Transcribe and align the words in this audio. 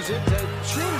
Pushes 0.00 0.16
it. 0.16 0.24
To 0.24 0.64
shooter, 0.64 0.99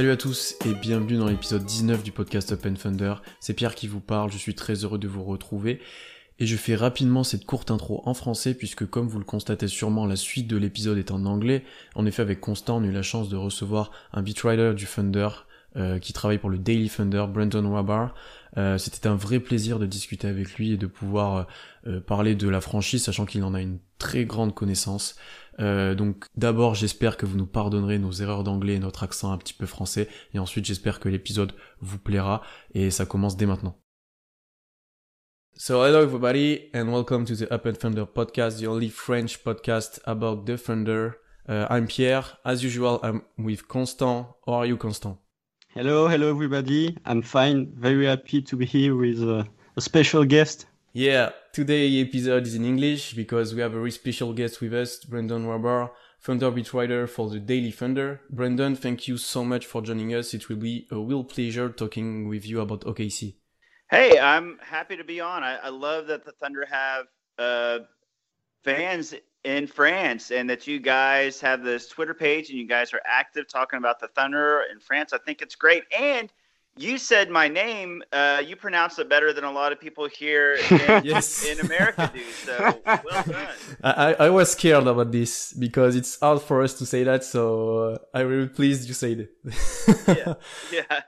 Salut 0.00 0.12
à 0.12 0.16
tous 0.16 0.56
et 0.64 0.72
bienvenue 0.72 1.18
dans 1.18 1.26
l'épisode 1.26 1.62
19 1.62 2.02
du 2.02 2.10
podcast 2.10 2.52
Open 2.52 2.74
Thunder. 2.74 3.16
C'est 3.38 3.52
Pierre 3.52 3.74
qui 3.74 3.86
vous 3.86 4.00
parle, 4.00 4.32
je 4.32 4.38
suis 4.38 4.54
très 4.54 4.72
heureux 4.76 4.96
de 4.96 5.06
vous 5.06 5.22
retrouver. 5.22 5.78
Et 6.38 6.46
je 6.46 6.56
fais 6.56 6.74
rapidement 6.74 7.22
cette 7.22 7.44
courte 7.44 7.70
intro 7.70 8.00
en 8.06 8.14
français 8.14 8.54
puisque 8.54 8.86
comme 8.86 9.08
vous 9.08 9.18
le 9.18 9.26
constatez 9.26 9.68
sûrement, 9.68 10.06
la 10.06 10.16
suite 10.16 10.48
de 10.48 10.56
l'épisode 10.56 10.96
est 10.96 11.10
en 11.10 11.26
anglais. 11.26 11.64
En 11.94 12.06
effet, 12.06 12.22
avec 12.22 12.40
Constant, 12.40 12.78
on 12.78 12.84
a 12.84 12.86
eu 12.86 12.92
la 12.92 13.02
chance 13.02 13.28
de 13.28 13.36
recevoir 13.36 13.90
un 14.14 14.22
beatwriter 14.22 14.72
du 14.72 14.86
Thunder 14.86 15.28
euh, 15.76 15.98
qui 15.98 16.14
travaille 16.14 16.38
pour 16.38 16.48
le 16.48 16.56
Daily 16.56 16.88
Thunder, 16.88 17.26
Brandon 17.28 17.66
Wabar. 17.66 18.14
Euh, 18.56 18.78
C'était 18.78 19.06
un 19.06 19.16
vrai 19.16 19.38
plaisir 19.38 19.78
de 19.78 19.84
discuter 19.84 20.28
avec 20.28 20.54
lui 20.54 20.72
et 20.72 20.76
de 20.78 20.86
pouvoir 20.86 21.46
euh, 21.86 22.00
parler 22.00 22.34
de 22.34 22.48
la 22.48 22.62
franchise, 22.62 23.04
sachant 23.04 23.26
qu'il 23.26 23.44
en 23.44 23.52
a 23.52 23.60
une 23.60 23.78
très 23.98 24.24
grande 24.24 24.54
connaissance. 24.54 25.16
Euh, 25.60 25.94
donc 25.94 26.24
d'abord 26.36 26.74
j'espère 26.74 27.16
que 27.16 27.26
vous 27.26 27.36
nous 27.36 27.46
pardonnerez 27.46 27.98
nos 27.98 28.12
erreurs 28.12 28.44
d'anglais 28.44 28.74
et 28.74 28.78
notre 28.78 29.02
accent 29.02 29.30
un 29.30 29.36
petit 29.36 29.52
peu 29.52 29.66
français 29.66 30.08
et 30.32 30.38
ensuite 30.38 30.64
j'espère 30.64 31.00
que 31.00 31.08
l'épisode 31.08 31.52
vous 31.80 31.98
plaira 31.98 32.42
et 32.72 32.90
ça 32.90 33.04
commence 33.04 33.36
dès 33.36 33.46
maintenant. 33.46 33.76
So 35.56 35.84
hello 35.84 36.02
everybody 36.02 36.70
and 36.72 36.90
welcome 36.90 37.26
to 37.26 37.34
the 37.34 37.50
Up 37.52 37.66
and 37.66 37.74
Thunder 37.74 38.06
podcast, 38.06 38.58
the 38.58 38.66
only 38.66 38.88
French 38.88 39.44
podcast 39.44 40.00
about 40.06 40.46
the 40.46 40.56
Thunder. 40.56 41.18
Uh, 41.46 41.66
I'm 41.68 41.86
Pierre. 41.86 42.38
As 42.44 42.62
usual, 42.62 43.00
I'm 43.02 43.22
with 43.36 43.66
Constant. 43.66 44.26
How 44.46 44.60
are 44.60 44.66
you, 44.66 44.76
Constant? 44.76 45.18
Hello, 45.74 46.08
hello 46.08 46.30
everybody. 46.30 46.96
I'm 47.04 47.22
fine. 47.22 47.72
Very 47.76 48.06
happy 48.06 48.40
to 48.40 48.56
be 48.56 48.64
here 48.64 48.94
with 48.96 49.20
uh, 49.22 49.44
a 49.76 49.80
special 49.80 50.24
guest. 50.24 50.66
Yeah, 50.92 51.30
today 51.52 52.00
episode 52.00 52.46
is 52.46 52.54
in 52.54 52.64
English 52.64 53.14
because 53.14 53.54
we 53.54 53.60
have 53.60 53.72
a 53.72 53.76
very 53.76 53.90
special 53.90 54.32
guest 54.32 54.60
with 54.60 54.72
us, 54.72 55.04
Brandon 55.04 55.44
Rahbar, 55.44 55.90
Thunder 56.20 56.50
beat 56.50 56.72
writer 56.72 57.06
for 57.06 57.28
the 57.28 57.40
Daily 57.40 57.70
Thunder. 57.70 58.20
Brendan, 58.30 58.76
thank 58.76 59.08
you 59.08 59.16
so 59.16 59.44
much 59.44 59.66
for 59.66 59.82
joining 59.82 60.14
us. 60.14 60.34
It 60.34 60.48
will 60.48 60.56
be 60.56 60.86
a 60.90 60.98
real 60.98 61.24
pleasure 61.24 61.68
talking 61.70 62.28
with 62.28 62.46
you 62.46 62.60
about 62.60 62.82
OKC. 62.82 63.36
Hey, 63.90 64.18
I'm 64.18 64.58
happy 64.62 64.96
to 64.96 65.04
be 65.04 65.20
on. 65.20 65.42
I, 65.42 65.56
I 65.56 65.68
love 65.70 66.06
that 66.06 66.24
the 66.24 66.32
Thunder 66.32 66.64
have 66.70 67.06
uh, 67.38 67.78
fans 68.62 69.14
in 69.42 69.66
France 69.66 70.30
and 70.30 70.48
that 70.50 70.66
you 70.66 70.78
guys 70.78 71.40
have 71.40 71.64
this 71.64 71.88
Twitter 71.88 72.14
page 72.14 72.50
and 72.50 72.58
you 72.58 72.68
guys 72.68 72.92
are 72.92 73.00
active 73.04 73.48
talking 73.48 73.78
about 73.78 73.98
the 73.98 74.08
Thunder 74.08 74.62
in 74.70 74.78
France. 74.78 75.12
I 75.12 75.18
think 75.18 75.42
it's 75.42 75.56
great. 75.56 75.84
And 75.98 76.30
you 76.82 76.98
said 76.98 77.30
my 77.30 77.48
name. 77.48 78.02
Uh, 78.12 78.42
you 78.48 78.56
pronounce 78.56 78.98
it 78.98 79.08
better 79.08 79.32
than 79.32 79.44
a 79.44 79.52
lot 79.60 79.70
of 79.72 79.78
people 79.80 80.06
here 80.08 80.54
in, 80.70 81.04
Yes. 81.04 81.44
in 81.46 81.60
America 81.60 82.10
do. 82.14 82.22
So 82.46 82.54
well 82.86 83.22
done. 83.24 83.48
I, 83.82 83.90
I 83.92 84.12
I 84.26 84.30
was 84.30 84.52
scared 84.52 84.86
about 84.86 85.10
this 85.12 85.52
because 85.52 85.92
it's 86.00 86.18
hard 86.20 86.40
for 86.42 86.62
us 86.62 86.72
to 86.80 86.84
say 86.86 87.04
that, 87.04 87.22
so 87.24 87.42
uh, 87.78 87.98
I'm 88.14 88.26
really 88.28 88.48
pleased 88.48 88.88
you 88.88 88.94
said 88.94 89.18
it. 89.24 89.30
Yeah. 90.08 90.34
Yeah. 90.72 91.00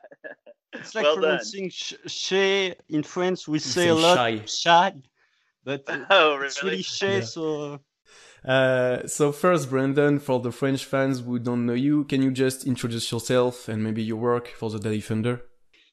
It's 0.75 0.95
like 0.95 1.05
well 1.05 1.17
pronouncing 1.17 1.69
sh- 1.71 1.95
"shay" 2.07 2.75
in 2.89 3.03
French. 3.03 3.47
We 3.47 3.59
say 3.59 3.71
say 3.85 3.89
a 3.89 3.95
lot 3.95 4.17
shy. 4.17 4.43
shy, 4.47 4.93
but 5.65 5.83
uh, 5.87 5.99
Oh, 6.11 6.41
it's 6.43 6.63
really? 6.63 6.71
really 6.77 6.83
shay. 6.83 7.19
Yeah. 7.19 7.25
So 7.35 7.45
uh, 7.75 7.79
Uh, 8.45 9.07
so 9.07 9.31
first, 9.33 9.71
Brandon, 9.71 10.19
for 10.19 10.41
the 10.41 10.51
French 10.51 10.83
fans 10.85 11.21
who 11.21 11.39
don't 11.39 11.65
know 11.67 11.75
you, 11.89 12.05
can 12.11 12.21
you 12.23 12.33
just 12.33 12.67
introduce 12.67 13.13
yourself 13.13 13.69
and 13.71 13.79
maybe 13.85 14.03
your 14.03 14.19
work 14.19 14.49
for 14.59 14.69
the 14.71 14.79
Daily 14.81 15.01
Thunder? 15.01 15.35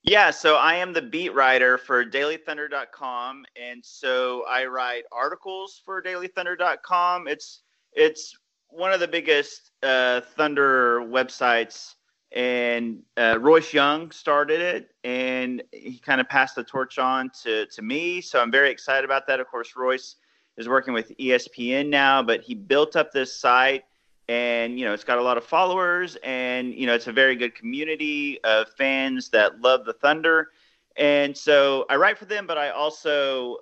Yeah, 0.04 0.32
so 0.32 0.56
I 0.56 0.76
am 0.76 0.94
the 0.94 1.02
beat 1.02 1.34
writer 1.34 1.78
for 1.78 2.06
dailythunder.com 2.06 3.46
and 3.62 3.86
so 3.86 4.46
I 4.48 4.66
write 4.66 5.04
articles 5.12 5.82
for 5.84 6.02
dailythunder.com. 6.02 7.28
It's 7.28 7.64
it's 7.92 8.38
one 8.70 8.94
of 8.94 9.02
the 9.02 9.08
biggest 9.08 9.72
uh, 9.84 10.22
Thunder 10.22 11.02
websites 11.02 11.96
and 12.32 13.00
uh, 13.18 13.40
Royce 13.42 13.74
Young 13.74 14.12
started 14.12 14.62
it 14.62 14.92
and 15.04 15.62
he 15.74 16.00
kind 16.00 16.22
of 16.22 16.30
passed 16.30 16.56
the 16.56 16.64
torch 16.64 16.98
on 16.98 17.30
to 17.44 17.66
to 17.66 17.82
me, 17.82 18.22
so 18.22 18.42
I'm 18.42 18.52
very 18.52 18.72
excited 18.72 19.04
about 19.04 19.28
that. 19.28 19.42
Of 19.42 19.48
course, 19.48 19.74
Royce 19.76 20.16
is 20.56 20.70
working 20.70 20.94
with 20.94 21.12
ESPN 21.18 21.90
now, 21.90 22.24
but 22.24 22.42
he 22.42 22.56
built 22.56 22.96
up 22.96 23.12
this 23.12 23.36
site 23.36 23.84
and 24.30 24.80
you 24.80 24.86
know 24.86 24.94
it's 24.94 25.04
got 25.04 25.18
a 25.18 25.22
lot 25.22 25.38
of 25.38 25.44
followers 25.44 26.16
and 26.24 26.74
you 26.76 26.86
know 26.86 26.94
it's 26.94 27.08
a 27.08 27.12
very 27.12 27.36
good 27.36 27.56
community 27.56 28.40
of 28.44 28.70
fans 28.78 29.30
that 29.30 29.60
love 29.60 29.84
the 29.86 29.94
thunder. 29.94 30.50
And 30.96 31.36
so 31.36 31.86
i 31.90 31.96
write 31.96 32.18
for 32.18 32.26
them 32.26 32.46
but 32.46 32.58
i 32.58 32.70
also 32.70 33.58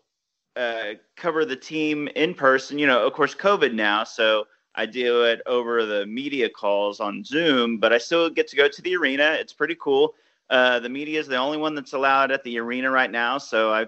uh, 0.56 0.94
cover 1.16 1.46
the 1.46 1.56
team 1.56 2.08
in 2.16 2.34
person 2.34 2.78
you 2.80 2.88
know 2.88 3.06
of 3.06 3.14
course 3.14 3.36
covid 3.36 3.74
now 3.74 4.04
so 4.04 4.46
i 4.76 4.88
do 4.88 5.24
it 5.24 5.40
over 5.46 5.86
the 5.86 6.06
media 6.08 6.50
calls 6.50 7.00
on 7.00 7.24
zoom 7.24 7.78
but 7.78 7.94
i 7.94 7.98
still 7.98 8.28
get 8.30 8.48
to 8.48 8.56
go 8.56 8.68
to 8.68 8.82
the 8.82 8.96
arena. 8.96 9.38
It's 9.40 9.54
pretty 9.54 9.76
cool. 9.80 10.16
Uh, 10.50 10.80
the 10.80 10.90
media 10.90 11.20
is 11.20 11.28
the 11.28 11.36
only 11.36 11.58
one 11.58 11.76
that's 11.76 11.94
allowed 11.94 12.32
at 12.32 12.44
the 12.44 12.58
arena 12.60 12.90
right 12.92 13.12
now 13.12 13.38
so 13.38 13.72
i 13.72 13.86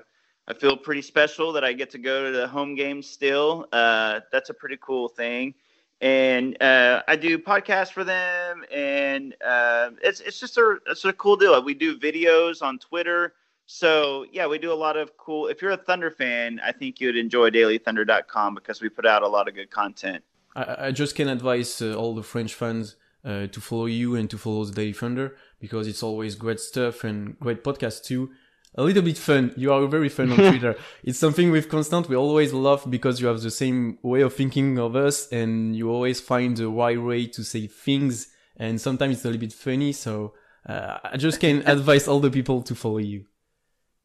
I 0.47 0.53
feel 0.55 0.75
pretty 0.75 1.03
special 1.03 1.53
that 1.53 1.63
I 1.63 1.73
get 1.73 1.91
to 1.91 1.99
go 1.99 2.25
to 2.25 2.35
the 2.35 2.47
home 2.47 2.73
games 2.73 3.07
still. 3.07 3.67
Uh, 3.71 4.21
that's 4.31 4.49
a 4.49 4.53
pretty 4.55 4.79
cool 4.81 5.07
thing 5.07 5.53
and 6.01 6.61
uh, 6.61 7.03
I 7.07 7.15
do 7.15 7.37
podcasts 7.37 7.91
for 7.91 8.03
them, 8.03 8.63
and 8.71 9.35
uh, 9.45 9.91
it's 10.01 10.21
it's 10.21 10.39
just 10.39 10.57
a 10.57 10.77
it's 10.87 11.03
a 11.05 11.13
cool 11.13 11.35
deal. 11.35 11.61
We 11.63 11.73
do 11.73 11.97
videos 11.97 12.61
on 12.61 12.79
Twitter, 12.79 13.33
so 13.65 14.25
yeah, 14.31 14.47
we 14.47 14.57
do 14.57 14.71
a 14.71 14.75
lot 14.75 14.97
of 14.97 15.17
cool. 15.17 15.47
If 15.47 15.61
you're 15.61 15.71
a 15.71 15.77
Thunder 15.77 16.09
fan, 16.09 16.61
I 16.63 16.71
think 16.71 17.01
you'd 17.01 17.17
enjoy 17.17 17.49
DailyThunder.com 17.49 18.55
because 18.55 18.81
we 18.81 18.89
put 18.89 19.05
out 19.05 19.23
a 19.23 19.27
lot 19.27 19.47
of 19.47 19.55
good 19.55 19.71
content. 19.71 20.23
I, 20.55 20.87
I 20.87 20.91
just 20.91 21.15
can 21.15 21.27
advise 21.27 21.81
uh, 21.81 21.93
all 21.95 22.15
the 22.15 22.23
French 22.23 22.53
fans 22.53 22.95
uh, 23.25 23.47
to 23.47 23.61
follow 23.61 23.85
you 23.85 24.15
and 24.15 24.29
to 24.29 24.37
follow 24.37 24.63
the 24.63 24.73
Daily 24.73 24.93
Thunder 24.93 25.35
because 25.59 25.87
it's 25.87 26.01
always 26.01 26.35
great 26.35 26.59
stuff 26.59 27.03
and 27.03 27.37
great 27.39 27.63
podcasts 27.63 28.03
too. 28.03 28.31
A 28.75 28.83
little 28.83 29.01
bit 29.01 29.17
fun. 29.17 29.53
You 29.57 29.73
are 29.73 29.87
very 29.87 30.09
fun 30.09 30.31
on 30.31 30.37
Twitter. 30.49 30.75
it's 31.03 31.19
something 31.19 31.51
with 31.51 31.69
Constant 31.69 32.07
we 32.07 32.15
always 32.15 32.53
love 32.53 32.85
because 32.89 33.19
you 33.19 33.27
have 33.27 33.41
the 33.41 33.51
same 33.51 33.97
way 34.03 34.21
of 34.21 34.33
thinking 34.33 34.77
of 34.77 34.95
us 34.95 35.27
and 35.31 35.75
you 35.75 35.89
always 35.89 36.21
find 36.21 36.55
the 36.57 36.69
right 36.69 37.01
way 37.01 37.25
to 37.27 37.43
say 37.43 37.67
things 37.67 38.27
and 38.57 38.79
sometimes 38.79 39.15
it's 39.15 39.25
a 39.25 39.27
little 39.27 39.39
bit 39.39 39.53
funny. 39.53 39.91
So 39.91 40.33
uh, 40.67 40.99
I 41.03 41.17
just 41.17 41.39
can 41.39 41.63
advise 41.67 42.07
all 42.07 42.19
the 42.19 42.29
people 42.29 42.61
to 42.63 42.75
follow 42.75 42.99
you. 42.99 43.25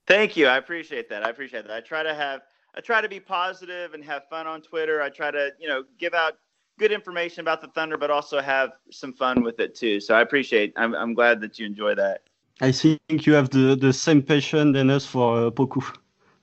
Thank 0.06 0.36
you. 0.36 0.46
I 0.46 0.56
appreciate 0.58 1.08
that. 1.10 1.24
I 1.26 1.30
appreciate 1.30 1.66
that. 1.66 1.74
I 1.74 1.80
try 1.80 2.02
to 2.02 2.14
have 2.14 2.42
I 2.76 2.80
try 2.80 3.00
to 3.00 3.08
be 3.08 3.20
positive 3.20 3.94
and 3.94 4.04
have 4.04 4.24
fun 4.28 4.46
on 4.46 4.60
Twitter. 4.60 5.00
I 5.00 5.08
try 5.08 5.30
to 5.30 5.50
you 5.58 5.68
know 5.68 5.84
give 5.98 6.14
out 6.14 6.34
good 6.78 6.92
information 6.92 7.40
about 7.40 7.60
the 7.60 7.68
Thunder, 7.68 7.96
but 7.96 8.10
also 8.10 8.40
have 8.40 8.70
some 8.90 9.12
fun 9.12 9.42
with 9.42 9.60
it 9.60 9.74
too. 9.74 10.00
So 10.00 10.14
I 10.14 10.20
appreciate. 10.20 10.72
I'm 10.76 10.94
I'm 10.94 11.14
glad 11.14 11.40
that 11.40 11.58
you 11.58 11.66
enjoy 11.66 11.94
that. 11.96 12.22
I 12.60 12.72
think 12.72 13.26
you 13.26 13.34
have 13.34 13.50
the, 13.50 13.76
the 13.76 13.92
same 13.92 14.22
passion 14.22 14.72
than 14.72 14.90
us 14.90 15.04
for 15.04 15.46
uh, 15.46 15.50
Poku, 15.50 15.82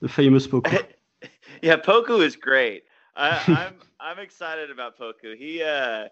the 0.00 0.08
famous 0.08 0.46
Poku. 0.46 0.84
yeah, 1.62 1.76
Poku 1.76 2.22
is 2.24 2.36
great. 2.36 2.84
I, 3.16 3.30
I'm 3.46 3.74
I'm 4.00 4.18
excited 4.18 4.70
about 4.70 4.98
Poku. 4.98 5.36
He 5.36 5.62
uh 5.62 6.08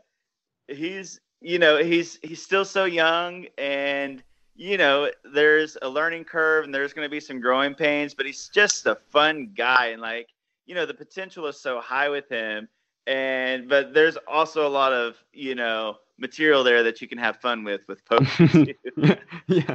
he's 0.69 1.21
you 1.41 1.59
know 1.59 1.83
he's 1.83 2.19
he's 2.23 2.43
still 2.43 2.65
so 2.65 2.85
young 2.85 3.47
and 3.59 4.23
you 4.57 4.77
know 4.77 5.11
there's 5.35 5.77
a 5.83 5.89
learning 5.89 6.25
curve 6.25 6.65
and 6.65 6.75
there's 6.75 6.93
going 6.93 7.07
to 7.07 7.11
be 7.11 7.21
some 7.21 7.41
growing 7.41 7.75
pains, 7.75 8.15
but 8.15 8.27
he's 8.27 8.49
just 8.49 8.87
a 8.87 8.97
fun 9.11 9.53
guy 9.57 9.89
and 9.89 10.01
like 10.01 10.29
you 10.67 10.75
know 10.75 10.87
the 10.87 10.95
potential 10.95 11.47
is 11.47 11.61
so 11.61 11.81
high 11.81 12.09
with 12.09 12.29
him 12.29 12.69
and 13.07 13.69
but 13.69 13.93
there's 13.93 14.17
also 14.29 14.67
a 14.67 14.69
lot 14.69 14.93
of 14.93 15.17
you 15.33 15.55
know 15.55 15.97
material 16.21 16.63
there 16.65 16.83
that 16.85 17.01
you 17.01 17.09
can 17.09 17.19
have 17.19 17.37
fun 17.41 17.65
with 17.65 17.81
with 17.89 18.05
Poku. 18.09 18.75
yeah. 19.47 19.75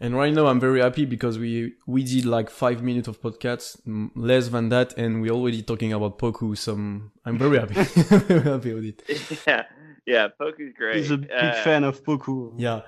And 0.00 0.16
right 0.16 0.32
now 0.34 0.46
I'm 0.46 0.60
very 0.60 0.80
happy 0.80 1.04
because 1.04 1.38
we 1.38 1.74
we 1.86 2.02
did 2.04 2.24
like 2.24 2.50
five 2.50 2.82
minutes 2.82 3.08
of 3.08 3.20
podcasts, 3.22 3.78
less 4.16 4.48
than 4.48 4.68
that, 4.70 4.92
and 4.98 5.22
we're 5.22 5.32
already 5.32 5.62
talking 5.62 5.92
about 5.92 6.18
Poku. 6.18 6.56
So 6.56 6.72
I'm- 6.72 7.12
I'm 7.24 7.38
very 7.38 7.58
happy, 7.58 7.74
very 8.28 8.42
happy 8.42 8.72
with 8.74 8.84
it. 8.84 9.02
yeah, 9.46 9.62
yeah, 10.06 10.28
Poku's 10.38 10.74
great. 10.76 10.96
He's 10.96 11.10
a 11.10 11.18
big 11.18 11.30
Uh, 11.30 11.62
fan 11.62 11.84
of 11.84 12.02
Poku. 12.04 12.52
Yeah, 12.58 12.80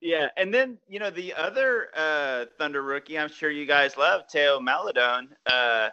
Yeah, 0.00 0.28
and 0.36 0.54
then 0.54 0.78
you 0.88 1.00
know 1.00 1.10
the 1.10 1.34
other 1.34 1.88
uh, 1.96 2.44
Thunder 2.58 2.82
rookie, 2.82 3.18
I'm 3.18 3.28
sure 3.30 3.50
you 3.50 3.66
guys 3.66 3.96
love 3.96 4.22
Théo 4.32 4.60
Maledon. 4.62 5.28
Uh, 5.46 5.88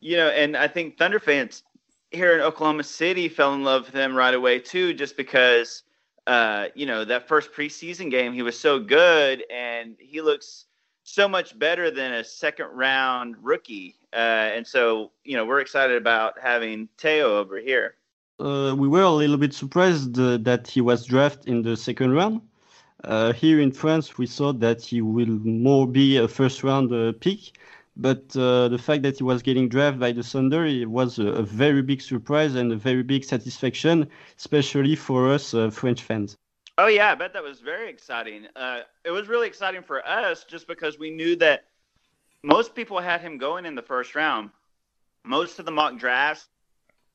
you 0.00 0.16
know, 0.18 0.28
and 0.28 0.56
I 0.56 0.68
think 0.68 0.98
Thunder 0.98 1.18
fans 1.20 1.62
here 2.10 2.34
in 2.34 2.40
Oklahoma 2.42 2.84
City 2.84 3.28
fell 3.28 3.54
in 3.54 3.64
love 3.64 3.86
with 3.86 3.94
him 3.94 4.14
right 4.14 4.34
away 4.34 4.58
too, 4.60 4.92
just 4.94 5.16
because 5.16 5.82
uh, 6.26 6.68
you 6.74 6.86
know 6.86 7.04
that 7.04 7.28
first 7.28 7.52
preseason 7.52 8.10
game 8.10 8.32
he 8.32 8.42
was 8.42 8.58
so 8.58 8.78
good, 8.78 9.44
and 9.50 9.96
he 9.98 10.20
looks 10.20 10.66
so 11.04 11.28
much 11.28 11.58
better 11.58 11.90
than 11.90 12.14
a 12.14 12.24
second 12.24 12.66
round 12.66 13.36
rookie. 13.40 13.96
Uh, 14.12 14.50
and 14.56 14.66
so, 14.66 15.10
you 15.24 15.36
know, 15.36 15.44
we're 15.44 15.60
excited 15.60 15.96
about 15.96 16.38
having 16.40 16.88
Théo 16.98 17.24
over 17.24 17.58
here. 17.58 17.96
Uh, 18.38 18.74
we 18.76 18.88
were 18.88 19.02
a 19.02 19.10
little 19.10 19.36
bit 19.36 19.54
surprised 19.54 20.18
uh, 20.18 20.36
that 20.38 20.66
he 20.66 20.80
was 20.80 21.04
drafted 21.06 21.48
in 21.48 21.62
the 21.62 21.76
second 21.76 22.12
round. 22.12 22.40
Uh, 23.04 23.32
here 23.32 23.60
in 23.60 23.72
France, 23.72 24.16
we 24.16 24.26
thought 24.26 24.60
that 24.60 24.80
he 24.82 25.00
will 25.00 25.26
more 25.44 25.86
be 25.86 26.18
a 26.18 26.28
first 26.28 26.62
round 26.62 26.90
pick, 27.20 27.58
but 27.96 28.34
uh, 28.36 28.68
the 28.68 28.78
fact 28.78 29.02
that 29.02 29.18
he 29.18 29.24
was 29.24 29.42
getting 29.42 29.68
drafted 29.68 30.00
by 30.00 30.12
the 30.12 30.22
Thunder 30.22 30.64
it 30.64 30.88
was 30.88 31.18
a, 31.18 31.26
a, 31.26 31.42
very 31.42 31.82
big 31.82 32.00
surprise 32.00 32.54
and 32.54 32.72
a 32.72 32.76
very 32.76 33.02
big 33.02 33.24
satisfaction, 33.24 34.08
especially 34.38 34.96
for 34.96 35.30
us 35.30 35.54
uh, 35.54 35.70
French 35.70 36.02
fans. 36.02 36.36
Oh 36.78 36.86
yeah, 36.86 37.12
I 37.12 37.14
bet 37.14 37.32
that 37.34 37.42
was 37.42 37.60
very 37.60 37.90
exciting. 37.90 38.46
it 39.04 39.10
was 39.10 39.28
really 39.28 39.46
exciting 39.46 39.82
for 39.82 40.06
us 40.06 40.44
just 40.44 40.66
because 40.66 40.98
we 40.98 41.10
knew 41.10 41.36
that 41.36 41.64
most 42.42 42.74
people 42.74 42.98
had 42.98 43.20
him 43.20 43.38
going 43.38 43.66
in 43.66 43.74
the 43.74 43.82
first 43.82 44.14
round. 44.14 44.50
Most 45.24 45.58
of 45.58 45.66
the 45.66 45.70
mock 45.70 45.98
drafts 45.98 46.48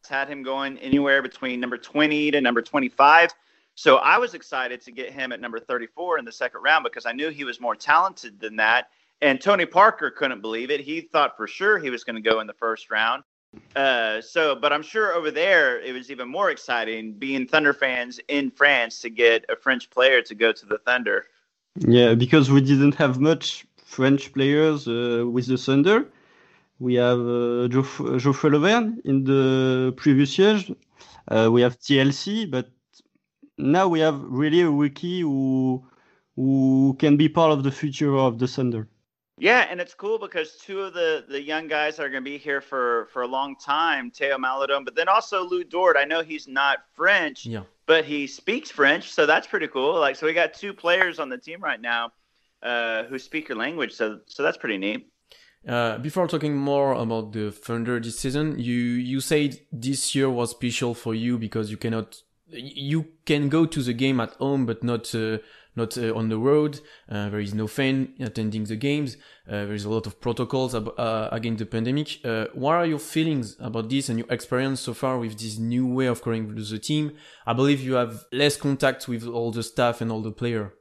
had 0.07 0.29
him 0.29 0.43
going 0.43 0.77
anywhere 0.77 1.21
between 1.21 1.59
number 1.59 1.77
20 1.77 2.31
to 2.31 2.41
number 2.41 2.61
25. 2.61 3.31
So 3.75 3.97
I 3.97 4.17
was 4.17 4.33
excited 4.33 4.81
to 4.81 4.91
get 4.91 5.11
him 5.11 5.31
at 5.31 5.41
number 5.41 5.59
34 5.59 6.19
in 6.19 6.25
the 6.25 6.31
second 6.31 6.61
round 6.61 6.83
because 6.83 7.05
I 7.05 7.11
knew 7.11 7.29
he 7.29 7.43
was 7.43 7.59
more 7.59 7.75
talented 7.75 8.39
than 8.39 8.55
that. 8.55 8.89
And 9.21 9.41
Tony 9.41 9.65
Parker 9.65 10.11
couldn't 10.11 10.41
believe 10.41 10.69
it. 10.69 10.79
He 10.79 11.01
thought 11.01 11.35
for 11.37 11.47
sure 11.47 11.79
he 11.79 11.89
was 11.89 12.03
going 12.03 12.21
to 12.21 12.29
go 12.29 12.39
in 12.39 12.47
the 12.47 12.53
first 12.53 12.91
round. 12.91 13.23
Uh, 13.75 14.21
so, 14.21 14.55
but 14.55 14.71
I'm 14.73 14.83
sure 14.83 15.13
over 15.13 15.31
there 15.31 15.79
it 15.81 15.93
was 15.93 16.11
even 16.11 16.27
more 16.29 16.51
exciting 16.51 17.13
being 17.13 17.47
Thunder 17.47 17.73
fans 17.73 18.19
in 18.27 18.51
France 18.51 18.99
to 19.01 19.09
get 19.09 19.45
a 19.49 19.55
French 19.55 19.89
player 19.89 20.21
to 20.21 20.35
go 20.35 20.51
to 20.51 20.65
the 20.65 20.77
Thunder. 20.79 21.25
Yeah, 21.77 22.13
because 22.13 22.51
we 22.51 22.61
didn't 22.61 22.95
have 22.95 23.19
much 23.19 23.65
French 23.85 24.33
players 24.33 24.87
uh, 24.87 25.25
with 25.27 25.47
the 25.47 25.57
Thunder. 25.57 26.09
We 26.79 26.95
have 26.95 27.19
uh, 27.19 27.67
Geoff- 27.69 27.99
Joffrey 28.23 28.51
Lauvergne 28.51 28.99
in 29.05 29.23
the 29.23 29.93
previous 29.97 30.37
years. 30.37 30.69
Uh, 31.27 31.49
we 31.51 31.61
have 31.61 31.79
TLC, 31.79 32.49
but 32.49 32.69
now 33.57 33.87
we 33.87 33.99
have 33.99 34.21
really 34.21 34.61
a 34.61 34.69
rookie 34.69 35.21
who 35.21 35.83
who 36.35 36.95
can 36.99 37.17
be 37.17 37.27
part 37.27 37.51
of 37.51 37.63
the 37.63 37.71
future 37.71 38.15
of 38.15 38.37
the 38.37 38.47
Thunder. 38.47 38.87
Yeah, 39.39 39.67
and 39.69 39.79
it's 39.79 39.93
cool 39.93 40.17
because 40.17 40.57
two 40.57 40.81
of 40.81 40.93
the 40.93 41.23
the 41.29 41.41
young 41.41 41.67
guys 41.67 41.99
are 41.99 42.09
going 42.09 42.23
to 42.23 42.29
be 42.29 42.39
here 42.39 42.59
for 42.59 43.07
for 43.13 43.21
a 43.21 43.27
long 43.27 43.55
time, 43.55 44.09
Théo 44.09 44.39
Maledon, 44.39 44.83
but 44.83 44.95
then 44.95 45.07
also 45.07 45.43
Lou 45.43 45.63
Dort. 45.63 45.95
I 45.95 46.05
know 46.05 46.23
he's 46.23 46.47
not 46.47 46.79
French, 46.95 47.45
yeah. 47.45 47.61
but 47.85 48.03
he 48.03 48.25
speaks 48.25 48.71
French, 48.71 49.11
so 49.11 49.27
that's 49.27 49.45
pretty 49.45 49.67
cool. 49.67 49.99
Like, 49.99 50.15
so 50.15 50.25
we 50.25 50.33
got 50.33 50.55
two 50.55 50.73
players 50.73 51.19
on 51.19 51.29
the 51.29 51.37
team 51.37 51.61
right 51.61 51.79
now 51.79 52.13
uh, 52.63 53.03
who 53.03 53.19
speak 53.19 53.49
your 53.49 53.59
language, 53.59 53.93
so 53.93 54.19
so 54.25 54.41
that's 54.41 54.57
pretty 54.57 54.77
neat. 54.77 55.07
Uh, 55.67 55.97
before 55.99 56.27
talking 56.27 56.55
more 56.55 56.93
about 56.93 57.33
the 57.33 57.51
Thunder 57.51 57.99
this 57.99 58.17
season, 58.17 58.57
you 58.57 58.73
you 58.73 59.19
said 59.19 59.59
this 59.71 60.15
year 60.15 60.31
was 60.31 60.51
special 60.51 60.95
for 60.95 61.13
you 61.13 61.37
because 61.37 61.69
you 61.69 61.77
cannot 61.77 62.23
you 62.49 63.05
can 63.25 63.49
go 63.49 63.65
to 63.65 63.83
the 63.83 63.93
game 63.93 64.19
at 64.19 64.33
home, 64.35 64.65
but 64.65 64.83
not 64.83 65.13
uh, 65.13 65.37
not 65.77 65.97
uh, 65.97 66.13
on 66.13 66.29
the 66.29 66.37
road. 66.37 66.81
Uh, 67.09 67.29
there 67.29 67.39
is 67.39 67.53
no 67.53 67.67
fan 67.67 68.13
attending 68.19 68.65
the 68.65 68.75
games. 68.75 69.15
Uh, 69.47 69.65
there 69.65 69.73
is 69.73 69.85
a 69.85 69.89
lot 69.89 70.07
of 70.07 70.19
protocols 70.19 70.75
ab- 70.75 70.93
against 71.31 71.59
the 71.59 71.65
pandemic. 71.65 72.19
what 72.53 72.75
are 72.75 72.85
your 72.85 72.99
feelings 72.99 73.55
about 73.59 73.89
this 73.89 74.09
and 74.09 74.19
your 74.19 74.27
experience 74.29 74.81
so 74.81 74.93
far 74.93 75.17
with 75.17 75.37
this 75.39 75.57
new 75.57 75.85
way 75.87 76.07
of 76.07 76.25
with 76.25 76.69
the 76.69 76.79
team? 76.79 77.15
I 77.45 77.53
believe 77.53 77.79
you 77.79 77.93
have 77.93 78.25
less 78.31 78.57
contact 78.57 79.07
with 79.07 79.25
all 79.25 79.51
the 79.51 79.63
staff 79.63 80.01
and 80.01 80.11
all 80.11 80.21
the 80.21 80.31
player. 80.31 80.73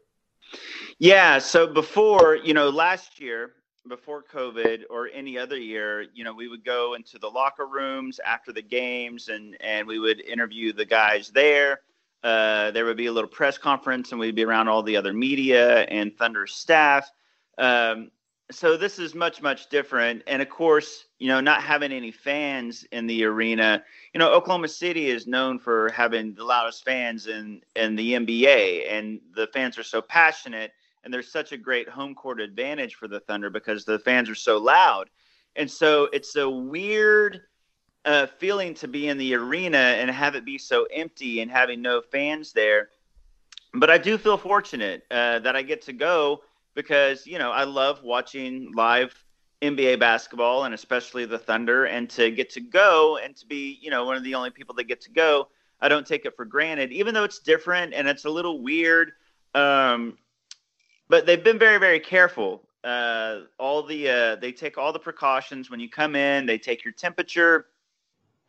Yeah. 0.98 1.38
So 1.38 1.66
before, 1.66 2.36
you 2.36 2.54
know, 2.54 2.68
last 2.70 3.20
year 3.20 3.52
before 3.88 4.24
COVID 4.32 4.82
or 4.90 5.08
any 5.12 5.38
other 5.38 5.58
year, 5.58 6.06
you 6.14 6.24
know, 6.24 6.34
we 6.34 6.48
would 6.48 6.64
go 6.64 6.94
into 6.94 7.18
the 7.18 7.28
locker 7.28 7.66
rooms 7.66 8.18
after 8.24 8.52
the 8.52 8.62
games 8.62 9.28
and 9.28 9.56
and 9.60 9.86
we 9.86 9.98
would 9.98 10.20
interview 10.20 10.72
the 10.72 10.84
guys 10.84 11.30
there. 11.30 11.80
Uh, 12.26 12.70
there 12.72 12.84
would 12.84 12.96
be 12.96 13.06
a 13.06 13.12
little 13.12 13.30
press 13.30 13.56
conference 13.58 14.10
and 14.10 14.18
we'd 14.18 14.34
be 14.34 14.44
around 14.44 14.68
all 14.68 14.82
the 14.82 14.96
other 14.96 15.12
media 15.12 15.82
and 15.82 16.16
Thunder 16.16 16.46
staff. 16.46 17.10
Um, 17.58 18.10
so 18.50 18.76
this 18.76 18.98
is 18.98 19.14
much 19.14 19.42
much 19.42 19.68
different 19.70 20.22
and 20.28 20.40
of 20.40 20.48
course 20.48 21.06
you 21.18 21.26
know 21.26 21.40
not 21.40 21.64
having 21.64 21.90
any 21.90 22.12
fans 22.12 22.84
in 22.92 23.04
the 23.08 23.24
arena 23.24 23.82
you 24.14 24.20
know 24.20 24.32
oklahoma 24.32 24.68
city 24.68 25.10
is 25.10 25.26
known 25.26 25.58
for 25.58 25.90
having 25.90 26.32
the 26.32 26.44
loudest 26.44 26.84
fans 26.84 27.26
in 27.26 27.60
in 27.74 27.96
the 27.96 28.12
nba 28.12 28.88
and 28.88 29.18
the 29.34 29.48
fans 29.48 29.76
are 29.76 29.82
so 29.82 30.00
passionate 30.00 30.70
and 31.06 31.14
there's 31.14 31.30
such 31.30 31.52
a 31.52 31.56
great 31.56 31.88
home 31.88 32.16
court 32.16 32.40
advantage 32.40 32.96
for 32.96 33.06
the 33.06 33.20
Thunder 33.20 33.48
because 33.48 33.84
the 33.84 34.00
fans 34.00 34.28
are 34.28 34.34
so 34.34 34.58
loud. 34.58 35.08
And 35.54 35.70
so 35.70 36.08
it's 36.12 36.34
a 36.34 36.50
weird 36.50 37.42
uh, 38.06 38.26
feeling 38.38 38.72
to 38.72 38.88
be 38.88 39.08
in 39.08 39.18
the 39.18 39.34
arena 39.34 39.76
and 39.76 40.10
have 40.10 40.36
it 40.36 40.44
be 40.44 40.56
so 40.56 40.86
empty 40.94 41.40
and 41.40 41.50
having 41.50 41.82
no 41.82 42.00
fans 42.00 42.52
there. 42.52 42.90
But 43.74 43.90
I 43.90 43.98
do 43.98 44.16
feel 44.16 44.38
fortunate 44.38 45.04
uh, 45.10 45.40
that 45.40 45.56
I 45.56 45.62
get 45.62 45.82
to 45.82 45.92
go 45.92 46.42
because, 46.74 47.26
you 47.26 47.38
know, 47.38 47.50
I 47.50 47.64
love 47.64 48.02
watching 48.04 48.72
live 48.74 49.12
NBA 49.60 49.98
basketball 49.98 50.64
and 50.64 50.74
especially 50.74 51.24
the 51.26 51.38
Thunder. 51.38 51.86
And 51.86 52.08
to 52.10 52.30
get 52.30 52.48
to 52.50 52.60
go 52.60 53.18
and 53.18 53.36
to 53.36 53.46
be, 53.46 53.78
you 53.82 53.90
know, 53.90 54.04
one 54.04 54.16
of 54.16 54.22
the 54.22 54.34
only 54.34 54.50
people 54.50 54.74
that 54.76 54.84
get 54.84 55.00
to 55.02 55.10
go, 55.10 55.48
I 55.80 55.88
don't 55.88 56.06
take 56.06 56.24
it 56.24 56.36
for 56.36 56.44
granted, 56.44 56.92
even 56.92 57.12
though 57.12 57.24
it's 57.24 57.40
different 57.40 57.92
and 57.92 58.08
it's 58.08 58.24
a 58.24 58.30
little 58.30 58.62
weird. 58.62 59.12
Um, 59.54 60.16
but 61.08 61.26
they've 61.26 61.42
been 61.42 61.58
very 61.58 61.78
very 61.78 62.00
careful 62.00 62.66
uh, 62.84 63.40
all 63.58 63.82
the 63.82 64.08
uh, 64.08 64.36
they 64.36 64.52
take 64.52 64.78
all 64.78 64.92
the 64.92 64.98
precautions 64.98 65.70
when 65.70 65.80
you 65.80 65.88
come 65.88 66.14
in 66.14 66.46
they 66.46 66.58
take 66.58 66.84
your 66.84 66.92
temperature 66.92 67.66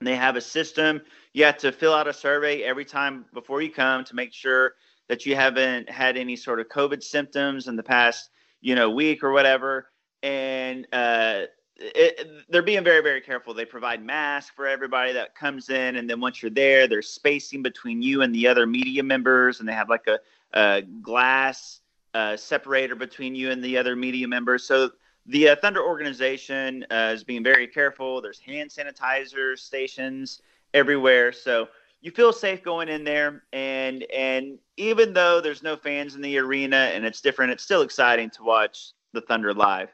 they 0.02 0.16
have 0.16 0.36
a 0.36 0.42
system. 0.42 1.02
You 1.34 1.46
have 1.46 1.58
to 1.60 1.72
fill 1.72 1.94
out 1.94 2.08
a 2.08 2.14
survey 2.14 2.64
every 2.64 2.86
time 2.86 3.26
before 3.34 3.62
you 3.62 3.72
come 3.72 4.04
to 4.06 4.16
make 4.16 4.34
sure 4.34 4.74
that 5.10 5.26
you 5.26 5.36
haven't 5.36 5.90
had 5.90 6.18
any 6.18 6.36
sort 6.36 6.60
of 6.60 6.68
covid 6.68 7.02
symptoms 7.02 7.68
in 7.68 7.76
the 7.76 7.84
past 7.84 8.30
you 8.62 8.76
know 8.76 8.90
week 8.90 9.24
or 9.24 9.32
whatever. 9.32 9.90
And 10.24 10.88
uh, 10.92 11.44
it, 11.78 12.28
they're 12.50 12.62
being 12.62 12.84
very 12.84 13.02
very 13.02 13.22
careful. 13.22 13.54
They 13.54 13.66
provide 13.66 14.04
masks 14.04 14.52
for 14.56 14.68
everybody 14.68 15.14
that 15.14 15.36
comes 15.36 15.70
in. 15.70 15.96
And 15.96 16.10
then 16.10 16.20
once 16.20 16.42
you're 16.42 16.52
there 16.52 16.88
there's 16.88 17.10
spacing 17.10 17.64
between 17.64 18.02
you 18.02 18.22
and 18.22 18.34
the 18.34 18.48
other 18.48 18.68
media 18.68 19.04
members. 19.04 19.60
And 19.60 19.68
they 19.68 19.74
have 19.74 19.90
like 19.90 20.08
a, 20.08 20.20
a 20.54 20.82
glass 21.02 21.82
uh, 22.14 22.38
separator 22.38 22.96
between 22.96 23.36
you 23.36 23.52
and 23.52 23.64
the 23.64 23.78
other 23.78 23.96
media 23.96 24.28
members. 24.28 24.64
So 24.64 24.92
the 25.28 25.50
uh, 25.50 25.56
Thunder 25.58 25.84
organization 25.84 26.86
uh, 26.90 27.12
is 27.14 27.24
being 27.24 27.44
very 27.44 27.68
careful. 27.68 28.22
There's 28.22 28.40
hand 28.40 28.70
sanitizer 28.70 29.58
stations 29.58 30.42
everywhere, 30.74 31.32
so 31.32 31.68
you 32.02 32.12
feel 32.12 32.32
safe 32.32 32.64
going 32.64 32.90
in 32.90 33.04
there. 33.04 33.44
And 33.54 34.06
and 34.16 34.58
even 34.78 35.14
though 35.14 35.42
there's 35.42 35.64
no 35.64 35.76
fans 35.76 36.16
in 36.16 36.22
the 36.22 36.38
arena 36.38 36.92
and 36.94 37.06
it's 37.06 37.22
different, 37.22 37.52
it's 37.52 37.64
still 37.64 37.82
exciting 37.82 38.30
to 38.32 38.44
watch 38.44 38.92
the 39.14 39.22
Thunder 39.22 39.54
live. 39.54 39.90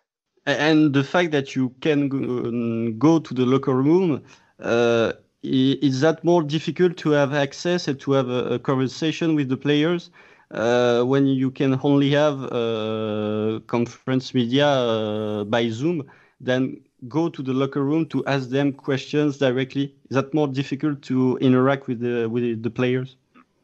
And 0.45 0.93
the 0.93 1.03
fact 1.03 1.31
that 1.31 1.55
you 1.55 1.73
can 1.81 2.97
go, 2.99 3.19
to 3.19 3.33
the 3.33 3.45
locker 3.45 3.73
room. 3.73 4.23
Uh, 4.59 5.13
is 5.43 5.99
that 5.99 6.23
more 6.23 6.41
difficult 6.41 6.95
to 6.95 7.09
have 7.09 7.33
access 7.33 7.89
and 7.89 7.99
to 7.99 8.13
have 8.13 8.29
a, 8.29 8.53
a 8.53 8.59
conversation 8.59 9.35
with 9.35 9.49
the 9.49 9.57
players? 9.57 10.09
Uh, 10.53 11.03
when 11.03 11.25
you 11.25 11.49
can 11.51 11.79
only 11.83 12.11
have 12.11 12.43
uh, 12.51 13.59
conference 13.67 14.33
media 14.33 14.67
uh, 14.67 15.43
by 15.43 15.67
Zoom, 15.69 16.09
then 16.39 16.79
go 17.07 17.27
to 17.27 17.41
the 17.41 17.53
locker 17.53 17.83
room 17.83 18.05
to 18.07 18.23
ask 18.25 18.49
them 18.49 18.71
questions 18.71 19.37
directly. 19.37 19.95
Is 20.09 20.15
that 20.15 20.33
more 20.33 20.47
difficult 20.47 21.01
to 21.03 21.37
interact 21.41 21.87
with 21.87 21.99
the 21.99 22.27
with 22.29 22.61
the 22.61 22.69
players? 22.69 23.17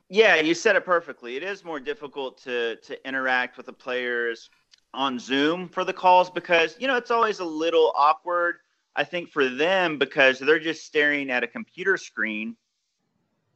Yeah, 0.10 0.36
you 0.38 0.55
said 0.55 0.75
it 0.75 0.86
perfectly. 0.86 1.36
It 1.38 1.43
is 1.43 1.63
more 1.63 1.79
difficult 1.79 2.41
to 2.43 2.77
to 2.77 3.08
interact 3.08 3.58
with 3.58 3.67
the 3.67 3.74
players 3.74 4.50
on 4.93 5.19
Zoom 5.19 5.69
for 5.69 5.84
the 5.84 5.93
calls 5.93 6.31
because 6.31 6.75
you 6.79 6.88
know 6.88 6.98
it's 6.98 7.12
always 7.12 7.39
a 7.39 7.46
little 7.46 7.93
awkward. 7.96 8.55
I 8.96 9.03
think 9.03 9.29
for 9.29 9.48
them 9.48 10.00
because 10.00 10.39
they're 10.39 10.60
just 10.60 10.86
staring 10.86 11.29
at 11.29 11.43
a 11.43 11.48
computer 11.48 11.98
screen, 11.98 12.55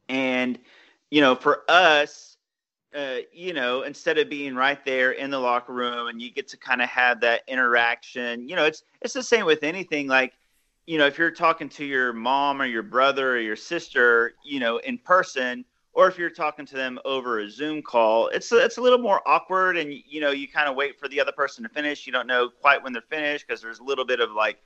and 0.08 0.56
you 1.10 1.20
know 1.20 1.34
for 1.34 1.64
us 1.68 2.33
uh, 2.94 3.16
you 3.32 3.52
know, 3.52 3.82
instead 3.82 4.18
of 4.18 4.28
being 4.28 4.54
right 4.54 4.84
there 4.84 5.12
in 5.12 5.30
the 5.30 5.38
locker 5.38 5.72
room 5.72 6.06
and 6.08 6.22
you 6.22 6.30
get 6.30 6.46
to 6.48 6.56
kind 6.56 6.80
of 6.80 6.88
have 6.88 7.20
that 7.20 7.42
interaction, 7.48 8.48
you 8.48 8.54
know, 8.54 8.64
it's 8.64 8.84
it's 9.00 9.14
the 9.14 9.22
same 9.22 9.46
with 9.46 9.62
anything. 9.64 10.06
Like, 10.06 10.34
you 10.86 10.98
know, 10.98 11.06
if 11.06 11.18
you're 11.18 11.30
talking 11.30 11.68
to 11.70 11.84
your 11.84 12.12
mom 12.12 12.62
or 12.62 12.66
your 12.66 12.82
brother 12.82 13.32
or 13.32 13.40
your 13.40 13.56
sister, 13.56 14.34
you 14.44 14.60
know, 14.60 14.78
in 14.78 14.98
person, 14.98 15.64
or 15.92 16.08
if 16.08 16.18
you're 16.18 16.30
talking 16.30 16.66
to 16.66 16.76
them 16.76 16.98
over 17.04 17.40
a 17.40 17.50
Zoom 17.50 17.82
call, 17.82 18.28
it's 18.28 18.50
a, 18.52 18.58
it's 18.58 18.76
a 18.76 18.80
little 18.80 18.98
more 18.98 19.20
awkward, 19.26 19.76
and 19.76 19.92
you 19.92 20.20
know, 20.20 20.30
you 20.30 20.46
kind 20.46 20.68
of 20.68 20.76
wait 20.76 20.98
for 20.98 21.08
the 21.08 21.20
other 21.20 21.32
person 21.32 21.62
to 21.64 21.68
finish. 21.68 22.06
You 22.06 22.12
don't 22.12 22.26
know 22.26 22.48
quite 22.48 22.82
when 22.82 22.92
they're 22.92 23.02
finished 23.02 23.46
because 23.46 23.60
there's 23.60 23.80
a 23.80 23.84
little 23.84 24.04
bit 24.04 24.20
of 24.20 24.30
like, 24.32 24.58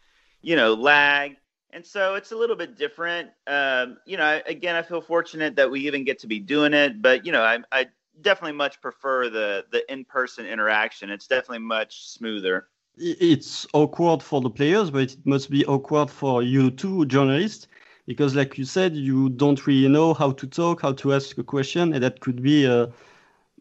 you 0.42 0.56
know, 0.56 0.74
lag. 0.74 1.36
And 1.70 1.84
so 1.84 2.14
it's 2.14 2.32
a 2.32 2.36
little 2.36 2.56
bit 2.56 2.78
different. 2.78 3.28
Um, 3.46 3.98
you 4.06 4.16
know, 4.16 4.40
again, 4.46 4.74
I 4.74 4.80
feel 4.80 5.02
fortunate 5.02 5.54
that 5.56 5.70
we 5.70 5.80
even 5.86 6.02
get 6.02 6.18
to 6.20 6.26
be 6.26 6.38
doing 6.38 6.72
it. 6.72 7.02
But 7.02 7.26
you 7.26 7.32
know, 7.32 7.42
I, 7.42 7.58
I 7.70 7.86
definitely 8.22 8.56
much 8.56 8.80
prefer 8.80 9.28
the 9.28 9.64
the 9.70 9.90
in 9.92 10.04
person 10.04 10.46
interaction. 10.46 11.10
It's 11.10 11.26
definitely 11.26 11.60
much 11.60 12.08
smoother. 12.08 12.68
it's 12.96 13.66
awkward 13.74 14.22
for 14.22 14.40
the 14.40 14.50
players, 14.50 14.90
but 14.90 15.02
it 15.02 15.16
must 15.24 15.50
be 15.50 15.64
awkward 15.66 16.10
for 16.10 16.42
you 16.42 16.70
too, 16.70 17.06
journalists, 17.06 17.68
because 18.06 18.34
like 18.34 18.58
you 18.58 18.64
said, 18.64 18.96
you 18.96 19.28
don't 19.28 19.66
really 19.66 19.88
know 19.88 20.14
how 20.14 20.32
to 20.32 20.46
talk, 20.46 20.82
how 20.82 20.92
to 20.92 21.14
ask 21.14 21.38
a 21.38 21.44
question, 21.44 21.92
and 21.94 22.02
that 22.02 22.20
could 22.20 22.42
be 22.42 22.66
uh, 22.66 22.86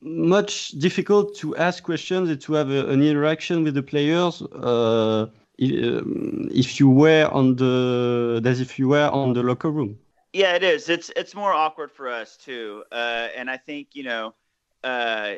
much 0.01 0.71
difficult 0.71 1.35
to 1.35 1.55
ask 1.57 1.83
questions 1.83 2.29
and 2.29 2.41
to 2.41 2.53
have 2.53 2.69
a, 2.71 2.87
an 2.87 3.01
interaction 3.01 3.63
with 3.63 3.75
the 3.75 3.83
players. 3.83 4.41
Uh, 4.41 5.27
if 5.59 6.79
you 6.79 6.89
were 6.89 7.27
on 7.31 7.55
the 7.55 8.41
as 8.45 8.61
if 8.61 8.77
you 8.77 8.89
were 8.89 9.09
on 9.09 9.33
the 9.33 9.41
locker 9.41 9.71
room. 9.71 9.97
Yeah, 10.33 10.53
it 10.53 10.63
is. 10.63 10.89
It's 10.89 11.11
it's 11.15 11.33
more 11.33 11.53
awkward 11.53 11.91
for 11.91 12.09
us 12.09 12.37
too, 12.37 12.83
uh, 12.91 13.29
and 13.35 13.49
I 13.49 13.57
think 13.57 13.89
you 13.93 14.03
know, 14.03 14.35
uh, 14.83 15.35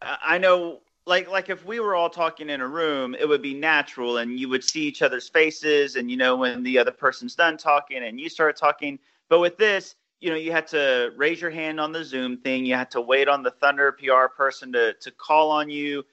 I 0.00 0.38
know 0.38 0.80
like 1.06 1.30
like 1.30 1.48
if 1.48 1.64
we 1.64 1.80
were 1.80 1.94
all 1.94 2.10
talking 2.10 2.50
in 2.50 2.60
a 2.60 2.68
room, 2.68 3.14
it 3.14 3.28
would 3.28 3.42
be 3.42 3.54
natural, 3.54 4.18
and 4.18 4.38
you 4.38 4.48
would 4.48 4.64
see 4.64 4.82
each 4.82 5.02
other's 5.02 5.28
faces, 5.28 5.96
and 5.96 6.10
you 6.10 6.16
know 6.16 6.36
when 6.36 6.62
the 6.62 6.78
other 6.78 6.92
person's 6.92 7.34
done 7.34 7.56
talking, 7.56 8.02
and 8.02 8.20
you 8.20 8.28
start 8.28 8.56
talking. 8.56 8.98
But 9.28 9.40
with 9.40 9.56
this, 9.56 9.94
you 10.20 10.30
know, 10.30 10.36
you 10.36 10.52
had 10.52 10.66
to 10.68 11.12
raise 11.16 11.40
your 11.40 11.50
hand 11.50 11.80
on 11.80 11.92
the 11.92 12.04
Zoom 12.04 12.36
thing. 12.36 12.66
You 12.66 12.74
had 12.74 12.90
to 12.92 13.00
wait 13.00 13.28
on 13.28 13.42
the 13.42 13.50
Thunder 13.50 13.92
PR 13.92 14.26
person 14.34 14.72
to 14.72 14.94
to 14.94 15.10
call 15.10 15.50
on 15.50 15.70
you 15.70 16.04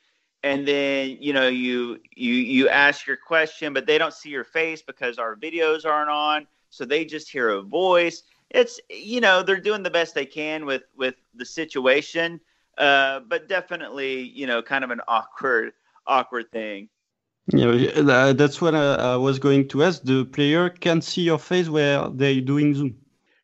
and 0.43 0.67
then 0.67 1.17
you 1.19 1.33
know 1.33 1.47
you 1.47 1.99
you 2.15 2.33
you 2.33 2.69
ask 2.69 3.05
your 3.05 3.17
question 3.17 3.73
but 3.73 3.85
they 3.85 3.97
don't 3.97 4.13
see 4.13 4.29
your 4.29 4.43
face 4.43 4.81
because 4.81 5.17
our 5.17 5.35
videos 5.35 5.85
aren't 5.85 6.09
on 6.09 6.47
so 6.69 6.85
they 6.85 7.03
just 7.03 7.29
hear 7.29 7.49
a 7.49 7.61
voice 7.61 8.23
it's 8.49 8.79
you 8.89 9.19
know 9.19 9.43
they're 9.43 9.59
doing 9.59 9.83
the 9.83 9.89
best 9.89 10.15
they 10.15 10.25
can 10.25 10.65
with 10.65 10.83
with 10.95 11.15
the 11.35 11.45
situation 11.45 12.39
uh, 12.79 13.19
but 13.27 13.47
definitely 13.47 14.21
you 14.21 14.47
know 14.47 14.61
kind 14.61 14.83
of 14.83 14.89
an 14.89 15.01
awkward 15.07 15.73
awkward 16.07 16.51
thing. 16.51 16.89
Yeah 17.51 18.31
that's 18.31 18.61
what 18.61 18.75
I, 18.75 18.95
I 18.95 19.15
was 19.15 19.39
going 19.39 19.67
to 19.69 19.83
ask. 19.83 20.03
The 20.03 20.25
player 20.25 20.69
can 20.69 21.01
see 21.01 21.23
your 21.23 21.39
face 21.39 21.67
where 21.67 22.07
they're 22.09 22.41
doing 22.41 22.73
zoom. 22.73 22.95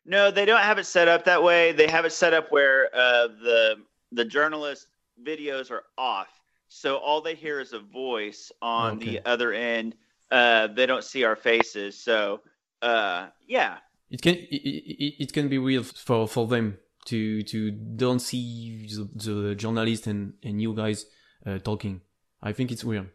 No 0.04 0.30
they 0.30 0.44
don't 0.44 0.62
have 0.62 0.78
it 0.78 0.86
set 0.86 1.08
up 1.08 1.24
that 1.24 1.42
way. 1.42 1.72
They 1.72 1.88
have 1.88 2.04
it 2.04 2.12
set 2.12 2.32
up 2.32 2.50
where 2.50 2.88
uh, 2.94 3.28
the 3.28 3.76
the 4.12 4.24
journalist 4.24 4.86
videos 5.22 5.70
are 5.70 5.84
off. 5.98 6.28
So 6.68 6.96
all 6.96 7.20
they 7.20 7.34
hear 7.34 7.60
is 7.60 7.72
a 7.72 7.78
voice 7.78 8.50
on 8.62 8.96
okay. 8.96 9.10
the 9.10 9.28
other 9.28 9.52
end. 9.52 9.96
Uh, 10.30 10.68
they 10.68 10.86
don't 10.86 11.04
see 11.04 11.24
our 11.24 11.36
faces. 11.36 11.98
So 11.98 12.40
uh, 12.82 13.28
yeah, 13.46 13.78
it 14.10 14.22
can 14.22 14.34
it, 14.34 15.14
it 15.18 15.32
can 15.32 15.48
be 15.48 15.58
weird 15.58 15.86
for 15.86 16.26
for 16.28 16.46
them 16.46 16.78
to 17.06 17.42
to 17.42 17.70
don't 17.70 18.20
see 18.20 18.86
the, 18.88 19.30
the 19.30 19.54
journalist 19.54 20.06
and 20.06 20.34
and 20.42 20.60
you 20.60 20.74
guys 20.74 21.06
uh, 21.44 21.58
talking. 21.58 22.00
I 22.42 22.52
think 22.52 22.70
it's 22.70 22.84
weird. 22.84 23.10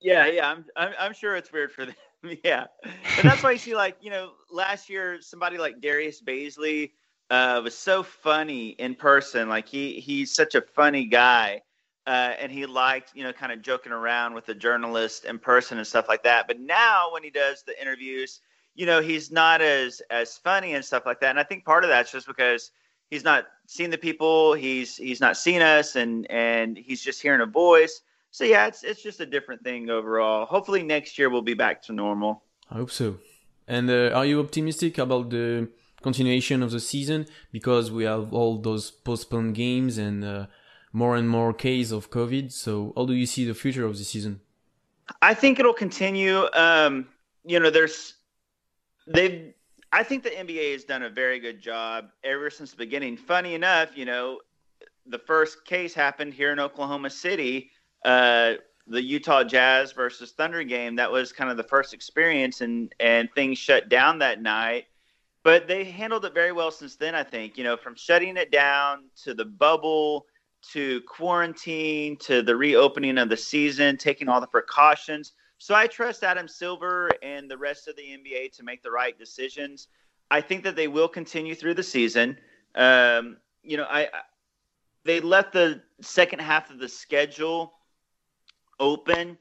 Yeah, 0.00 0.26
yeah, 0.26 0.50
I'm 0.50 0.64
I'm, 0.76 0.92
I'm 0.98 1.14
sure 1.14 1.36
it's 1.36 1.52
weird 1.52 1.72
for 1.72 1.86
them. 1.86 1.94
yeah, 2.44 2.66
and 2.84 3.24
that's 3.28 3.42
why 3.42 3.52
you 3.52 3.58
see 3.58 3.74
like 3.74 3.96
you 4.00 4.10
know 4.10 4.32
last 4.50 4.88
year 4.90 5.18
somebody 5.20 5.58
like 5.58 5.80
Darius 5.80 6.22
Bazley 6.22 6.92
uh, 7.30 7.60
was 7.62 7.76
so 7.76 8.02
funny 8.02 8.68
in 8.70 8.94
person. 8.94 9.48
Like 9.48 9.68
he 9.68 10.00
he's 10.00 10.34
such 10.34 10.54
a 10.54 10.62
funny 10.62 11.06
guy 11.06 11.62
uh, 12.08 12.32
and 12.40 12.50
he 12.50 12.64
liked, 12.64 13.12
you 13.14 13.22
know, 13.22 13.34
kind 13.34 13.52
of 13.52 13.60
joking 13.60 13.92
around 13.92 14.32
with 14.32 14.46
the 14.46 14.54
journalist 14.54 15.26
in 15.26 15.38
person 15.38 15.76
and 15.76 15.86
stuff 15.86 16.08
like 16.08 16.22
that. 16.22 16.46
But 16.46 16.58
now 16.58 17.12
when 17.12 17.22
he 17.22 17.28
does 17.28 17.62
the 17.64 17.78
interviews, 17.78 18.40
you 18.74 18.86
know, 18.86 19.02
he's 19.02 19.30
not 19.30 19.60
as 19.60 20.00
as 20.08 20.38
funny 20.38 20.72
and 20.72 20.82
stuff 20.82 21.04
like 21.04 21.20
that. 21.20 21.28
And 21.28 21.38
I 21.38 21.42
think 21.42 21.66
part 21.66 21.84
of 21.84 21.90
that's 21.90 22.10
just 22.10 22.26
because 22.26 22.70
he's 23.10 23.24
not 23.24 23.46
seen 23.66 23.90
the 23.90 23.98
people, 23.98 24.54
he's 24.54 24.96
he's 24.96 25.20
not 25.20 25.36
seen 25.36 25.62
us, 25.62 25.96
and 25.96 26.30
and 26.30 26.76
he's 26.76 27.02
just 27.02 27.22
hearing 27.22 27.40
a 27.40 27.46
voice. 27.46 28.02
So 28.30 28.44
yeah, 28.44 28.66
it's 28.66 28.84
it's 28.84 29.02
just 29.02 29.20
a 29.20 29.26
different 29.26 29.62
thing 29.62 29.90
overall. 29.90 30.46
Hopefully 30.46 30.82
next 30.82 31.18
year 31.18 31.30
we'll 31.30 31.42
be 31.42 31.54
back 31.54 31.82
to 31.84 31.92
normal. 31.92 32.42
I 32.70 32.74
hope 32.74 32.90
so. 32.90 33.18
And 33.66 33.90
uh, 33.90 34.10
are 34.14 34.24
you 34.24 34.40
optimistic 34.40 34.98
about 34.98 35.30
the 35.30 35.68
continuation 36.02 36.62
of 36.62 36.70
the 36.70 36.80
season 36.80 37.26
because 37.52 37.90
we 37.90 38.04
have 38.04 38.32
all 38.32 38.58
those 38.58 38.90
postponed 38.90 39.54
games 39.54 39.98
and 39.98 40.24
uh, 40.24 40.46
more 40.92 41.16
and 41.16 41.28
more 41.28 41.52
cases 41.52 41.92
of 41.92 42.10
COVID. 42.10 42.52
So 42.52 42.92
how 42.96 43.06
do 43.06 43.14
you 43.14 43.26
see 43.26 43.44
the 43.44 43.54
future 43.54 43.84
of 43.84 43.96
the 43.98 44.04
season? 44.04 44.40
I 45.22 45.34
think 45.34 45.58
it'll 45.58 45.74
continue. 45.74 46.46
Um, 46.52 47.08
you 47.44 47.58
know, 47.60 47.70
there's 47.70 48.14
they've. 49.06 49.54
I 49.92 50.02
think 50.02 50.22
the 50.22 50.30
NBA 50.30 50.72
has 50.72 50.84
done 50.84 51.02
a 51.02 51.10
very 51.10 51.40
good 51.40 51.60
job 51.60 52.10
ever 52.22 52.50
since 52.50 52.70
the 52.70 52.76
beginning. 52.76 53.16
Funny 53.16 53.54
enough, 53.54 53.96
you 53.96 54.04
know, 54.04 54.40
the 55.06 55.18
first 55.18 55.64
case 55.64 55.94
happened 55.94 56.34
here 56.34 56.52
in 56.52 56.60
Oklahoma 56.60 57.10
City. 57.10 57.70
Uh, 58.04 58.54
the 58.86 59.02
Utah 59.02 59.44
Jazz 59.44 59.92
versus 59.92 60.32
Thunder 60.32 60.64
game. 60.64 60.96
That 60.96 61.10
was 61.10 61.32
kind 61.32 61.50
of 61.50 61.56
the 61.56 61.62
first 61.62 61.92
experience, 61.94 62.60
and 62.60 62.92
and 63.00 63.28
things 63.34 63.58
shut 63.58 63.88
down 63.88 64.18
that 64.18 64.42
night. 64.42 64.86
But 65.44 65.68
they 65.68 65.84
handled 65.84 66.24
it 66.24 66.34
very 66.34 66.52
well 66.52 66.70
since 66.70 66.96
then. 66.96 67.14
I 67.14 67.22
think 67.22 67.56
you 67.56 67.64
know, 67.64 67.76
from 67.76 67.94
shutting 67.94 68.36
it 68.36 68.50
down 68.50 69.04
to 69.24 69.34
the 69.34 69.44
bubble 69.44 70.26
to 70.72 71.00
quarantine 71.02 72.16
to 72.16 72.42
the 72.42 72.56
reopening 72.56 73.18
of 73.18 73.28
the 73.28 73.36
season, 73.36 73.96
taking 73.96 74.28
all 74.28 74.40
the 74.40 74.46
precautions. 74.46 75.32
So 75.58 75.74
I 75.74 75.86
trust 75.86 76.22
Adam 76.22 76.48
Silver 76.48 77.16
and 77.22 77.50
the 77.50 77.58
rest 77.58 77.88
of 77.88 77.96
the 77.96 78.02
NBA 78.02 78.52
to 78.56 78.62
make 78.62 78.82
the 78.82 78.90
right 78.90 79.18
decisions. 79.18 79.88
I 80.30 80.40
think 80.40 80.62
that 80.64 80.76
they 80.76 80.88
will 80.88 81.08
continue 81.08 81.54
through 81.54 81.74
the 81.74 81.82
season. 81.82 82.38
Um, 82.74 83.38
you 83.62 83.76
know, 83.76 83.86
I 83.88 84.08
they 85.04 85.20
left 85.20 85.52
the 85.52 85.82
second 86.00 86.40
half 86.40 86.70
of 86.70 86.78
the 86.78 86.88
schedule 86.88 87.74
open 88.78 89.38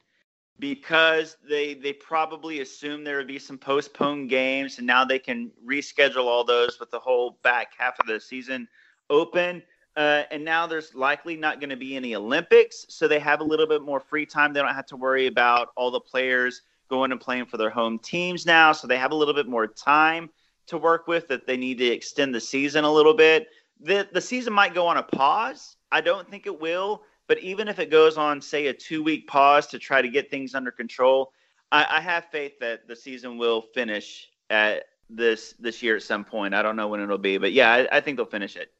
because 0.60 1.38
they 1.48 1.76
they 1.76 1.94
probably 1.94 2.62
assumed 2.62 3.06
there 3.06 3.18
would 3.18 3.28
be 3.28 3.40
some 3.40 3.58
postponed 3.58 4.30
games, 4.30 4.80
and 4.80 4.88
now 4.88 5.06
they 5.06 5.20
can 5.20 5.52
reschedule 5.66 6.26
all 6.26 6.44
those 6.44 6.80
with 6.80 6.90
the 6.90 7.00
whole 7.00 7.38
back 7.44 7.74
half 7.78 8.00
of 8.00 8.08
the 8.08 8.20
season 8.20 8.68
open. 9.10 9.62
Uh, 9.98 10.24
and 10.30 10.46
now 10.46 10.68
there's 10.68 10.94
likely 10.94 11.36
not 11.36 11.60
going 11.60 11.72
to 11.72 11.76
be 11.76 11.96
any 11.96 12.14
Olympics, 12.14 12.86
so 12.88 13.08
they 13.08 13.18
have 13.18 13.42
a 13.42 13.44
little 13.44 13.66
bit 13.66 13.82
more 13.82 14.00
free 14.00 14.28
time. 14.28 14.54
They 14.54 14.62
don't 14.62 14.76
have 14.76 14.86
to 14.88 14.96
worry 14.96 15.26
about 15.26 15.70
all 15.76 15.90
the 15.90 16.00
players 16.00 16.62
going 16.88 17.12
and 17.12 17.20
playing 17.20 17.48
for 17.48 17.58
their 17.58 17.72
home 17.72 17.98
teams 17.98 18.46
now, 18.46 18.72
so 18.74 18.86
they 18.86 19.00
have 19.00 19.12
a 19.12 19.16
little 19.16 19.34
bit 19.34 19.48
more 19.48 19.66
time 19.66 20.30
to 20.68 20.78
work 20.78 21.08
with. 21.08 21.28
That 21.30 21.48
they 21.48 21.58
need 21.58 21.80
to 21.80 21.88
extend 21.88 22.36
the 22.36 22.40
season 22.40 22.84
a 22.84 22.94
little 22.94 23.16
bit. 23.16 23.48
The 23.80 24.08
the 24.12 24.22
season 24.22 24.54
might 24.54 24.76
go 24.76 24.86
on 24.86 24.98
a 24.98 25.04
pause. 25.04 25.78
I 25.92 26.02
don't 26.02 26.30
think 26.30 26.46
it 26.46 26.62
will, 26.62 27.02
but 27.28 27.40
even 27.40 27.68
if 27.68 27.80
it 27.80 27.90
goes 27.90 28.18
on, 28.18 28.40
say, 28.40 28.68
a 28.68 28.74
two 28.74 29.02
week 29.02 29.26
pause 29.26 29.66
to 29.68 29.80
try 29.80 30.04
to 30.04 30.10
get 30.10 30.30
things 30.30 30.54
under 30.54 30.72
control, 30.72 31.34
I, 31.72 31.88
I 31.90 32.02
have 32.02 32.26
faith 32.26 32.60
that 32.60 32.88
the 32.88 32.96
season 32.96 33.40
will 33.40 33.64
finish 33.74 34.30
at 34.52 34.84
this 35.10 35.56
this 35.60 35.82
year 35.82 35.96
at 35.96 36.04
some 36.04 36.24
point. 36.24 36.54
I 36.54 36.62
don't 36.62 36.76
know 36.76 36.88
when 36.88 37.00
it'll 37.00 37.18
be, 37.18 37.40
but 37.40 37.52
yeah, 37.52 37.74
I, 37.74 37.98
I 37.98 38.02
think 38.02 38.18
they'll 38.18 38.28
finish 38.28 38.56
it. 38.56 38.72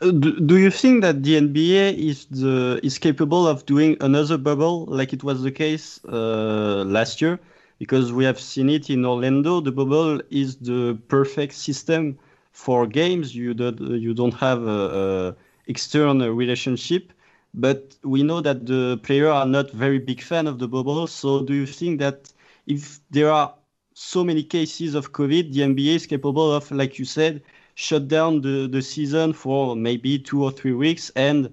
Do, 0.00 0.38
do 0.40 0.56
you 0.58 0.70
think 0.70 1.02
that 1.02 1.22
the 1.24 1.36
NBA 1.36 1.90
is 1.92 2.26
the 2.26 2.78
is 2.84 2.98
capable 2.98 3.48
of 3.48 3.66
doing 3.66 3.96
another 4.00 4.38
bubble 4.38 4.86
like 4.86 5.12
it 5.12 5.24
was 5.24 5.42
the 5.42 5.50
case 5.50 5.98
uh, 6.04 6.84
last 6.86 7.20
year? 7.20 7.40
Because 7.78 8.12
we 8.12 8.24
have 8.24 8.38
seen 8.38 8.68
it 8.70 8.90
in 8.90 9.04
Orlando. 9.04 9.60
The 9.60 9.72
bubble 9.72 10.20
is 10.30 10.56
the 10.56 10.98
perfect 11.08 11.54
system 11.54 12.18
for 12.52 12.86
games. 12.86 13.34
You 13.34 13.54
don't 13.54 13.80
you 13.80 14.14
don't 14.14 14.34
have 14.34 14.62
a, 14.62 14.80
a 15.02 15.36
external 15.66 16.30
relationship, 16.30 17.12
but 17.54 17.96
we 18.04 18.22
know 18.22 18.40
that 18.40 18.66
the 18.66 18.98
players 19.02 19.30
are 19.30 19.46
not 19.46 19.70
very 19.72 19.98
big 19.98 20.22
fan 20.22 20.46
of 20.46 20.58
the 20.60 20.68
bubble. 20.68 21.06
So 21.08 21.42
do 21.42 21.54
you 21.54 21.66
think 21.66 21.98
that 21.98 22.32
if 22.66 23.00
there 23.10 23.30
are 23.32 23.54
so 23.94 24.22
many 24.22 24.44
cases 24.44 24.94
of 24.94 25.12
COVID, 25.12 25.52
the 25.52 25.62
NBA 25.62 25.96
is 25.96 26.06
capable 26.06 26.52
of, 26.52 26.70
like 26.70 26.98
you 27.00 27.04
said, 27.04 27.42
shut 27.80 28.08
down 28.08 28.40
the, 28.40 28.66
the 28.66 28.82
season 28.82 29.32
for 29.32 29.76
maybe 29.76 30.18
two 30.18 30.42
or 30.42 30.50
three 30.50 30.72
weeks 30.72 31.12
and 31.14 31.48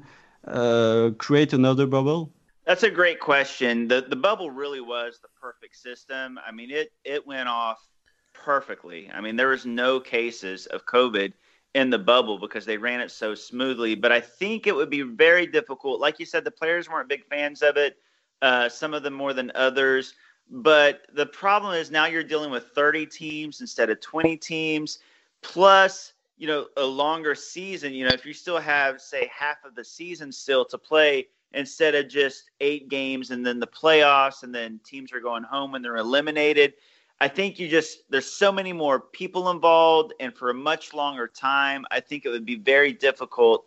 uh, 0.47 1.11
create 1.19 1.53
another 1.53 1.85
bubble? 1.85 2.31
That's 2.65 2.81
a 2.81 2.89
great 2.89 3.19
question. 3.19 3.87
The 3.87 4.01
the 4.01 4.15
bubble 4.15 4.49
really 4.49 4.81
was 4.81 5.19
the 5.21 5.27
perfect 5.39 5.75
system. 5.75 6.39
I 6.43 6.51
mean, 6.51 6.71
it 6.71 6.91
it 7.03 7.27
went 7.27 7.47
off 7.47 7.87
perfectly. 8.33 9.11
I 9.13 9.21
mean, 9.21 9.35
there 9.35 9.49
was 9.49 9.67
no 9.67 9.99
cases 9.99 10.65
of 10.65 10.87
COVID 10.87 11.31
in 11.75 11.91
the 11.91 11.99
bubble 11.99 12.39
because 12.39 12.65
they 12.65 12.77
ran 12.77 13.01
it 13.01 13.11
so 13.11 13.35
smoothly. 13.35 13.93
But 13.93 14.11
I 14.11 14.19
think 14.19 14.65
it 14.65 14.75
would 14.75 14.89
be 14.89 15.03
very 15.03 15.45
difficult. 15.45 15.99
Like 15.99 16.19
you 16.19 16.25
said, 16.25 16.43
the 16.43 16.49
players 16.49 16.89
weren't 16.89 17.07
big 17.07 17.23
fans 17.25 17.61
of 17.61 17.77
it. 17.77 17.97
Uh, 18.41 18.67
some 18.67 18.95
of 18.95 19.03
them 19.03 19.13
more 19.13 19.33
than 19.33 19.51
others. 19.53 20.15
But 20.49 21.05
the 21.13 21.27
problem 21.27 21.75
is 21.75 21.91
now 21.91 22.07
you're 22.07 22.23
dealing 22.23 22.49
with 22.49 22.69
30 22.73 23.05
teams 23.05 23.61
instead 23.61 23.91
of 23.91 24.01
20 24.01 24.37
teams. 24.37 24.99
Plus, 25.43 26.13
you 26.37 26.47
know, 26.47 26.67
a 26.77 26.83
longer 26.83 27.35
season, 27.35 27.93
you 27.93 28.05
know, 28.05 28.13
if 28.13 28.25
you 28.25 28.33
still 28.33 28.59
have, 28.59 29.01
say, 29.01 29.29
half 29.33 29.63
of 29.63 29.75
the 29.75 29.83
season 29.83 30.31
still 30.31 30.65
to 30.65 30.77
play 30.77 31.27
instead 31.53 31.95
of 31.95 32.09
just 32.09 32.51
eight 32.59 32.89
games 32.89 33.31
and 33.31 33.45
then 33.45 33.59
the 33.59 33.67
playoffs 33.67 34.43
and 34.43 34.53
then 34.53 34.79
teams 34.83 35.13
are 35.13 35.21
going 35.21 35.43
home 35.43 35.75
and 35.75 35.83
they're 35.83 35.95
eliminated. 35.95 36.73
I 37.21 37.29
think 37.29 37.57
you 37.57 37.69
just, 37.69 37.99
there's 38.09 38.25
so 38.25 38.51
many 38.51 38.73
more 38.73 38.99
people 38.99 39.49
involved 39.49 40.13
and 40.19 40.35
for 40.35 40.49
a 40.49 40.53
much 40.53 40.93
longer 40.93 41.27
time. 41.27 41.85
I 41.89 42.01
think 42.01 42.25
it 42.25 42.29
would 42.29 42.45
be 42.45 42.57
very 42.57 42.91
difficult 42.91 43.65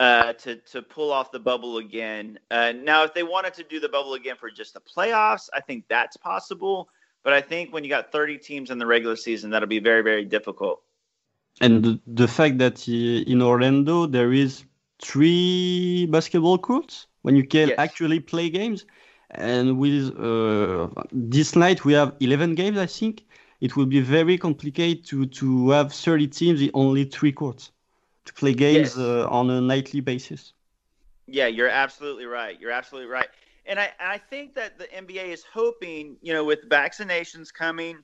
uh, 0.00 0.32
to 0.32 0.56
to 0.56 0.82
pull 0.82 1.12
off 1.12 1.30
the 1.30 1.38
bubble 1.38 1.78
again. 1.78 2.36
Uh, 2.50 2.72
now, 2.72 3.04
if 3.04 3.14
they 3.14 3.22
wanted 3.22 3.54
to 3.54 3.62
do 3.62 3.78
the 3.78 3.88
bubble 3.88 4.14
again 4.14 4.34
for 4.34 4.50
just 4.50 4.74
the 4.74 4.80
playoffs, 4.80 5.48
I 5.54 5.60
think 5.60 5.84
that's 5.88 6.16
possible. 6.16 6.88
But 7.22 7.34
I 7.34 7.40
think 7.40 7.72
when 7.72 7.84
you 7.84 7.90
got 7.90 8.10
30 8.10 8.38
teams 8.38 8.72
in 8.72 8.78
the 8.78 8.86
regular 8.86 9.14
season, 9.14 9.50
that'll 9.50 9.68
be 9.68 9.78
very 9.78 10.02
very 10.02 10.24
difficult. 10.24 10.82
And 11.62 11.84
the, 11.84 12.00
the 12.06 12.28
fact 12.28 12.58
that 12.58 12.86
uh, 12.88 13.32
in 13.32 13.42
Orlando 13.42 14.06
there 14.06 14.32
is 14.32 14.64
three 15.02 16.06
basketball 16.10 16.58
courts 16.58 17.06
when 17.22 17.36
you 17.36 17.44
can 17.46 17.72
Yes. 17.72 17.78
actually 17.78 18.20
play 18.20 18.50
games, 18.50 18.86
and 19.30 19.78
with 19.78 20.16
uh, 20.18 20.88
this 21.12 21.56
night 21.56 21.84
we 21.84 21.94
have 21.94 22.16
11 22.20 22.54
games, 22.54 22.78
I 22.78 22.86
think 22.86 23.26
it 23.60 23.76
will 23.76 23.86
be 23.86 24.00
very 24.00 24.38
complicated 24.38 25.04
to 25.06 25.26
to 25.40 25.70
have 25.70 25.92
30 25.92 26.28
teams 26.28 26.60
in 26.62 26.70
only 26.74 27.04
three 27.04 27.32
courts 27.32 27.72
to 28.26 28.34
play 28.34 28.54
games 28.54 28.96
Yes. 28.96 28.98
uh, 28.98 29.26
on 29.30 29.50
a 29.50 29.60
nightly 29.60 30.00
basis. 30.00 30.54
Yeah, 31.26 31.46
you're 31.46 31.68
absolutely 31.68 32.26
right. 32.26 32.58
You're 32.60 32.70
absolutely 32.72 33.10
right. 33.10 33.28
And 33.66 33.78
I 33.78 33.90
and 33.98 34.08
I 34.08 34.18
think 34.18 34.54
that 34.54 34.78
the 34.78 34.92
NBA 34.92 35.24
is 35.26 35.44
hoping, 35.52 36.16
you 36.22 36.32
know, 36.32 36.44
with 36.44 36.68
vaccinations 36.68 37.52
coming 37.52 38.02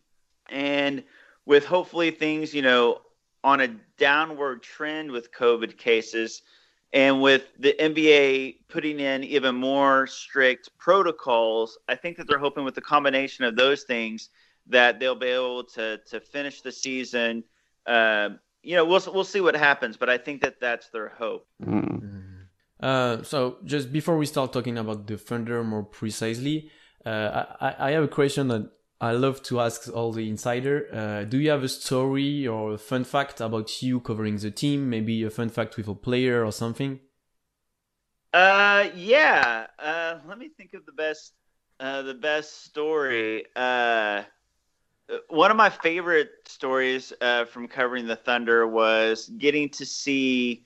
and 0.48 1.04
with 1.46 1.64
hopefully 1.64 2.10
things, 2.10 2.54
you 2.54 2.62
know, 2.62 2.98
on 3.45 3.61
a 3.61 3.68
downward 3.99 4.62
trend 4.62 5.11
with 5.11 5.33
COVID 5.33 5.76
cases 5.76 6.42
and 6.92 7.21
with 7.21 7.45
the 7.59 7.75
NBA 7.78 8.57
putting 8.68 9.00
in 9.00 9.23
even 9.25 9.54
more 9.54 10.07
strict 10.07 10.71
protocols, 10.78 11.78
I 11.88 11.95
think 11.95 12.16
that 12.16 12.26
they're 12.26 12.38
hoping 12.38 12.64
with 12.64 12.75
the 12.75 12.80
combination 12.80 13.45
of 13.45 13.57
those 13.57 13.83
things 13.83 14.30
that 14.68 14.99
they'll 14.99 15.14
be 15.14 15.28
able 15.28 15.64
to 15.64 15.99
to 16.11 16.21
finish 16.21 16.62
the 16.62 16.73
season. 16.73 17.45
Uh, 17.87 18.30
you 18.62 18.76
know, 18.76 18.85
we'll 18.85 19.02
we'll 19.12 19.25
see 19.25 19.40
what 19.40 19.54
happens, 19.54 19.97
but 19.97 20.09
I 20.09 20.18
think 20.18 20.40
that 20.42 20.61
that's 20.61 20.88
their 20.88 21.11
hope. 21.11 21.47
Mm. 21.62 22.47
Uh, 22.80 23.23
so 23.23 23.59
just 23.64 23.92
before 23.92 24.16
we 24.16 24.26
start 24.26 24.52
talking 24.52 24.78
about 24.78 25.07
the 25.07 25.18
Thunder 25.18 25.64
more 25.64 25.83
precisely, 25.83 26.71
uh, 27.04 27.45
I, 27.61 27.75
I 27.78 27.90
have 27.92 28.04
a 28.04 28.09
question 28.09 28.49
that 28.49 28.71
I 29.00 29.12
love 29.12 29.43
to 29.45 29.61
ask 29.61 29.88
all 29.95 30.12
the 30.12 30.28
insider. 30.28 30.88
Uh, 30.93 31.25
do 31.25 31.38
you 31.38 31.50
have 31.50 31.62
a 31.62 31.69
story 31.69 32.47
or 32.47 32.73
a 32.73 32.78
fun 32.78 33.05
fact 33.05 33.40
about 33.40 33.81
you 33.81 34.00
covering 34.00 34.37
the 34.38 34.50
team? 34.50 34.90
Maybe 34.90 35.23
a 35.23 35.31
fun 35.31 35.50
fact 35.50 35.76
with 35.76 35.87
a 35.87 35.95
player 35.95 36.45
or 36.45 36.50
something? 36.50 36.99
Uh, 38.35 38.88
yeah. 38.97 39.67
Uh, 39.78 40.19
let 40.26 40.38
me 40.38 40.49
think 40.49 40.75
of 40.75 40.85
the 40.85 40.93
best, 40.93 41.33
uh, 41.78 42.02
the 42.02 42.14
best 42.14 42.64
story. 42.64 43.47
Uh, 43.55 44.23
one 45.28 45.50
of 45.50 45.57
my 45.57 45.71
favorite 45.71 46.31
stories 46.47 47.12
uh, 47.21 47.45
from 47.45 47.69
covering 47.69 48.07
the 48.07 48.17
Thunder 48.17 48.67
was 48.67 49.28
getting 49.38 49.69
to 49.71 49.87
see 49.87 50.64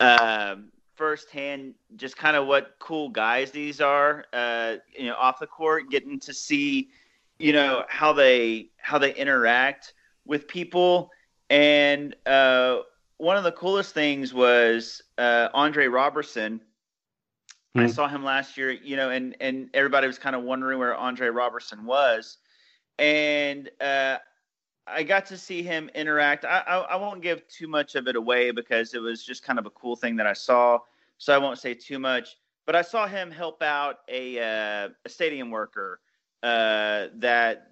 um, 0.00 0.70
firsthand 0.94 1.74
just 1.96 2.16
kind 2.16 2.36
of 2.36 2.46
what 2.46 2.76
cool 2.78 3.08
guys 3.08 3.50
these 3.50 3.80
are. 3.80 4.26
Uh, 4.32 4.76
you 4.96 5.06
know, 5.06 5.14
off 5.14 5.40
the 5.40 5.46
court, 5.46 5.90
getting 5.90 6.20
to 6.20 6.34
see, 6.34 6.90
you 7.40 7.52
know, 7.52 7.84
how 7.88 8.12
they 8.12 8.70
how 8.78 8.98
they 8.98 9.14
interact 9.14 9.94
with 10.26 10.48
people, 10.48 11.10
and 11.50 12.16
uh, 12.26 12.78
one 13.18 13.36
of 13.36 13.44
the 13.44 13.52
coolest 13.52 13.94
things 13.94 14.34
was 14.34 15.02
uh, 15.18 15.48
Andre 15.54 15.86
Roberson. 15.88 16.60
I 17.78 17.86
Mm. 17.86 17.94
saw 17.94 18.08
him 18.08 18.24
last 18.24 18.56
year, 18.58 18.70
you 18.70 18.96
know, 18.96 19.10
and 19.10 19.36
and 19.40 19.70
everybody 19.74 20.06
was 20.06 20.18
kind 20.18 20.36
of 20.36 20.42
wondering 20.42 20.78
where 20.78 20.94
Andre 20.96 21.28
Roberson 21.28 21.84
was, 21.86 22.38
and 22.98 23.70
uh, 23.80 24.18
I 24.86 25.02
got 25.04 25.26
to 25.26 25.38
see 25.38 25.62
him 25.62 25.90
interact. 25.94 26.44
I, 26.44 26.60
I 26.66 26.76
I 26.78 26.96
won't 26.96 27.22
give 27.22 27.46
too 27.48 27.68
much 27.68 27.94
of 27.96 28.08
it 28.08 28.16
away 28.16 28.50
because 28.50 28.94
it 28.94 29.00
was 29.00 29.24
just 29.24 29.42
kind 29.44 29.58
of 29.58 29.66
a 29.66 29.70
cool 29.70 29.96
thing 29.96 30.16
that 30.16 30.26
I 30.26 30.34
saw, 30.34 30.78
so 31.18 31.34
I 31.34 31.38
won't 31.38 31.58
say 31.58 31.74
too 31.74 31.98
much. 31.98 32.36
But 32.66 32.76
I 32.76 32.82
saw 32.82 33.06
him 33.06 33.30
help 33.30 33.62
out 33.62 33.98
a 34.08 34.38
uh, 34.38 34.88
a 35.04 35.08
stadium 35.08 35.50
worker 35.50 36.00
uh, 36.42 37.06
that 37.16 37.70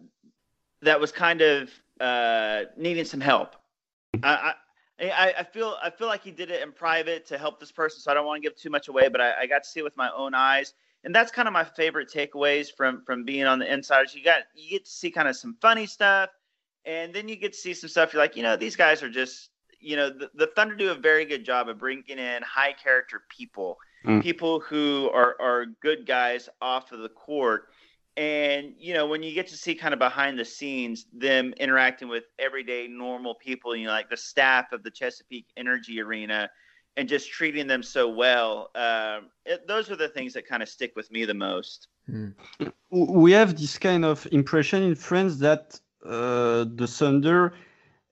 that 0.82 1.00
was 1.00 1.12
kind 1.12 1.40
of 1.40 1.70
uh, 2.00 2.64
needing 2.76 3.04
some 3.04 3.20
help. 3.20 3.56
I, 4.22 4.54
I 5.00 5.34
I, 5.38 5.44
feel 5.44 5.76
I 5.82 5.90
feel 5.90 6.08
like 6.08 6.24
he 6.24 6.30
did 6.32 6.50
it 6.50 6.62
in 6.62 6.72
private 6.72 7.24
to 7.26 7.38
help 7.38 7.60
this 7.60 7.70
person, 7.70 8.00
so 8.00 8.10
I 8.10 8.14
don't 8.14 8.26
want 8.26 8.42
to 8.42 8.48
give 8.48 8.58
too 8.58 8.70
much 8.70 8.88
away. 8.88 9.08
But 9.08 9.20
I, 9.20 9.42
I 9.42 9.46
got 9.46 9.62
to 9.62 9.68
see 9.68 9.80
it 9.80 9.84
with 9.84 9.96
my 9.96 10.10
own 10.16 10.34
eyes, 10.34 10.74
and 11.04 11.14
that's 11.14 11.30
kind 11.30 11.46
of 11.46 11.52
my 11.52 11.64
favorite 11.64 12.10
takeaways 12.12 12.68
from 12.74 13.02
from 13.04 13.24
being 13.24 13.44
on 13.44 13.58
the 13.58 13.72
insiders. 13.72 14.14
You 14.14 14.24
got 14.24 14.42
you 14.54 14.70
get 14.70 14.84
to 14.84 14.90
see 14.90 15.10
kind 15.10 15.28
of 15.28 15.36
some 15.36 15.56
funny 15.60 15.86
stuff, 15.86 16.30
and 16.84 17.14
then 17.14 17.28
you 17.28 17.36
get 17.36 17.52
to 17.52 17.58
see 17.58 17.74
some 17.74 17.88
stuff. 17.88 18.12
You're 18.12 18.22
like, 18.22 18.36
you 18.36 18.42
know, 18.42 18.56
these 18.56 18.76
guys 18.76 19.02
are 19.02 19.10
just, 19.10 19.50
you 19.80 19.94
know, 19.96 20.10
the, 20.10 20.30
the 20.34 20.48
Thunder 20.48 20.74
do 20.74 20.90
a 20.90 20.94
very 20.96 21.24
good 21.24 21.44
job 21.44 21.68
of 21.68 21.78
bringing 21.78 22.18
in 22.18 22.42
high 22.42 22.72
character 22.72 23.22
people, 23.28 23.78
Mm. 24.04 24.22
people 24.22 24.60
who 24.60 25.10
are 25.12 25.34
are 25.40 25.66
good 25.82 26.06
guys 26.06 26.48
off 26.60 26.92
of 26.92 27.00
the 27.00 27.08
court. 27.08 27.68
And 28.18 28.74
you 28.76 28.94
know, 28.94 29.06
when 29.06 29.22
you 29.22 29.32
get 29.32 29.46
to 29.46 29.56
see 29.56 29.76
kind 29.76 29.94
of 29.94 30.00
behind 30.00 30.40
the 30.40 30.44
scenes 30.44 31.06
them 31.12 31.54
interacting 31.58 32.08
with 32.08 32.24
everyday 32.40 32.88
normal 32.88 33.36
people, 33.36 33.76
you 33.76 33.86
know, 33.86 33.92
like 33.92 34.10
the 34.10 34.16
staff 34.16 34.72
of 34.72 34.82
the 34.82 34.90
Chesapeake 34.90 35.46
Energy 35.56 36.00
Arena, 36.00 36.50
and 36.96 37.08
just 37.08 37.30
treating 37.30 37.68
them 37.68 37.80
so 37.80 38.08
well, 38.08 38.70
um, 38.74 39.30
it, 39.46 39.68
those 39.68 39.88
are 39.88 39.94
the 39.94 40.08
things 40.08 40.32
that 40.32 40.48
kind 40.48 40.64
of 40.64 40.68
stick 40.68 40.94
with 40.96 41.08
me 41.12 41.24
the 41.26 41.34
most. 41.34 41.86
w- 42.08 42.72
we 42.90 43.30
have 43.30 43.56
this 43.56 43.78
kind 43.78 44.04
of 44.04 44.26
impression 44.32 44.82
in 44.82 44.96
France 44.96 45.36
that 45.36 45.80
uh, 46.04 46.64
the 46.74 46.88
Thunder, 46.88 47.54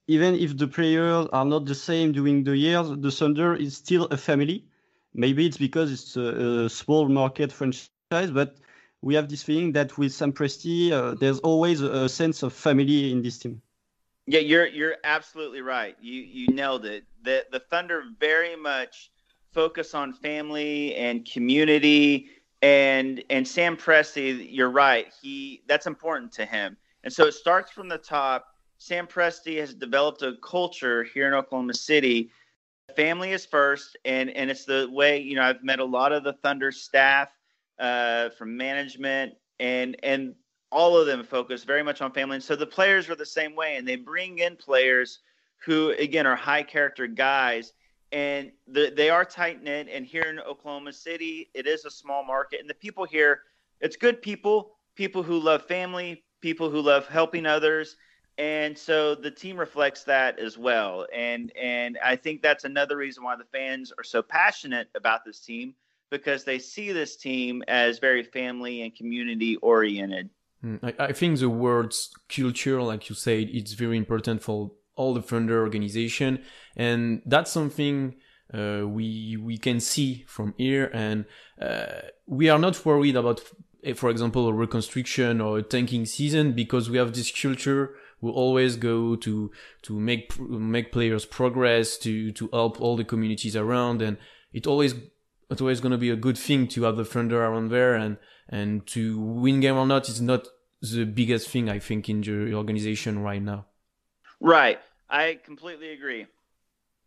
even 0.06 0.36
if 0.36 0.56
the 0.56 0.68
players 0.68 1.26
are 1.32 1.44
not 1.44 1.66
the 1.66 1.74
same 1.74 2.12
during 2.12 2.44
the 2.44 2.56
years, 2.56 2.88
the 2.98 3.10
Thunder 3.10 3.56
is 3.56 3.76
still 3.76 4.04
a 4.12 4.16
family. 4.16 4.64
Maybe 5.14 5.46
it's 5.46 5.56
because 5.56 5.90
it's 5.90 6.16
a, 6.16 6.66
a 6.66 6.68
small 6.68 7.08
market 7.08 7.50
franchise, 7.50 8.30
but 8.30 8.58
we 9.02 9.14
have 9.14 9.28
this 9.28 9.42
feeling 9.42 9.72
that 9.72 9.96
with 9.98 10.12
Sam 10.12 10.32
Presti, 10.32 10.90
uh, 10.90 11.14
there's 11.14 11.38
always 11.40 11.80
a, 11.80 12.08
sense 12.08 12.42
of 12.42 12.52
family 12.52 13.12
in 13.12 13.22
this 13.22 13.38
team. 13.38 13.62
Yeah, 14.26 14.40
you're 14.40 14.66
you're 14.66 14.96
absolutely 15.04 15.60
right. 15.60 15.96
You 16.00 16.20
you 16.20 16.48
nailed 16.48 16.84
it. 16.84 17.04
The 17.22 17.46
the 17.52 17.60
Thunder 17.60 18.02
very 18.18 18.56
much 18.56 19.12
focus 19.52 19.94
on 19.94 20.12
family 20.12 20.96
and 20.96 21.24
community 21.24 22.28
and 22.62 23.22
and 23.30 23.46
Sam 23.46 23.76
Presti, 23.76 24.48
you're 24.50 24.70
right. 24.70 25.06
He 25.22 25.62
that's 25.68 25.86
important 25.86 26.32
to 26.32 26.44
him. 26.44 26.76
And 27.04 27.12
so 27.12 27.26
it 27.26 27.32
starts 27.32 27.70
from 27.70 27.88
the 27.88 27.98
top. 27.98 28.48
Sam 28.78 29.06
Presti 29.06 29.58
has 29.60 29.74
developed 29.74 30.22
a 30.22 30.34
culture 30.42 31.04
here 31.04 31.28
in 31.28 31.34
Oklahoma 31.34 31.74
City. 31.74 32.30
Family 32.96 33.32
is 33.32 33.46
first, 33.46 33.96
and 34.04 34.30
and 34.30 34.50
it's 34.50 34.64
the 34.64 34.88
way 34.90 35.20
you 35.20 35.36
know 35.36 35.42
I've 35.42 35.62
met 35.62 35.78
a 35.78 35.84
lot 35.84 36.12
of 36.12 36.24
the 36.24 36.32
Thunder 36.32 36.72
staff 36.72 37.28
uh, 37.78 38.30
from 38.30 38.56
management, 38.56 39.34
and 39.60 39.96
and 40.02 40.34
all 40.72 40.96
of 40.96 41.06
them 41.06 41.24
focus 41.24 41.64
very 41.64 41.82
much 41.82 42.00
on 42.00 42.12
family. 42.12 42.36
And 42.36 42.44
so 42.44 42.56
the 42.56 42.66
players 42.66 43.08
are 43.08 43.14
the 43.14 43.26
same 43.26 43.54
way, 43.54 43.76
and 43.76 43.86
they 43.86 43.96
bring 43.96 44.38
in 44.40 44.56
players 44.56 45.20
who, 45.64 45.90
again, 45.90 46.26
are 46.26 46.36
high 46.36 46.62
character 46.62 47.06
guys, 47.06 47.72
and 48.12 48.52
the, 48.66 48.92
they 48.94 49.10
are 49.10 49.24
tight 49.24 49.62
knit. 49.62 49.88
And 49.90 50.04
here 50.04 50.24
in 50.24 50.38
Oklahoma 50.40 50.92
City, 50.92 51.50
it 51.54 51.66
is 51.66 51.84
a 51.84 51.90
small 51.90 52.24
market, 52.24 52.60
and 52.60 52.68
the 52.68 52.74
people 52.74 53.04
here, 53.04 53.40
it's 53.80 53.96
good 53.96 54.20
people, 54.20 54.76
people 54.94 55.22
who 55.22 55.38
love 55.38 55.64
family, 55.66 56.24
people 56.40 56.70
who 56.70 56.80
love 56.80 57.06
helping 57.06 57.46
others. 57.46 57.96
And 58.38 58.76
so 58.76 59.14
the 59.14 59.30
team 59.30 59.56
reflects 59.56 60.04
that 60.04 60.38
as 60.38 60.58
well. 60.58 61.06
And 61.14 61.52
and 61.56 61.98
I 62.04 62.16
think 62.16 62.42
that's 62.42 62.64
another 62.64 62.96
reason 62.96 63.24
why 63.24 63.36
the 63.36 63.44
fans 63.44 63.92
are 63.96 64.04
so 64.04 64.20
passionate 64.20 64.88
about 64.94 65.24
this 65.24 65.40
team 65.40 65.74
because 66.10 66.44
they 66.44 66.58
see 66.58 66.92
this 66.92 67.16
team 67.16 67.62
as 67.68 67.98
very 67.98 68.22
family 68.22 68.82
and 68.82 68.94
community 68.94 69.56
oriented. 69.56 70.30
Mm, 70.64 70.94
I, 70.98 71.12
think 71.12 71.38
the 71.38 71.50
words 71.50 72.10
culture, 72.28 72.80
like 72.82 73.08
you 73.08 73.14
said, 73.14 73.48
it's 73.52 73.72
very 73.74 73.96
important 73.96 74.42
for 74.42 74.72
all 74.94 75.14
the 75.14 75.22
Thunder 75.22 75.60
organization, 75.60 76.42
and 76.76 77.22
that's 77.26 77.50
something 77.52 78.16
uh, 78.52 78.82
we 78.86 79.36
we 79.36 79.58
can 79.58 79.80
see 79.80 80.24
from 80.26 80.54
here. 80.56 80.90
And 80.94 81.26
uh, 81.60 82.00
we 82.26 82.48
are 82.48 82.58
not 82.58 82.84
worried 82.86 83.16
about, 83.16 83.42
eh, 83.84 83.92
for 83.92 84.08
example, 84.08 84.48
a 84.48 84.52
reconstruction 84.52 85.40
or 85.40 85.58
a 85.58 85.62
tanking 85.62 86.06
season 86.06 86.52
because 86.52 86.88
we 86.88 86.96
have 86.96 87.12
this 87.12 87.30
culture. 87.30 87.94
We 88.22 88.30
always 88.30 88.76
go 88.76 89.14
to 89.16 89.50
to 89.82 90.00
make 90.00 90.38
make 90.40 90.90
players 90.90 91.26
progress, 91.26 91.98
to 91.98 92.32
to 92.32 92.48
help 92.52 92.80
all 92.80 92.96
the 92.96 93.04
communities 93.04 93.56
around, 93.56 94.00
and 94.00 94.16
it 94.54 94.66
always 94.66 94.94
it's 95.50 95.60
always 95.60 95.80
going 95.80 95.92
to 95.92 95.98
be 95.98 96.10
a 96.10 96.16
good 96.16 96.36
thing 96.38 96.66
to 96.68 96.84
have 96.84 96.96
the 96.96 97.04
Thunder 97.04 97.44
around 97.44 97.70
there 97.70 97.94
and 97.94 98.16
and 98.48 98.86
to 98.88 99.20
win 99.20 99.60
game 99.60 99.76
or 99.76 99.86
not 99.86 100.08
is 100.08 100.20
not 100.20 100.46
the 100.80 101.04
biggest 101.04 101.48
thing 101.48 101.68
I 101.68 101.78
think 101.78 102.08
in 102.08 102.20
the 102.20 102.54
organization 102.54 103.20
right 103.20 103.42
now. 103.42 103.66
Right. 104.40 104.78
I 105.08 105.38
completely 105.44 105.90
agree. 105.90 106.26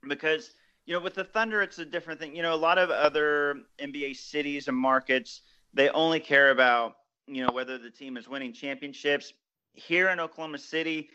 Because, 0.08 0.52
you 0.86 0.94
know, 0.94 1.00
with 1.00 1.16
the 1.16 1.24
Thunder, 1.24 1.62
it's 1.62 1.80
a 1.80 1.86
different 1.86 2.20
thing. 2.20 2.36
You 2.36 2.42
know, 2.42 2.54
a 2.54 2.56
lot 2.56 2.78
of 2.78 2.90
other 2.90 3.56
NBA 3.80 4.16
cities 4.16 4.68
and 4.68 4.78
markets, 4.78 5.42
they 5.74 5.90
only 5.90 6.20
care 6.20 6.52
about, 6.52 6.96
you 7.28 7.46
know, 7.46 7.54
whether 7.54 7.78
the 7.78 7.92
team 7.92 8.18
is 8.18 8.28
winning 8.28 8.54
championships. 8.54 9.34
Here 9.74 10.10
in 10.10 10.20
Oklahoma 10.20 10.58
City, 10.58 11.10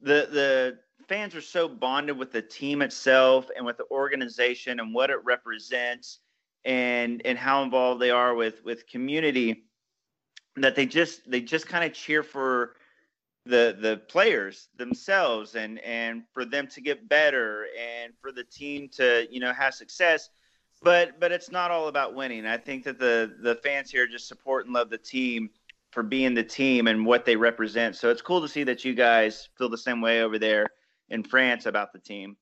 the 0.00 0.28
the 0.30 0.78
fans 1.08 1.34
are 1.34 1.40
so 1.40 1.68
bonded 1.68 2.16
with 2.16 2.32
the 2.32 2.42
team 2.42 2.82
itself 2.82 3.46
and 3.56 3.64
with 3.64 3.76
the 3.76 3.86
organization 3.90 4.80
and 4.80 4.94
what 4.94 5.10
it 5.10 5.18
represents 5.24 6.20
and 6.64 7.22
and 7.24 7.38
how 7.38 7.62
involved 7.62 8.00
they 8.00 8.10
are 8.10 8.34
with 8.34 8.64
with 8.64 8.86
community 8.86 9.64
that 10.56 10.74
they 10.74 10.86
just 10.86 11.28
they 11.30 11.40
just 11.40 11.66
kind 11.66 11.84
of 11.84 11.92
cheer 11.92 12.22
for 12.22 12.76
the 13.46 13.76
the 13.80 13.98
players 14.08 14.68
themselves 14.76 15.54
and 15.54 15.78
and 15.80 16.22
for 16.32 16.44
them 16.44 16.66
to 16.66 16.80
get 16.80 17.08
better 17.08 17.66
and 17.78 18.14
for 18.20 18.32
the 18.32 18.44
team 18.44 18.88
to 18.88 19.26
you 19.30 19.40
know 19.40 19.52
have 19.52 19.74
success. 19.74 20.30
But 20.82 21.20
but 21.20 21.32
it's 21.32 21.50
not 21.50 21.70
all 21.70 21.88
about 21.88 22.14
winning. 22.14 22.46
I 22.46 22.56
think 22.56 22.84
that 22.84 22.98
the 22.98 23.36
the 23.42 23.56
fans 23.56 23.90
here 23.90 24.06
just 24.06 24.28
support 24.28 24.66
and 24.66 24.74
love 24.74 24.90
the 24.90 24.98
team 24.98 25.50
for 25.92 26.02
being 26.02 26.34
the 26.34 26.44
team 26.44 26.88
and 26.88 27.06
what 27.06 27.24
they 27.24 27.36
represent. 27.36 27.96
So 27.96 28.10
it's 28.10 28.22
cool 28.22 28.40
to 28.40 28.48
see 28.48 28.64
that 28.64 28.84
you 28.84 28.94
guys 28.94 29.48
feel 29.56 29.68
the 29.68 29.78
same 29.78 30.00
way 30.00 30.22
over 30.22 30.38
there 30.38 30.66
in 31.10 31.22
france 31.22 31.66
about 31.66 31.92
the 31.92 31.98
team 31.98 32.36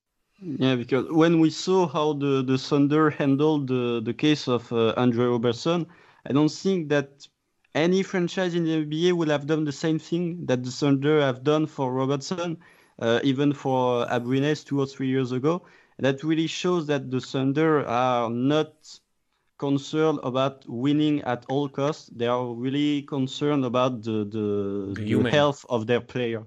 Yeah, 0.45 0.75
because 0.75 1.07
when 1.11 1.39
we 1.39 1.51
saw 1.51 1.87
how 1.87 2.15
the, 2.15 2.43
the 2.43 2.59
Thunder 2.59 3.11
handled 3.11 3.69
the, 3.69 4.01
the 4.05 4.13
case 4.13 4.49
of 4.49 4.73
uh, 4.73 4.93
Andre 4.97 5.27
Roberson, 5.27 5.87
I 6.27 6.33
don't 6.33 6.51
think 6.51 6.89
that 6.89 7.29
any 7.77 8.03
franchise 8.03 8.55
in 8.55 8.65
the 8.65 8.85
NBA 8.85 9.13
would 9.13 9.29
have 9.29 9.47
done 9.47 9.65
the 9.65 9.73
same 9.73 10.01
thing 10.01 10.45
that 10.47 10.65
the 10.65 10.71
Thunder 10.71 11.21
have 11.21 11.45
done 11.45 11.67
for 11.67 11.93
Roberson, 11.93 12.59
uh, 12.99 13.21
even 13.23 13.53
for 13.53 14.05
Abrines 14.07 14.65
two 14.65 14.81
or 14.81 14.87
three 14.87 15.07
years 15.07 15.31
ago. 15.31 15.63
And 15.97 16.07
that 16.07 16.25
really 16.25 16.49
shows 16.49 16.87
that 16.87 17.11
the 17.11 17.21
Thunder 17.21 17.87
are 17.87 18.29
not 18.29 18.73
concerned 19.59 20.19
about 20.25 20.65
winning 20.67 21.23
at 21.23 21.45
all 21.49 21.69
costs. 21.69 22.11
They 22.13 22.27
are 22.27 22.47
really 22.53 23.03
concerned 23.03 23.65
about 23.65 24.03
the, 24.03 24.25
the, 24.25 24.95
the 24.95 25.07
human. 25.07 25.33
health 25.33 25.65
of 25.69 25.87
their 25.87 26.01
player. 26.01 26.43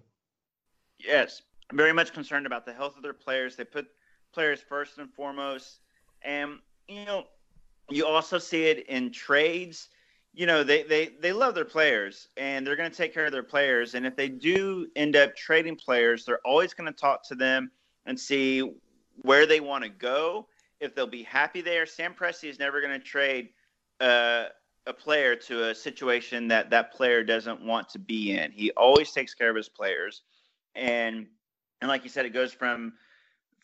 Yes, 1.00 1.42
very 1.74 1.94
much 1.94 2.14
concerned 2.14 2.46
about 2.46 2.66
the 2.66 2.74
health 2.74 2.96
of 2.98 3.04
their 3.04 3.14
players. 3.14 3.56
They 3.56 3.64
put 3.64 3.88
players 4.34 4.60
first 4.60 4.98
and 4.98 5.12
foremost. 5.14 5.80
And, 6.22 6.60
you 6.88 7.06
know, 7.06 7.26
you 7.90 8.06
also 8.06 8.38
see 8.38 8.66
it 8.66 8.88
in 8.88 9.12
trades. 9.12 9.90
You 10.34 10.46
know, 10.46 10.64
they, 10.64 10.84
they, 10.84 11.12
they 11.22 11.32
love 11.32 11.56
their 11.56 11.66
players 11.66 12.28
and 12.36 12.66
they're 12.66 12.76
going 12.76 12.92
to 12.92 12.98
take 12.98 13.14
care 13.14 13.26
of 13.26 13.32
their 13.32 13.44
players. 13.44 13.96
And 13.96 14.06
if 14.06 14.16
they 14.16 14.28
do 14.28 14.88
end 14.96 15.16
up 15.16 15.36
trading 15.36 15.76
players, 15.76 16.26
they're 16.26 16.46
always 16.46 16.74
going 16.74 16.92
to 16.92 17.00
talk 17.00 17.28
to 17.30 17.36
them 17.36 17.72
and 18.06 18.20
see 18.20 18.74
where 19.22 19.46
they 19.46 19.62
want 19.62 19.84
to 19.84 19.90
go, 19.90 20.48
if 20.82 20.94
they'll 20.94 21.08
be 21.08 21.24
happy 21.24 21.62
there. 21.62 21.86
Sam 21.86 22.14
Presti 22.14 22.50
is 22.50 22.60
never 22.60 22.82
going 22.82 22.92
to 22.92 23.00
trade 23.00 23.50
uh, 24.02 24.46
a 24.86 24.94
player 24.94 25.36
to 25.36 25.70
a 25.70 25.76
situation 25.76 26.50
that 26.50 26.70
that 26.70 26.94
player 26.94 27.24
doesn't 27.24 27.62
want 27.62 27.90
to 27.90 28.00
be 28.00 28.38
in. 28.38 28.52
He 28.52 28.72
always 28.72 29.12
takes 29.12 29.34
care 29.34 29.50
of 29.50 29.56
his 29.56 29.70
players. 29.70 30.24
And 30.76 31.28
and 31.82 31.90
like 31.90 32.04
you 32.04 32.10
said, 32.10 32.26
it 32.26 32.34
goes 32.34 32.54
from 32.54 32.94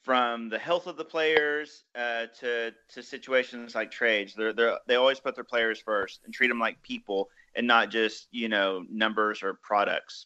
from 0.04 0.50
the 0.50 0.58
health 0.58 0.88
of 0.88 0.98
the 0.98 1.06
players 1.06 1.84
uh, 1.96 2.26
to 2.40 2.74
to 2.90 3.04
situations 3.04 3.76
like 3.76 3.92
trades. 3.92 4.34
They're 4.34 4.54
they 4.54 4.76
they 4.88 4.96
always 4.96 5.20
put 5.20 5.36
their 5.36 5.44
players 5.44 5.80
first 5.80 6.22
and 6.26 6.34
treat 6.34 6.48
them 6.48 6.60
like 6.60 6.82
people 6.82 7.30
and 7.56 7.68
not 7.68 7.90
just 7.90 8.28
you 8.32 8.50
know 8.50 8.84
numbers 8.90 9.44
or 9.44 9.54
products. 9.54 10.26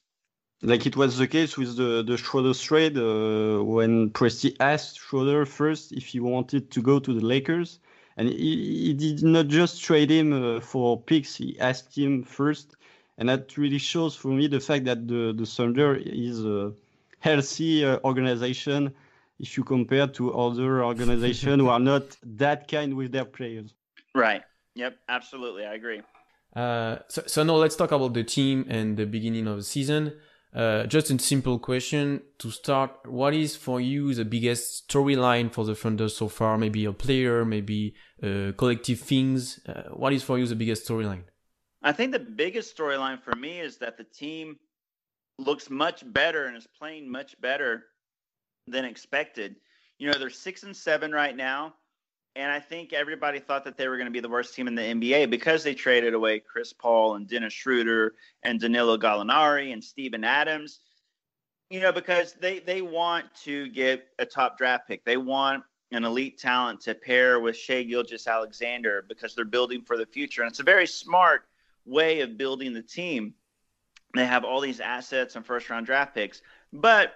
Like 0.62 0.86
it 0.86 0.96
was 0.96 1.18
the 1.18 1.28
case 1.28 1.58
with 1.58 1.76
the 1.76 2.04
the 2.04 2.18
Schroeder 2.18 2.54
trade 2.54 2.98
uh, 2.98 3.64
when 3.64 4.10
Presti 4.12 4.56
asked 4.60 5.00
Schroeder 5.00 5.46
first 5.46 5.92
if 5.92 6.06
he 6.06 6.20
wanted 6.20 6.72
to 6.72 6.82
go 6.82 7.00
to 7.00 7.14
the 7.14 7.26
Lakers, 7.26 7.80
and 8.18 8.30
he, 8.30 8.88
he 8.88 8.94
did 8.94 9.24
not 9.24 9.48
just 9.48 9.84
trade 9.84 10.10
him 10.10 10.32
uh, 10.32 10.60
for 10.62 11.02
picks. 11.02 11.36
He 11.36 11.60
asked 11.60 11.98
him 11.98 12.24
first, 12.24 12.78
and 13.18 13.28
that 13.30 13.58
really 13.58 13.78
shows 13.78 14.16
for 14.16 14.30
me 14.30 14.48
the 14.48 14.62
fact 14.62 14.86
that 14.86 15.08
the 15.08 15.34
the 15.34 15.46
Thunder 15.46 15.96
is 15.96 16.46
a 16.46 16.74
healthy 17.20 17.86
uh, 17.86 18.00
organization 18.04 18.94
if 19.40 19.58
you 19.58 19.64
compare 19.64 20.08
to 20.08 20.34
other 20.34 20.84
organizations 20.84 21.62
who 21.62 21.68
are 21.68 21.80
not 21.80 22.04
that 22.24 22.68
kind 22.68 22.96
with 22.96 23.12
their 23.12 23.26
players. 23.26 23.74
Right. 24.14 24.44
Yep. 24.76 24.98
Absolutely. 25.10 25.66
I 25.66 25.74
agree. 25.74 26.02
Uh, 26.56 26.98
so, 27.10 27.24
so 27.26 27.44
now 27.44 27.56
let's 27.56 27.76
talk 27.76 27.92
about 27.92 28.14
the 28.14 28.24
team 28.24 28.66
and 28.70 28.96
the 28.96 29.06
beginning 29.06 29.48
of 29.48 29.58
the 29.58 29.64
season. 29.64 30.14
Uh, 30.54 30.86
just 30.86 31.12
a 31.12 31.20
simple 31.20 31.60
question 31.60 32.22
to 32.38 32.50
start. 32.50 32.92
What 33.06 33.34
is 33.34 33.58
for 33.58 33.82
you 33.82 34.14
the 34.14 34.24
biggest 34.24 34.88
storyline 34.88 35.52
for 35.52 35.66
the 35.66 35.76
Thunder 35.76 36.08
so 36.08 36.30
far? 36.30 36.58
Maybe 36.58 36.86
a 36.86 36.94
player, 36.94 37.44
maybe 37.44 37.94
uh, 38.24 38.54
collective 38.58 39.02
things. 39.02 39.60
Uh, 39.68 39.90
what 39.92 40.14
is 40.14 40.24
for 40.24 40.40
you 40.40 40.46
the 40.48 40.56
biggest 40.56 40.88
storyline? 40.88 41.24
I 41.84 41.92
think 41.92 42.14
the 42.14 42.20
biggest 42.20 42.76
storyline 42.76 43.22
for 43.22 43.36
me 43.36 43.60
is 43.60 43.78
that 43.78 43.98
the 43.98 44.06
team 44.06 44.58
looks 45.38 45.70
much 45.70 46.04
better 46.14 46.46
and 46.46 46.58
is 46.58 46.68
playing 46.78 47.10
much 47.10 47.40
better 47.42 47.86
than 48.68 48.86
expected. 48.86 49.56
You 49.98 50.12
know, 50.12 50.18
they're 50.18 50.30
six 50.30 50.64
and 50.64 50.76
seven 50.76 51.12
right 51.12 51.36
now. 51.36 51.74
And 52.38 52.52
I 52.52 52.60
think 52.60 52.92
everybody 52.92 53.40
thought 53.40 53.64
that 53.64 53.78
they 53.78 53.88
were 53.88 53.96
going 53.96 54.08
to 54.08 54.12
be 54.12 54.20
the 54.20 54.30
worst 54.30 54.54
team 54.56 54.68
in 54.68 54.76
the 54.76 54.82
NBA 54.82 55.30
because 55.30 55.64
they 55.64 55.74
traded 55.74 56.14
away 56.14 56.40
Chris 56.42 56.74
Paul 56.74 57.16
and 57.16 57.28
Dennis 57.28 57.54
Schroeder 57.54 58.16
and 58.44 58.60
Danilo 58.60 58.98
Gallinari 58.98 59.72
and 59.72 59.82
Steven 59.82 60.26
Adams. 60.26 60.82
You 61.70 61.80
know, 61.80 61.92
because 61.92 62.34
they 62.34 62.60
they 62.60 62.82
want 62.82 63.26
to 63.44 63.70
get 63.70 64.08
a 64.20 64.26
top 64.26 64.58
draft 64.58 64.88
pick. 64.88 65.06
They 65.06 65.18
want 65.18 65.64
an 65.92 66.04
elite 66.04 66.38
talent 66.38 66.82
to 66.82 66.94
pair 66.94 67.40
with 67.40 67.56
Shai 67.56 67.84
Gilgeous-Alexander 67.84 69.06
because 69.08 69.34
they're 69.34 69.46
building 69.46 69.82
for 69.82 69.98
the 69.98 70.06
future. 70.06 70.42
And 70.42 70.52
it's 70.52 70.60
a 70.60 70.64
very 70.64 70.88
smart 70.88 71.44
way 71.86 72.22
of 72.22 72.38
building 72.38 72.74
the 72.74 72.82
team. 72.82 73.34
They 74.16 74.26
have 74.26 74.44
all 74.44 74.62
these 74.62 74.80
assets 74.80 75.36
and 75.36 75.46
first 75.46 75.70
round 75.70 75.86
draft 75.86 76.14
picks. 76.16 76.42
But 76.74 77.14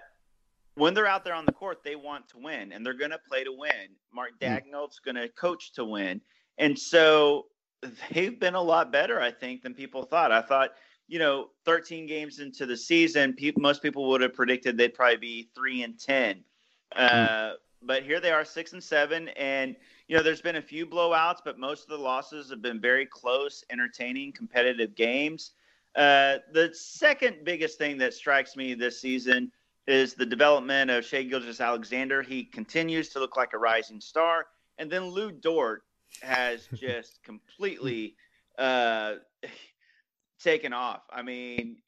when 0.74 0.94
they're 0.94 1.06
out 1.06 1.24
there 1.24 1.34
on 1.34 1.44
the 1.46 1.52
court, 1.52 1.82
they 1.84 1.96
want 1.96 2.28
to 2.28 2.38
win 2.38 2.72
and 2.72 2.84
they're 2.84 2.94
going 2.94 3.10
to 3.10 3.20
play 3.28 3.44
to 3.44 3.52
win. 3.52 3.96
Mark 4.12 4.30
Daigneault's 4.40 4.98
going 5.00 5.16
to 5.16 5.28
coach 5.30 5.72
to 5.72 5.84
win. 5.84 6.20
And 6.58 6.78
so 6.78 7.46
they've 8.12 8.38
been 8.38 8.54
a 8.54 8.62
lot 8.62 8.92
better, 8.92 9.20
I 9.20 9.30
think, 9.30 9.62
than 9.62 9.74
people 9.74 10.02
thought. 10.02 10.32
I 10.32 10.42
thought, 10.42 10.70
you 11.08 11.18
know, 11.18 11.50
13 11.64 12.06
games 12.06 12.38
into 12.38 12.66
the 12.66 12.76
season, 12.76 13.32
pe- 13.34 13.52
most 13.56 13.82
people 13.82 14.08
would 14.08 14.20
have 14.20 14.34
predicted 14.34 14.76
they'd 14.78 14.94
probably 14.94 15.16
be 15.16 15.50
3 15.54 15.82
and 15.82 15.98
10. 15.98 16.44
Uh, 16.94 17.52
But 17.82 18.02
here 18.02 18.20
they 18.20 18.30
are, 18.30 18.44
6 18.44 18.72
and 18.74 18.82
7. 18.84 19.28
And, 19.30 19.74
you 20.06 20.16
know, 20.16 20.22
there's 20.22 20.42
been 20.42 20.56
a 20.56 20.62
few 20.62 20.86
blowouts, 20.86 21.38
but 21.44 21.58
most 21.58 21.82
of 21.84 21.88
the 21.88 21.98
losses 21.98 22.50
have 22.50 22.60
been 22.62 22.80
very 22.80 23.06
close, 23.06 23.64
entertaining, 23.70 24.32
competitive 24.32 24.94
games. 24.94 25.52
Uh, 25.96 26.38
the 26.52 26.70
second 26.72 27.44
biggest 27.44 27.78
thing 27.78 27.98
that 27.98 28.14
strikes 28.14 28.56
me 28.56 28.74
this 28.74 29.00
season 29.00 29.50
is 29.86 30.14
the 30.14 30.26
development 30.26 30.90
of 30.90 31.04
Shai 31.04 31.24
Gilgeous-Alexander. 31.24 32.22
He 32.22 32.44
continues 32.44 33.08
to 33.10 33.18
look 33.18 33.36
like 33.36 33.52
a 33.54 33.58
rising 33.58 34.00
star. 34.00 34.46
And 34.78 34.90
then 34.90 35.06
Lou 35.06 35.32
Dort 35.32 35.82
has 36.22 36.68
just 36.74 37.22
completely 37.24 38.14
uh, 38.58 39.14
taken 40.40 40.72
off. 40.72 41.02
I 41.10 41.22
mean, 41.22 41.78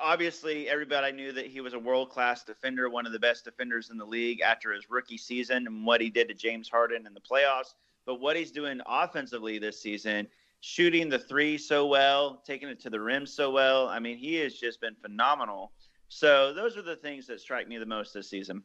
obviously, 0.00 0.68
everybody 0.68 1.12
knew 1.12 1.32
that 1.32 1.46
he 1.46 1.60
was 1.60 1.74
a 1.74 1.78
world 1.78 2.10
class 2.10 2.44
defender, 2.44 2.88
one 2.90 3.06
of 3.06 3.12
the 3.12 3.18
best 3.18 3.44
defenders 3.44 3.90
in 3.90 3.96
the 3.96 4.04
league 4.04 4.40
after 4.40 4.72
his 4.72 4.90
rookie 4.90 5.18
season 5.18 5.66
and 5.66 5.86
what 5.86 6.00
he 6.00 6.10
did 6.10 6.28
to 6.28 6.34
James 6.34 6.68
Harden 6.68 7.06
in 7.06 7.14
the 7.14 7.20
playoffs. 7.20 7.74
But 8.04 8.20
what 8.20 8.36
he's 8.36 8.50
doing 8.50 8.80
offensively 8.86 9.58
this 9.58 9.80
season, 9.80 10.26
shooting 10.62 11.08
the 11.08 11.18
three 11.18 11.58
so 11.58 11.86
well, 11.86 12.40
taking 12.46 12.68
it 12.68 12.80
to 12.80 12.88
the 12.88 13.00
rim 13.00 13.26
so 13.26 13.50
well, 13.50 13.88
I 13.88 13.98
mean, 13.98 14.16
he 14.16 14.36
has 14.36 14.54
just 14.54 14.80
been 14.80 14.94
phenomenal. 14.94 15.72
So 16.08 16.54
those 16.54 16.76
are 16.76 16.82
the 16.82 16.96
things 16.96 17.26
that 17.26 17.40
strike 17.40 17.68
me 17.68 17.78
the 17.78 17.86
most 17.86 18.14
this 18.14 18.30
season. 18.30 18.62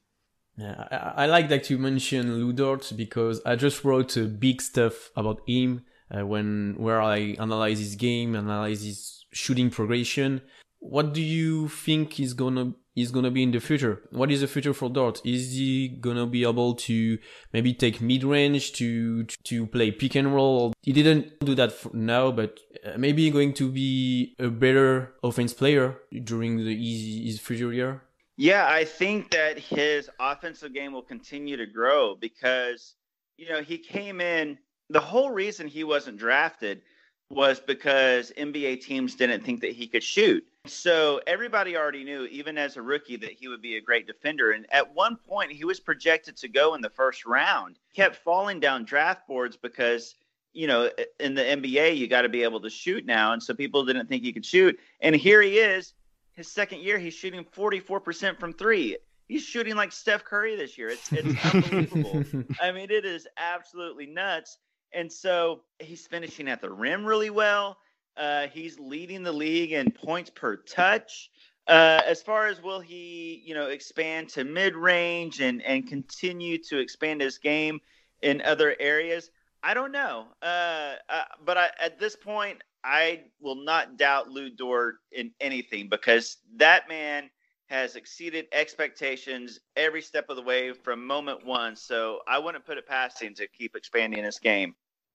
Yeah, 0.57 0.87
I, 0.91 1.23
I 1.23 1.25
like 1.25 1.49
that 1.49 1.69
you 1.69 1.77
mentioned 1.77 2.37
Lou 2.37 2.53
Dort 2.53 2.91
because 2.95 3.41
I 3.45 3.55
just 3.55 3.83
wrote 3.83 4.17
big 4.39 4.61
stuff 4.61 5.11
about 5.15 5.41
him 5.47 5.85
uh, 6.15 6.25
when 6.25 6.75
where 6.77 7.01
I 7.01 7.35
analyze 7.39 7.79
his 7.79 7.95
game, 7.95 8.35
analyze 8.35 8.83
his 8.83 9.25
shooting 9.33 9.69
progression. 9.69 10.41
What 10.79 11.13
do 11.13 11.21
you 11.21 11.67
think 11.69 12.19
is 12.19 12.33
gonna 12.33 12.73
is 12.95 13.11
gonna 13.11 13.31
be 13.31 13.43
in 13.43 13.51
the 13.51 13.59
future? 13.59 14.01
What 14.11 14.31
is 14.31 14.41
the 14.41 14.47
future 14.47 14.73
for 14.73 14.89
Dort? 14.89 15.21
Is 15.25 15.53
he 15.53 15.89
gonna 15.89 16.25
be 16.25 16.43
able 16.43 16.75
to 16.75 17.17
maybe 17.53 17.73
take 17.73 18.01
mid 18.01 18.23
range 18.23 18.73
to 18.73 19.23
to 19.25 19.67
play 19.67 19.91
pick 19.91 20.15
and 20.15 20.33
roll? 20.33 20.73
He 20.81 20.93
didn't 20.93 21.39
do 21.39 21.55
that 21.55 21.71
for 21.71 21.95
now, 21.95 22.31
but 22.31 22.59
uh, 22.85 22.97
maybe 22.97 23.29
going 23.29 23.53
to 23.55 23.71
be 23.71 24.35
a 24.39 24.49
better 24.49 25.13
offense 25.23 25.53
player 25.53 25.97
during 26.23 26.57
the 26.57 26.75
his, 26.75 27.25
his 27.25 27.39
future 27.39 27.73
year. 27.73 28.03
Yeah, 28.37 28.67
I 28.69 28.85
think 28.85 29.31
that 29.31 29.57
his 29.57 30.09
offensive 30.19 30.73
game 30.73 30.93
will 30.93 31.01
continue 31.01 31.57
to 31.57 31.65
grow 31.65 32.15
because, 32.15 32.93
you 33.35 33.49
know, 33.49 33.63
he 33.63 33.79
came 33.79 34.21
in. 34.21 34.59
The 34.91 34.99
whole 34.99 35.31
reason 35.31 35.67
he 35.67 35.83
wasn't 35.83 36.17
drafted 36.17 36.81
was 37.29 37.59
because 37.59 38.31
NBA 38.37 38.81
teams 38.81 39.15
didn't 39.15 39.43
think 39.43 39.61
that 39.61 39.71
he 39.71 39.87
could 39.87 40.03
shoot. 40.03 40.45
So 40.69 41.21
everybody 41.27 41.75
already 41.75 42.03
knew, 42.03 42.25
even 42.25 42.57
as 42.57 42.77
a 42.77 42.81
rookie, 42.81 43.17
that 43.17 43.31
he 43.31 43.47
would 43.47 43.61
be 43.61 43.77
a 43.77 43.81
great 43.81 44.07
defender. 44.07 44.51
And 44.51 44.65
at 44.71 44.93
one 44.93 45.15
point, 45.15 45.51
he 45.51 45.65
was 45.65 45.79
projected 45.79 46.37
to 46.37 46.47
go 46.47 46.75
in 46.75 46.81
the 46.81 46.89
first 46.89 47.25
round. 47.25 47.77
He 47.93 48.01
kept 48.01 48.17
falling 48.17 48.59
down 48.59 48.85
draft 48.85 49.27
boards 49.27 49.57
because, 49.57 50.15
you 50.53 50.67
know, 50.67 50.89
in 51.19 51.33
the 51.35 51.41
NBA, 51.41 51.97
you 51.97 52.07
got 52.07 52.21
to 52.21 52.29
be 52.29 52.43
able 52.43 52.61
to 52.61 52.69
shoot 52.69 53.05
now. 53.05 53.33
And 53.33 53.41
so 53.41 53.53
people 53.53 53.85
didn't 53.85 54.07
think 54.07 54.23
he 54.23 54.33
could 54.33 54.45
shoot. 54.45 54.79
And 55.01 55.15
here 55.15 55.41
he 55.41 55.57
is 55.57 55.93
his 56.37 56.47
second 56.47 56.81
year, 56.81 56.99
he's 56.99 57.15
shooting 57.15 57.43
44% 57.43 58.39
from 58.39 58.53
three. 58.53 58.95
he's 59.27 59.43
shooting 59.43 59.75
like 59.75 59.91
Steph 59.91 60.23
Curry 60.23 60.55
this 60.55 60.77
year. 60.77 60.89
It's 60.89 61.11
it's 61.11 61.45
unbelievable. 61.53 62.23
I 62.61 62.71
mean, 62.71 62.91
it 62.91 63.05
is 63.05 63.27
absolutely 63.37 64.05
nuts. 64.05 64.59
And 64.93 65.11
so 65.11 65.63
he's 65.79 66.05
finishing 66.07 66.47
at 66.47 66.61
the 66.61 66.69
rim 66.69 67.03
really 67.03 67.31
well. 67.31 67.77
Uh, 68.17 68.47
he's 68.47 68.79
leading 68.79 69.23
the 69.23 69.31
league 69.31 69.71
in 69.71 69.91
points 69.91 70.29
per 70.29 70.55
touch. 70.55 71.29
Uh, 71.67 72.01
as 72.05 72.21
far 72.21 72.47
as 72.47 72.61
will 72.63 72.79
he, 72.79 73.43
you 73.45 73.53
know, 73.53 73.67
expand 73.67 74.29
to 74.29 74.43
mid 74.43 74.75
range 74.75 75.41
and 75.41 75.61
and 75.63 75.87
continue 75.87 76.57
to 76.57 76.79
expand 76.79 77.21
his 77.21 77.37
game 77.37 77.79
in 78.21 78.41
other 78.41 78.75
areas? 78.79 79.29
I 79.63 79.73
don't 79.73 79.91
know. 79.91 80.27
Uh, 80.41 80.93
uh, 81.09 81.23
but 81.45 81.57
I, 81.57 81.69
at 81.81 81.99
this 81.99 82.15
point, 82.15 82.61
I 82.83 83.23
will 83.41 83.55
not 83.55 83.97
doubt 83.97 84.29
Lou 84.29 84.49
Dort 84.49 84.95
in 85.11 85.31
anything 85.41 85.89
because 85.89 86.37
that 86.55 86.87
man 86.87 87.29
has 87.67 87.97
exceeded 87.97 88.47
expectations 88.53 89.59
every 89.75 90.01
step 90.01 90.29
of 90.29 90.37
the 90.37 90.41
way 90.41 90.71
from 90.71 91.05
moment 91.05 91.45
one. 91.45 91.75
So 91.75 92.21
I 92.27 92.39
wouldn't 92.39 92.65
put 92.65 92.77
it 92.77 92.87
past 92.87 93.21
him 93.21 93.33
to 93.35 93.47
keep 93.47 93.75
expanding 93.75 94.23
his 94.23 94.39
game. 94.39 94.73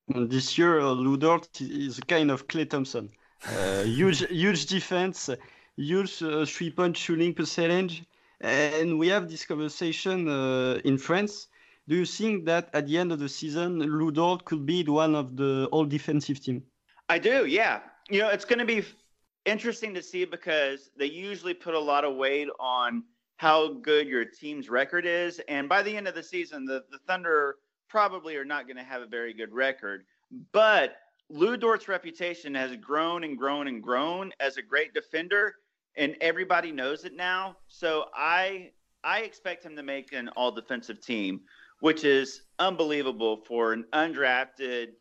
This 0.09 0.59
year, 0.59 0.81
uh, 0.81 0.91
Lou 0.91 1.17
is 1.61 1.99
a 1.99 2.03
kind 2.03 2.31
of 2.31 2.49
Klay 2.49 2.69
Thompson. 2.69 3.11
Uh, 3.47 3.83
huge, 3.85 4.27
huge 4.29 4.67
defense, 4.67 5.31
huge 5.77 6.23
uh, 6.23 6.45
three-point 6.45 6.97
shooting 6.97 7.33
percentage, 7.33 8.03
and 8.41 8.99
we 8.99 9.09
have 9.09 9.31
this 9.31 9.45
conversation 9.45 10.29
uh, 10.29 10.81
in 10.85 10.99
France. 10.99 11.47
Do 11.89 11.97
you 11.97 12.05
think 12.05 12.47
that 12.47 12.69
at 12.75 12.87
the 12.87 12.99
end 12.99 13.13
of 13.13 13.21
the 13.21 13.29
season, 13.29 13.79
Lou 13.79 14.11
Dort 14.11 14.45
could 14.45 14.67
be 14.67 14.83
one 14.85 15.15
of 15.15 15.37
the 15.37 15.69
all 15.71 15.85
defensive 15.85 16.41
team? 16.41 16.63
I 17.09 17.19
do, 17.19 17.47
yeah. 17.47 17.81
You 18.11 18.21
know, 18.21 18.29
it's 18.29 18.45
going 18.45 18.59
to 18.59 18.65
be 18.65 18.85
interesting 19.45 19.95
to 19.95 20.03
see 20.03 20.25
because 20.25 20.91
they 20.97 21.07
usually 21.07 21.55
put 21.55 21.75
a 21.75 21.81
lot 21.81 22.05
of 22.05 22.17
weight 22.17 22.49
on 22.59 23.05
how 23.37 23.75
good 23.75 24.07
your 24.07 24.25
team's 24.25 24.69
record 24.69 25.07
is, 25.07 25.41
and 25.49 25.69
by 25.69 25.83
the 25.83 25.97
end 25.97 26.09
of 26.09 26.15
the 26.15 26.23
season, 26.23 26.65
the, 26.65 26.85
the 26.91 26.99
Thunder 27.07 27.57
probably 27.93 28.37
are 28.37 28.45
not 28.45 28.67
going 28.67 28.79
to 28.79 28.83
have 28.83 29.03
a 29.03 29.07
very 29.07 29.35
good 29.35 29.53
record. 29.53 30.05
But 30.53 30.97
Lou 31.29 31.59
Dort's 31.59 31.89
reputation 31.89 32.55
has 32.55 32.75
grown 32.77 33.23
and 33.23 33.37
grown 33.37 33.69
and 33.69 33.83
grown 33.83 34.33
as 34.41 34.57
a 34.57 34.63
great 34.63 34.95
defender, 34.95 35.57
and 35.97 36.17
everybody 36.23 36.73
knows 36.73 37.05
it 37.05 37.15
now. 37.15 37.55
So 37.69 38.07
I 38.15 38.71
I 39.05 39.21
expect 39.21 39.63
him 39.63 39.77
to 39.77 39.83
make 39.83 40.15
an 40.15 40.29
all 40.31 40.51
defensive 40.51 41.03
team, 41.03 41.43
which 41.81 42.05
is 42.05 42.43
unbelievable 42.59 43.45
for 43.47 43.75
an 43.75 43.85
undrafted 43.93 44.93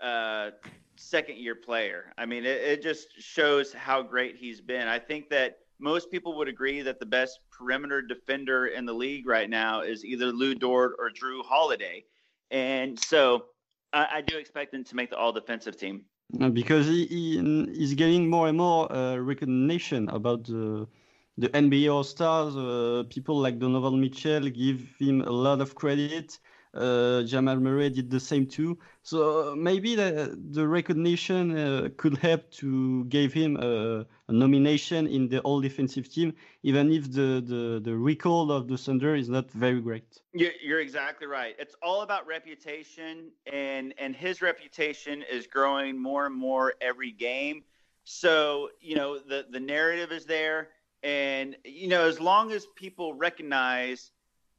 uh, 0.00 0.50
second 0.96 1.38
year 1.38 1.54
player. 1.54 2.12
I 2.18 2.26
mean, 2.26 2.44
it, 2.44 2.60
it 2.62 2.82
just 2.82 3.06
shows 3.20 3.72
how 3.72 4.02
great 4.02 4.36
he's 4.36 4.60
been. 4.60 4.88
I 4.88 4.98
think 4.98 5.30
that 5.30 5.58
most 5.78 6.10
people 6.10 6.36
would 6.36 6.48
agree 6.48 6.82
that 6.82 6.98
the 6.98 7.06
best 7.06 7.38
perimeter 7.56 8.02
defender 8.02 8.66
in 8.66 8.86
the 8.86 8.92
league 8.92 9.26
right 9.26 9.48
now 9.48 9.82
is 9.82 10.04
either 10.04 10.32
Lou 10.32 10.56
Dort 10.56 10.94
or 10.98 11.10
Jrue 11.10 11.44
Holiday. 11.44 12.04
And 12.50 12.98
so 12.98 13.46
I, 13.92 14.06
I 14.14 14.20
do 14.20 14.38
expect 14.38 14.74
him 14.74 14.84
to 14.84 14.96
make 14.96 15.10
the 15.10 15.16
all 15.16 15.32
defensive 15.32 15.76
team. 15.76 16.04
Uh, 16.40 16.48
because 16.48 16.86
he, 16.86 17.06
he 17.06 17.38
is 17.72 17.94
getting 17.94 18.30
more 18.30 18.48
and 18.48 18.56
more 18.56 18.90
uh, 18.92 19.16
recognition 19.16 20.08
about 20.10 20.44
the 20.44 20.86
the 21.38 21.48
NBA 21.48 21.92
All 21.92 22.04
Stars. 22.04 22.56
Uh, 22.56 23.04
people 23.08 23.36
like 23.38 23.58
Donovan 23.58 24.00
Mitchell 24.00 24.48
give 24.50 24.94
him 24.98 25.22
a 25.22 25.30
lot 25.30 25.60
of 25.60 25.74
credit. 25.74 26.38
Uh, 26.72 27.24
Jamal 27.24 27.56
Murray 27.56 27.90
did 27.90 28.10
the 28.10 28.20
same 28.20 28.46
too. 28.46 28.78
So 29.02 29.56
maybe 29.56 29.96
the, 29.96 30.38
the 30.52 30.68
recognition 30.68 31.58
uh, 31.58 31.88
could 31.96 32.16
help 32.18 32.48
to 32.52 33.04
give 33.06 33.32
him 33.32 33.56
a, 33.56 34.06
a, 34.28 34.32
nomination 34.32 35.08
in 35.08 35.28
the 35.28 35.40
All 35.40 35.60
Defensive 35.60 36.08
Team, 36.08 36.32
even 36.62 36.92
if 36.92 37.10
the, 37.10 37.42
the, 37.44 37.80
the 37.82 37.96
recall 37.96 38.52
of 38.52 38.68
the 38.68 38.78
Thunder 38.78 39.16
is 39.16 39.28
not 39.28 39.50
very 39.50 39.80
great. 39.80 40.20
You're 40.32 40.78
exactly 40.78 41.26
right. 41.26 41.56
It's 41.58 41.74
all 41.82 42.02
about 42.02 42.24
reputation, 42.28 43.32
and 43.52 43.92
and 43.98 44.14
his 44.14 44.40
reputation 44.40 45.24
is 45.28 45.48
growing 45.48 46.00
more 46.00 46.26
and 46.26 46.34
more 46.34 46.74
every 46.80 47.10
game. 47.10 47.64
So 48.04 48.70
you 48.80 48.94
know 48.94 49.18
the 49.18 49.46
the 49.50 49.60
narrative 49.60 50.12
is 50.12 50.24
there, 50.24 50.68
and 51.02 51.56
you 51.64 51.88
know 51.88 52.06
as 52.06 52.20
long 52.20 52.52
as 52.52 52.66
people 52.76 53.14
recognize 53.14 54.12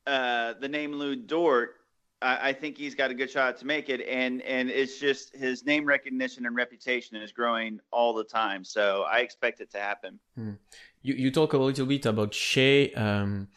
uh, 0.08 0.56
the 0.60 0.67
name 0.67 0.93
Lou 0.93 1.15
Dort 1.15 1.76
I, 2.21 2.49
I 2.49 2.53
think 2.53 2.77
he's 2.77 2.95
got 2.95 3.12
a 3.12 3.13
good 3.13 3.29
shot 3.29 3.57
to 3.57 3.65
make 3.65 3.89
it, 3.89 4.01
and 4.07 4.41
and 4.43 4.69
it's 4.69 4.99
just 4.99 5.36
his 5.36 5.65
name 5.65 5.86
recognition 5.86 6.45
and 6.45 6.55
reputation 6.55 7.17
is 7.17 7.31
growing 7.31 7.79
all 7.91 8.13
the 8.13 8.23
time. 8.23 8.63
So 8.63 9.03
I 9.03 9.19
expect 9.19 9.62
it 9.62 9.71
to 9.71 9.79
happen. 9.79 10.19
Hmm. 10.36 10.53
You 11.01 11.15
you 11.15 11.31
talk 11.31 11.53
a 11.53 11.57
little 11.57 11.86
bit 11.86 12.05
about 12.05 12.34
Shai. 12.34 12.91
Um, 12.95 13.47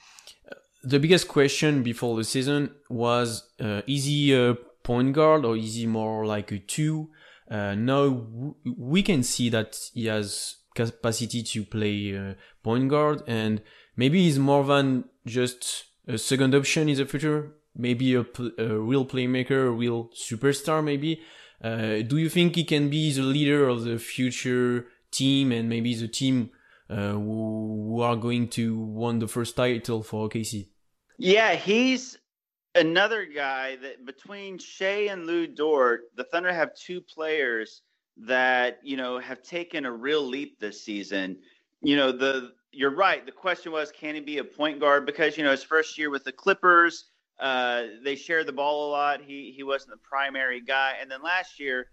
the 0.83 0.99
biggest 0.99 1.29
question 1.29 1.83
before 1.83 2.17
the 2.17 2.25
season 2.25 2.71
was 2.91 3.51
uh, 3.61 3.83
is 3.87 4.05
he 4.05 4.35
a 4.35 4.55
point 4.83 5.15
guard 5.15 5.45
or 5.45 5.57
is 5.57 5.77
he 5.77 5.87
more 5.87 6.27
like 6.27 6.53
a 6.53 6.59
two? 6.59 7.11
Uh, 7.51 7.75
now 7.75 8.27
we 8.65 9.03
can 9.03 9.23
see 9.23 9.49
that 9.51 9.79
he 9.93 10.07
has 10.07 10.57
capacity 10.75 11.43
to 11.43 11.65
play 11.65 12.17
uh, 12.17 12.35
point 12.63 12.89
guard 12.89 13.23
and 13.27 13.63
maybe 13.97 14.23
he's 14.23 14.39
more 14.39 14.65
than 14.65 15.05
just 15.27 15.85
a 16.07 16.19
second 16.19 16.55
option 16.55 16.89
in 16.89 16.97
the 16.97 17.07
future 17.07 17.55
maybe 17.77 18.15
a, 18.15 18.25
a 18.59 18.79
real 18.79 19.05
playmaker, 19.05 19.67
a 19.67 19.71
real 19.71 20.11
superstar, 20.15 20.83
maybe. 20.83 21.21
Uh, 21.63 22.03
do 22.03 22.17
you 22.17 22.29
think 22.29 22.57
he 22.57 22.65
can 22.65 22.91
be 22.91 23.13
the 23.13 23.23
leader 23.23 23.69
of 23.69 23.85
the 23.85 23.99
future 23.99 24.87
team 25.11 25.53
and 25.53 25.69
maybe 25.69 25.95
the 25.95 26.09
team 26.09 26.51
uh, 26.91 27.13
who, 27.13 27.89
who 27.89 28.01
are 28.01 28.17
going 28.17 28.49
to 28.49 28.79
win 28.79 29.19
the 29.19 29.29
first 29.29 29.57
title 29.57 30.03
for 30.03 30.29
OKC? 30.29 30.69
Yeah, 31.19 31.55
he's 31.55 32.19
another 32.75 33.25
guy 33.25 33.77
that 33.77 34.05
between 34.05 34.59
Shai 34.59 35.09
and 35.11 35.27
Lou 35.27 35.47
Dort, 35.47 36.03
the 36.17 36.25
Thunder 36.25 36.53
have 36.53 36.75
two 36.75 37.01
players 37.01 37.83
that 38.17 38.79
you 38.83 38.97
know 38.97 39.19
have 39.19 39.43
taken 39.43 39.87
a 39.87 39.93
real 39.93 40.23
leap 40.23 40.59
this 40.61 40.85
season. 40.85 41.39
You 41.83 41.97
know, 41.97 42.13
the 42.13 42.53
you're 42.73 42.95
right. 42.95 43.25
The 43.25 43.33
question 43.33 43.73
was, 43.73 43.93
can 43.93 44.15
he 44.15 44.21
be 44.21 44.39
a 44.39 44.45
point 44.45 44.81
guard? 44.81 45.07
Because 45.07 45.37
you 45.37 45.45
know 45.45 45.51
his 45.51 45.63
first 45.63 45.97
year 45.99 46.11
with 46.11 46.25
the 46.25 46.33
Clippers, 46.33 47.07
uh, 47.41 47.85
they 48.03 48.17
shared 48.17 48.47
the 48.47 48.53
ball 48.53 48.89
a 48.89 48.91
lot. 48.91 49.21
He 49.21 49.53
he 49.55 49.63
wasn't 49.63 49.93
the 49.93 50.09
primary 50.09 50.61
guy. 50.61 50.95
And 51.01 51.11
then 51.11 51.23
last 51.23 51.59
year, 51.59 51.89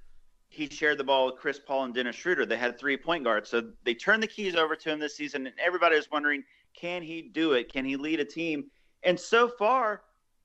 he 0.50 0.68
shared 0.68 0.98
the 0.98 1.04
ball 1.04 1.28
with 1.28 1.36
Chris 1.36 1.60
Paul 1.60 1.86
and 1.86 1.94
Dennis 1.94 2.16
Schroeder. 2.16 2.46
They 2.46 2.58
had 2.58 2.78
three 2.78 2.98
point 2.98 3.24
guards. 3.24 3.50
So 3.50 3.70
they 3.84 3.94
turned 3.94 4.22
the 4.22 4.28
keys 4.28 4.56
over 4.56 4.76
to 4.76 4.90
him 4.90 5.00
this 5.00 5.16
season, 5.16 5.48
and 5.48 5.56
everybody 5.60 5.96
was 5.96 6.12
wondering, 6.12 6.44
can 6.74 7.02
he 7.02 7.22
do 7.22 7.54
it? 7.54 7.72
Can 7.72 7.86
he 7.86 7.96
lead 7.96 8.20
a 8.20 8.26
team? 8.26 8.66
And 9.04 9.20
so 9.20 9.48
far, 9.48 10.04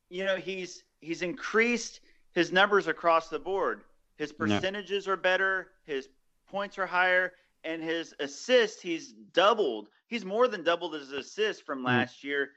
you 0.08 0.24
know, 0.24 0.36
he's 0.36 0.84
he's 1.00 1.22
increased 1.22 2.00
his 2.32 2.52
numbers 2.52 2.86
across 2.86 3.28
the 3.28 3.38
board. 3.38 3.82
His 4.16 4.32
percentages 4.32 5.06
are 5.08 5.16
better. 5.16 5.72
His 5.84 6.08
points 6.48 6.78
are 6.78 6.86
higher, 6.86 7.32
and 7.64 7.82
his 7.82 8.14
assists 8.18 8.80
he's 8.80 9.12
doubled. 9.34 9.88
He's 10.06 10.24
more 10.24 10.48
than 10.48 10.62
doubled 10.62 10.94
his 10.94 11.12
assists 11.12 11.60
from 11.60 11.80
mm. 11.80 11.86
last 11.86 12.20
mm. 12.20 12.24
year 12.24 12.50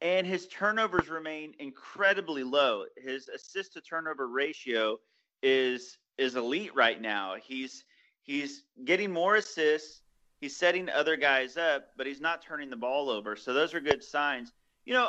and 0.00 0.26
his 0.26 0.46
turnovers 0.48 1.08
remain 1.08 1.54
incredibly 1.58 2.42
low. 2.42 2.84
His 2.96 3.28
assist 3.28 3.72
to 3.74 3.80
turnover 3.80 4.28
ratio 4.28 4.98
is 5.42 5.98
is 6.18 6.36
elite 6.36 6.74
right 6.74 7.00
now. 7.00 7.34
He's 7.42 7.84
he's 8.22 8.64
getting 8.84 9.12
more 9.12 9.36
assists. 9.36 10.02
He's 10.40 10.56
setting 10.56 10.90
other 10.90 11.16
guys 11.16 11.56
up, 11.56 11.88
but 11.96 12.06
he's 12.06 12.20
not 12.20 12.42
turning 12.42 12.68
the 12.68 12.76
ball 12.76 13.08
over. 13.08 13.36
So 13.36 13.54
those 13.54 13.72
are 13.72 13.80
good 13.80 14.04
signs. 14.04 14.52
You 14.84 14.94
know, 14.94 15.08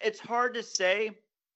it's 0.00 0.20
hard 0.20 0.54
to 0.54 0.62
say. 0.62 1.10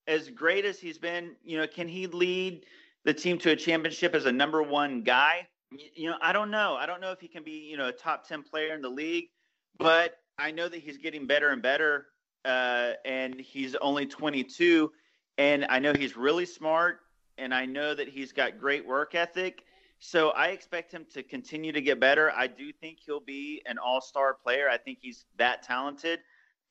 As 0.07 0.29
great 0.29 0.66
as 0.66 0.79
he's 0.79 0.98
been, 0.98 1.35
you 1.42 1.57
know, 1.57 1.66
can 1.66 1.88
he 1.88 2.07
lead 2.07 2.66
the 3.05 3.14
team 3.14 3.38
to 3.38 3.53
a 3.53 3.57
championship 3.57 4.14
as 4.14 4.27
a 4.27 4.33
number 4.33 4.62
one 4.62 5.00
guy? 5.00 5.48
You 5.94 6.11
know, 6.11 6.16
I 6.20 6.35
don't 6.35 6.50
know. 6.50 6.77
I 6.79 6.85
don't 6.85 7.00
know 7.00 7.11
if 7.11 7.20
he 7.20 7.29
can 7.29 7.42
be, 7.42 7.53
you 7.53 7.79
know, 7.79 7.88
a 7.88 7.92
top 7.92 8.29
ten 8.29 8.42
player 8.42 8.74
in 8.74 8.83
the 8.83 8.90
league, 8.90 9.31
but 9.79 10.18
I 10.38 10.50
know 10.50 10.68
that 10.68 10.79
he's 10.79 10.98
getting 10.98 11.27
better 11.27 11.50
and 11.50 11.62
better 11.62 12.09
uh, 12.44 12.92
and 13.04 13.40
he's 13.40 13.74
only 13.76 14.07
22. 14.07 14.90
And 15.38 15.66
I 15.68 15.78
know 15.78 15.92
he's 15.92 16.16
really 16.16 16.46
smart, 16.46 17.00
and 17.38 17.52
I 17.52 17.66
know 17.66 17.94
that 17.94 18.09
he's 18.09 18.33
got 18.33 18.59
great 18.59 18.87
work 18.87 19.14
ethic. 19.14 19.64
So 19.98 20.30
I 20.30 20.48
expect 20.48 20.92
him 20.92 21.07
to 21.14 21.22
continue 21.22 21.72
to 21.72 21.80
get 21.80 21.98
better. 21.98 22.30
I 22.33 22.46
do 22.46 22.72
think 22.72 22.98
he'll 23.04 23.20
be 23.20 23.62
an 23.66 23.78
all 23.78 24.00
star 24.00 24.35
player. 24.35 24.68
I 24.68 24.76
think 24.76 24.98
he's 25.00 25.24
that 25.38 25.62
talented. 25.62 26.20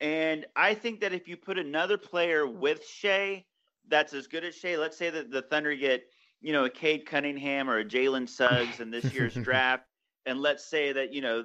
And 0.00 0.46
I 0.56 0.74
think 0.74 1.00
that 1.00 1.12
if 1.12 1.28
you 1.28 1.36
put 1.36 1.58
another 1.58 1.98
player 1.98 2.46
with 2.46 2.86
Shai 2.86 3.44
that's 3.88 4.14
as 4.14 4.26
good 4.26 4.44
as 4.44 4.54
Shai, 4.54 4.76
let's 4.76 4.96
say 4.96 5.10
that 5.10 5.30
the 5.30 5.42
Thunder 5.42 5.74
get, 5.74 6.04
you 6.40 6.52
know, 6.52 6.64
a 6.64 6.70
Cade 6.70 7.06
Cunningham 7.06 7.68
or 7.68 7.78
a 7.78 7.84
Jalen 7.84 8.28
Suggs 8.28 8.80
in 8.80 8.90
this 8.90 9.12
year's 9.12 9.34
draft, 9.42 9.84
and 10.26 10.40
let's 10.40 10.64
say 10.68 10.92
that, 10.92 11.12
you 11.12 11.20
know, 11.20 11.44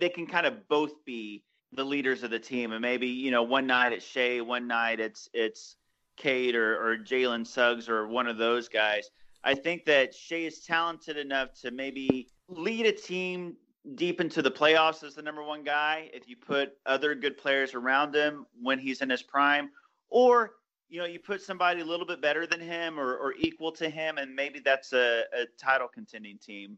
they 0.00 0.08
can 0.08 0.26
kind 0.26 0.46
of 0.46 0.68
both 0.68 1.04
be 1.04 1.44
the 1.72 1.84
leaders 1.84 2.22
of 2.22 2.30
the 2.30 2.38
team, 2.38 2.72
and 2.72 2.82
maybe 2.82 3.06
you 3.06 3.30
know 3.30 3.42
one 3.42 3.66
night 3.66 3.92
it's 3.92 4.04
Shai, 4.04 4.40
one 4.40 4.66
night 4.66 5.00
it's 5.00 5.28
it's 5.32 5.76
Cade 6.16 6.54
or, 6.54 6.74
or 6.84 6.98
Jalen 6.98 7.46
Suggs 7.46 7.88
or 7.88 8.06
one 8.06 8.26
of 8.26 8.36
those 8.36 8.68
guys. 8.68 9.10
I 9.42 9.54
think 9.54 9.84
that 9.86 10.14
Shai 10.14 10.36
is 10.36 10.60
talented 10.60 11.16
enough 11.16 11.54
to 11.62 11.70
maybe 11.70 12.28
lead 12.48 12.86
a 12.86 12.92
team 12.92 13.56
deep 13.94 14.20
into 14.20 14.42
the 14.42 14.50
playoffs 14.50 15.02
as 15.02 15.14
the 15.14 15.22
number 15.22 15.42
one 15.42 15.64
guy 15.64 16.10
if 16.12 16.28
you 16.28 16.36
put 16.36 16.72
other 16.84 17.14
good 17.14 17.38
players 17.38 17.74
around 17.74 18.14
him 18.14 18.44
when 18.60 18.78
he's 18.78 19.00
in 19.00 19.08
his 19.08 19.22
prime, 19.22 19.70
or 20.08 20.52
you 20.88 20.98
know 20.98 21.06
you 21.06 21.18
put 21.18 21.40
somebody 21.40 21.80
a 21.80 21.84
little 21.84 22.06
bit 22.06 22.20
better 22.20 22.46
than 22.46 22.60
him 22.60 22.98
or, 22.98 23.16
or 23.16 23.34
equal 23.38 23.72
to 23.72 23.88
him, 23.88 24.18
and 24.18 24.34
maybe 24.34 24.60
that's 24.60 24.92
a, 24.92 25.22
a 25.32 25.46
title 25.58 25.88
contending 25.88 26.36
team. 26.38 26.76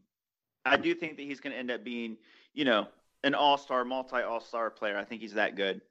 I 0.65 0.77
do 0.77 0.95
think 0.95 1.17
that 1.17 1.23
he's 1.23 1.41
going 1.41 1.51
to 1.51 1.59
end 1.59 1.71
up 1.71 1.83
being, 1.83 2.15
you 2.53 2.63
know, 2.63 2.87
an 3.23 3.33
all 3.35 3.57
star, 3.57 3.85
multi 3.85 4.21
all 4.21 4.39
star 4.39 4.69
player. 4.69 4.97
I 4.97 5.03
think 5.03 5.21
he's 5.21 5.33
that 5.33 5.55
good. 5.55 5.81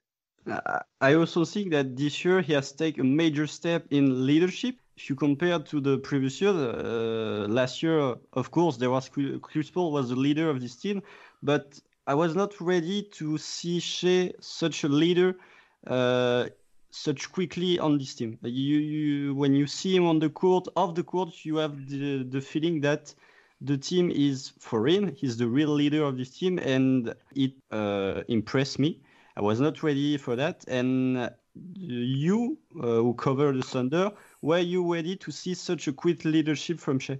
I 1.01 1.15
also 1.15 1.45
think 1.45 1.71
that 1.71 1.97
this 1.97 2.25
year 2.25 2.41
he 2.41 2.53
has 2.53 2.73
taken 2.73 3.01
a 3.03 3.05
major 3.05 3.47
step 3.47 3.87
in 3.91 4.27
leadership. 4.27 4.75
If 4.97 5.09
you 5.09 5.15
compare 5.15 5.59
to 5.61 5.81
the 5.81 5.99
previous 5.99 6.41
year, 6.41 6.51
uh, 6.51 7.47
last 7.49 7.83
year, 7.83 8.17
of 8.33 8.51
course, 8.51 8.77
there 8.77 8.91
was 8.91 9.09
Chris 9.41 9.71
Paul 9.71 9.93
was 9.93 10.09
the 10.09 10.17
leader 10.17 10.51
of 10.51 10.61
this 10.61 10.77
team, 10.77 11.03
but 11.43 11.79
I 12.07 12.15
was 12.15 12.35
not 12.35 12.61
ready 12.61 13.05
to 13.19 13.39
see 13.39 13.79
Shai 13.79 14.33
such 14.41 14.85
a 14.85 14.89
leader 14.89 15.37
uh, 15.87 16.49
such 16.91 17.33
quickly 17.33 17.79
on 17.79 17.99
this 17.99 18.15
team. 18.15 18.39
You, 18.43 18.79
you, 18.79 19.35
when 19.35 19.55
you 19.55 19.67
see 19.67 19.97
him 19.97 20.07
on 20.07 20.19
the 20.19 20.29
court, 20.29 20.67
off 20.77 20.95
the 20.95 21.05
court, 21.05 21.45
you 21.45 21.57
have 21.57 21.89
the, 21.89 22.25
the 22.25 22.41
feeling 22.41 22.81
that 22.83 23.15
the 23.65 23.79
team 23.79 24.11
is 24.11 24.53
for 24.59 24.87
him. 24.87 25.15
He's 25.15 25.37
the 25.37 25.47
real 25.47 25.71
leader 25.71 26.03
of 26.03 26.17
this 26.17 26.31
team, 26.31 26.59
and 26.59 27.15
it 27.35 27.53
uh, 27.71 28.23
impressed 28.29 28.79
me. 28.79 29.01
I 29.37 29.41
was 29.41 29.61
not 29.61 29.83
ready 29.83 30.17
for 30.17 30.37
that. 30.37 30.65
And 30.69 31.31
you, 31.75 32.59
uh, 32.77 32.87
who 32.87 33.15
cover 33.15 33.53
the 33.53 33.63
Thunder, 33.63 34.11
were 34.41 34.59
you 34.59 34.93
ready 34.93 35.17
to 35.17 35.31
see 35.31 35.55
such 35.55 35.89
a 35.89 35.93
quick 35.93 36.25
leadership 36.25 36.81
from 36.81 36.99
Shai? 36.99 37.15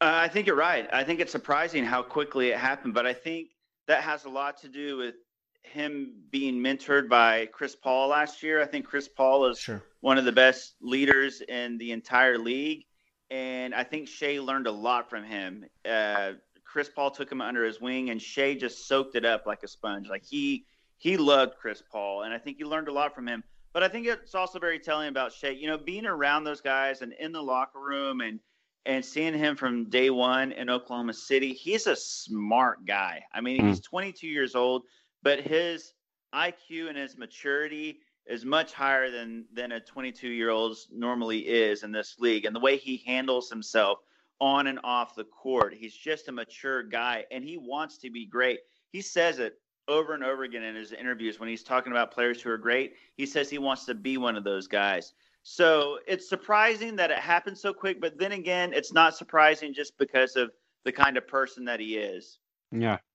Uh, 0.00 0.12
I 0.24 0.28
think 0.28 0.46
you're 0.46 0.56
right. 0.56 0.88
I 0.92 1.04
think 1.04 1.20
it's 1.20 1.32
surprising 1.32 1.84
how 1.84 2.02
quickly 2.02 2.48
it 2.48 2.58
happened, 2.58 2.94
but 2.94 3.06
I 3.06 3.12
think 3.12 3.48
that 3.86 4.02
has 4.02 4.24
a 4.24 4.28
lot 4.30 4.58
to 4.62 4.68
do 4.68 4.96
with 4.96 5.14
him 5.62 6.14
being 6.30 6.56
mentored 6.56 7.08
by 7.08 7.46
Chris 7.46 7.76
Paul 7.76 8.08
last 8.08 8.42
year. 8.42 8.62
I 8.62 8.66
think 8.66 8.86
Chris 8.86 9.08
Paul 9.08 9.46
is 9.46 9.58
Sure. 9.58 9.82
one 10.00 10.18
of 10.18 10.24
the 10.24 10.32
best 10.32 10.74
leaders 10.80 11.42
in 11.42 11.78
the 11.78 11.92
entire 11.92 12.38
league, 12.38 12.86
and 13.30 13.74
I 13.74 13.84
think 13.84 14.08
Shai 14.08 14.38
learned 14.40 14.66
a 14.66 14.72
lot 14.72 15.08
from 15.08 15.24
him. 15.24 15.64
Uh, 15.88 16.32
Chris 16.64 16.88
Paul 16.88 17.10
took 17.10 17.30
him 17.30 17.40
under 17.40 17.64
his 17.64 17.80
wing, 17.80 18.10
and 18.10 18.20
Shai 18.20 18.54
just 18.54 18.86
soaked 18.86 19.16
it 19.16 19.24
up 19.24 19.46
like 19.46 19.62
a 19.62 19.68
sponge. 19.68 20.08
Like 20.08 20.24
he 20.24 20.64
he 20.98 21.16
loved 21.16 21.54
Chris 21.60 21.82
Paul, 21.90 22.22
and 22.22 22.34
I 22.34 22.38
think 22.38 22.58
he 22.58 22.64
learned 22.64 22.88
a 22.88 22.92
lot 22.92 23.14
from 23.14 23.26
him. 23.26 23.42
But 23.72 23.82
I 23.84 23.88
think 23.88 24.06
it's 24.06 24.34
also 24.34 24.58
very 24.58 24.78
telling 24.78 25.08
about 25.08 25.32
Shai. 25.32 25.50
You 25.50 25.68
know, 25.68 25.78
being 25.78 26.06
around 26.06 26.44
those 26.44 26.60
guys 26.60 27.02
and 27.02 27.12
in 27.14 27.32
the 27.32 27.42
locker 27.42 27.80
room 27.80 28.20
and 28.20 28.40
and 28.86 29.04
seeing 29.04 29.34
him 29.34 29.56
from 29.56 29.90
day 29.90 30.10
one 30.10 30.52
in 30.52 30.70
Oklahoma 30.70 31.12
City, 31.12 31.52
he's 31.52 31.86
a 31.86 31.94
smart 31.96 32.86
guy. 32.86 33.22
I 33.34 33.40
mean, 33.42 33.60
Mm. 33.60 33.68
he's 33.68 33.80
22 33.80 34.26
years 34.26 34.54
old, 34.54 34.84
but 35.22 35.40
his 35.40 35.92
IQ 36.34 36.88
and 36.88 36.96
his 36.96 37.16
maturity 37.18 38.00
is 38.26 38.44
much 38.44 38.72
higher 38.72 39.10
than 39.10 39.44
than 39.52 39.72
a 39.72 39.80
22 39.80 40.28
year 40.28 40.50
old's 40.50 40.88
normally 40.92 41.40
is 41.40 41.82
in 41.82 41.92
this 41.92 42.16
league. 42.18 42.44
And 42.44 42.54
the 42.54 42.60
way 42.60 42.76
he 42.76 43.02
handles 43.06 43.50
himself 43.50 43.98
on 44.40 44.66
and 44.66 44.80
off 44.84 45.14
the 45.14 45.24
court, 45.24 45.74
he's 45.74 45.94
just 45.94 46.28
a 46.28 46.32
mature 46.32 46.82
guy, 46.82 47.24
and 47.30 47.44
he 47.44 47.56
wants 47.56 47.98
to 47.98 48.10
be 48.10 48.26
great. 48.26 48.60
He 48.90 49.02
says 49.02 49.38
it 49.38 49.58
over 49.88 50.14
and 50.14 50.22
over 50.22 50.44
again 50.44 50.62
in 50.62 50.74
his 50.74 50.92
interviews 50.92 51.40
when 51.40 51.48
he's 51.48 51.62
talking 51.62 51.92
about 51.92 52.12
players 52.12 52.40
who 52.40 52.50
are 52.50 52.58
great. 52.58 52.94
He 53.16 53.26
says 53.26 53.50
he 53.50 53.58
wants 53.58 53.84
to 53.86 53.94
be 53.94 54.16
one 54.16 54.36
of 54.36 54.44
those 54.44 54.66
guys. 54.66 55.12
So 55.42 55.98
it's 56.06 56.28
surprising 56.28 56.96
that 56.96 57.10
it 57.10 57.18
happened 57.18 57.58
so 57.58 57.72
quick, 57.72 58.00
but 58.00 58.18
then 58.18 58.32
again, 58.32 58.72
it's 58.72 58.92
not 58.92 59.16
surprising 59.16 59.74
just 59.74 59.98
because 59.98 60.36
of 60.36 60.52
the 60.84 60.92
kind 60.92 61.16
of 61.16 61.26
person 61.26 61.64
that 61.64 61.80
he 61.80 61.96
is. 61.96 62.38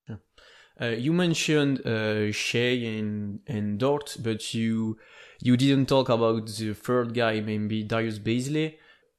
Yeah. 0.10 0.16
Uh, 0.80 0.88
you 0.88 1.14
mentioned 1.14 1.86
uh, 1.86 2.32
Shai 2.32 2.84
and 2.84 3.40
and 3.48 3.80
Dort, 3.80 4.18
but 4.22 4.54
you 4.54 4.98
you 5.42 5.56
didn't 5.58 5.88
talk 5.88 6.10
about 6.10 6.48
the 6.48 6.74
third 6.74 7.14
guy, 7.14 7.40
maybe 7.40 7.84
Darius 7.84 8.20
Bazley. 8.20 8.76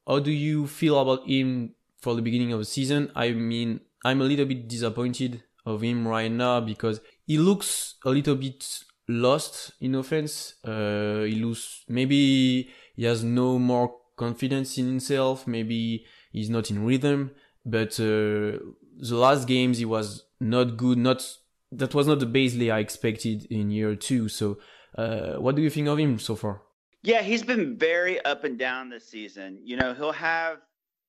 How 0.06 0.18
do 0.18 0.30
you 0.30 0.66
feel 0.66 1.00
about 1.00 1.26
him 1.26 1.74
for 2.00 2.14
the 2.14 2.22
beginning 2.22 2.52
of 2.52 2.58
the 2.58 2.64
season? 2.64 3.10
I 3.14 3.32
mean, 3.32 3.80
I'm 4.04 4.20
a 4.20 4.24
little 4.24 4.46
bit 4.46 4.68
disappointed 4.68 5.42
of 5.64 5.82
him 5.82 6.06
right 6.06 6.30
now 6.30 6.60
because 6.60 7.00
he 7.26 7.38
looks 7.38 7.96
a 8.04 8.10
little 8.10 8.36
bit 8.36 8.64
lost 9.08 9.72
in 9.80 9.94
offense. 9.94 10.54
Uh, 10.64 11.22
he 11.22 11.36
looks 11.36 11.84
maybe 11.88 12.70
he 12.94 13.04
has 13.04 13.24
no 13.24 13.58
more 13.58 13.96
confidence 14.16 14.78
in 14.78 14.86
himself. 14.86 15.46
Maybe 15.46 16.04
he's 16.32 16.50
not 16.50 16.70
in 16.70 16.84
rhythm. 16.84 17.32
But 17.64 17.98
uh, 17.98 18.62
the 18.98 19.16
last 19.16 19.48
games 19.48 19.78
he 19.78 19.84
was 19.84 20.24
not 20.40 20.76
good. 20.76 20.98
Not 20.98 21.26
that 21.76 21.94
was 21.94 22.06
not 22.06 22.20
the 22.20 22.26
Bazley 22.26 22.72
I 22.72 22.80
expected 22.80 23.46
in 23.50 23.70
year 23.70 23.94
two. 23.94 24.28
So, 24.28 24.58
uh, 24.96 25.34
what 25.34 25.56
do 25.56 25.62
you 25.62 25.70
think 25.70 25.88
of 25.88 25.98
him 25.98 26.18
so 26.18 26.36
far? 26.36 26.62
Yeah, 27.02 27.22
he's 27.22 27.42
been 27.42 27.76
very 27.76 28.24
up 28.24 28.44
and 28.44 28.58
down 28.58 28.90
this 28.90 29.08
season. 29.08 29.60
You 29.62 29.76
know, 29.76 29.94
he'll 29.94 30.12
have 30.12 30.58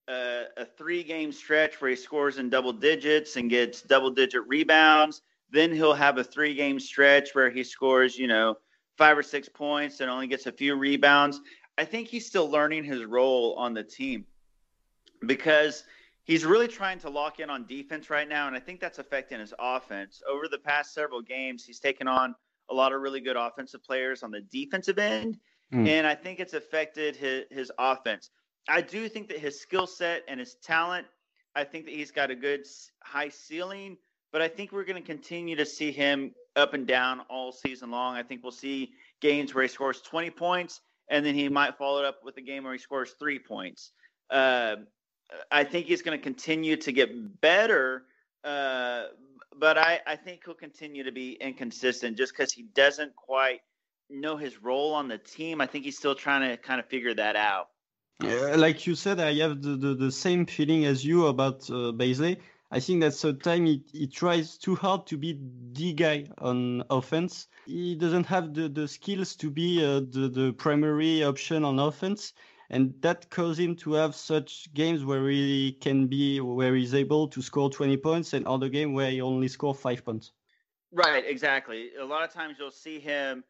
a, 0.08 0.44
a 0.58 0.66
three 0.66 1.04
game 1.04 1.32
stretch 1.32 1.82
where 1.82 1.90
he 1.90 1.96
scores 1.96 2.38
in 2.38 2.50
double 2.50 2.74
digits 2.74 3.36
and 3.36 3.50
gets 3.50 3.82
double 3.82 4.12
digit 4.12 4.48
rebounds. 4.48 5.22
Then 5.50 5.74
he'll 5.74 5.94
have 5.94 6.18
a 6.18 6.24
three 6.24 6.54
game 6.54 6.80
stretch 6.80 7.34
where 7.34 7.50
he 7.50 7.64
scores, 7.64 8.18
you 8.18 8.28
know, 8.28 8.56
five 8.98 9.18
or 9.18 9.24
six 9.24 9.48
points 9.48 10.00
and 10.00 10.10
only 10.10 10.28
gets 10.28 10.46
a 10.46 10.52
few 10.52 10.76
rebounds. 10.76 11.40
I 11.78 11.86
think 11.86 12.08
he's 12.08 12.26
still 12.26 12.50
learning 12.50 12.84
his 12.84 13.04
role 13.06 13.56
on 13.58 13.74
the 13.74 13.84
team 13.84 14.26
because 15.26 15.84
he's 16.28 16.46
really 16.46 16.68
trying 16.68 17.00
to 17.00 17.10
lock 17.10 17.40
in 17.40 17.50
on 17.50 17.66
defense 17.66 18.10
right 18.10 18.28
now. 18.28 18.48
And 18.48 18.56
I 18.56 18.60
think 18.60 18.80
that's 18.80 19.00
affecting 19.00 19.40
his 19.40 19.54
offense. 19.58 20.22
Over 20.30 20.48
the 20.48 20.60
past 20.60 20.94
several 20.94 21.22
games, 21.22 21.64
he's 21.64 21.80
taken 21.80 22.08
on 22.08 22.36
a 22.70 22.74
lot 22.74 22.94
of 22.94 23.02
really 23.02 23.22
good 23.22 23.38
offensive 23.38 23.84
players 23.84 24.22
on 24.24 24.32
the 24.32 24.42
defensive 24.42 25.00
end. 25.00 25.38
Mm. 25.74 25.88
And 25.88 26.08
I 26.08 26.16
think 26.16 26.40
it's 26.40 26.54
affected 26.54 27.16
his, 27.16 27.46
his 27.50 27.72
offense. 27.80 28.30
I 28.70 28.82
do 28.82 29.08
think 29.08 29.30
that 29.30 29.40
his 29.40 29.60
skill 29.60 29.88
set 29.88 30.24
and 30.28 30.40
his 30.40 30.56
talent, 30.62 31.08
I 31.56 31.64
think 31.64 31.86
that 31.86 31.94
he's 31.94 32.12
got 32.12 32.30
a 32.30 32.36
good 32.36 32.66
high 33.02 33.30
ceiling, 33.30 33.98
but 34.34 34.42
I 34.42 34.50
think 34.50 34.74
we're 34.74 34.84
going 34.84 35.02
to 35.02 35.08
continue 35.08 35.56
to 35.56 35.66
see 35.66 35.92
him 35.92 36.34
up 36.58 36.74
and 36.74 36.86
down 36.86 37.22
all 37.30 37.54
season 37.54 37.90
long. 37.90 38.16
I 38.16 38.24
think 38.24 38.44
we'll 38.44 38.52
see 38.52 38.92
games 39.22 39.56
where 39.56 39.64
he 39.64 39.70
scores 39.70 40.02
20 40.02 40.32
points 40.32 40.82
and 41.10 41.26
then 41.26 41.36
he 41.36 41.48
might 41.48 41.78
follow 41.78 42.00
it 42.00 42.06
up 42.06 42.20
with 42.24 42.36
a 42.38 42.42
game 42.42 42.66
where 42.66 42.74
he 42.74 42.80
scores 42.80 43.16
three 43.18 43.40
points. 43.40 43.92
Uh, 44.30 44.76
I 45.52 45.64
think 45.64 45.88
he's 45.88 46.02
going 46.02 46.18
to 46.18 46.24
continue 46.24 46.78
to 46.78 46.92
get 46.92 47.42
better, 47.42 48.04
uh, 48.44 49.06
but 49.58 49.78
I, 49.78 50.00
I 50.06 50.16
think 50.16 50.42
he'll 50.46 50.54
continue 50.54 51.04
to 51.04 51.12
be 51.12 51.34
inconsistent 51.34 52.18
just 52.18 52.34
because 52.34 52.54
he 52.54 52.64
doesn't 52.64 53.16
quite 53.16 53.62
know 54.10 54.38
his 54.38 54.62
role 54.62 54.94
on 54.94 55.08
the 55.08 55.18
team. 55.18 55.60
I 55.62 55.68
think 55.68 55.86
he's 55.86 55.98
still 55.98 56.16
trying 56.16 56.50
to 56.50 56.58
kind 56.58 56.80
of 56.80 56.88
figure 56.88 57.14
that 57.14 57.36
out. 57.36 57.70
Uh, 58.24 58.58
like 58.58 58.88
you 58.88 58.96
said, 58.96 59.20
I 59.20 59.34
have 59.36 59.62
the, 59.62 59.76
the, 59.76 59.96
the 59.96 60.12
same 60.12 60.46
feeling 60.46 60.86
as 60.86 61.06
you 61.06 61.28
about 61.28 61.70
uh, 61.70 61.92
Bazley. 61.94 62.38
I 62.72 62.80
think 62.80 63.02
that 63.02 63.14
sometimes 63.14 63.70
he, 63.70 63.84
he 63.92 64.08
tries 64.08 64.58
too 64.58 64.76
hard 64.76 65.08
to 65.08 65.18
be 65.18 65.40
the 65.74 65.94
guy 65.94 66.26
on 66.40 66.84
offense. 66.90 67.48
He 67.66 67.96
doesn't 67.96 68.26
have 68.26 68.54
the, 68.54 68.70
the 68.70 68.88
skills 68.88 69.36
to 69.38 69.50
be 69.50 69.84
uh, 69.86 70.00
the, 70.00 70.30
the 70.34 70.54
primary 70.54 71.24
option 71.24 71.64
on 71.64 71.80
offense. 71.80 72.34
And 72.70 72.94
that 73.02 73.30
causes 73.30 73.60
him 73.60 73.76
to 73.78 73.94
have 73.94 74.14
such 74.14 74.74
games 74.74 75.06
where 75.06 75.30
he 75.30 75.78
can 75.80 76.08
be, 76.08 76.42
where 76.42 76.76
he's 76.76 76.94
able 76.94 77.28
to 77.30 77.42
score 77.42 77.70
20 77.70 77.96
points 77.98 78.34
and 78.34 78.46
other 78.46 78.68
game 78.68 78.94
where 78.94 79.10
he 79.10 79.22
only 79.22 79.48
score 79.48 79.74
five 79.74 80.04
points. 80.04 80.32
Right, 80.92 81.24
exactly. 81.26 81.92
A 82.00 82.06
lot 82.06 82.24
of 82.24 82.34
times 82.34 82.56
you'll 82.60 82.72
see 82.72 83.00
him. 83.00 83.44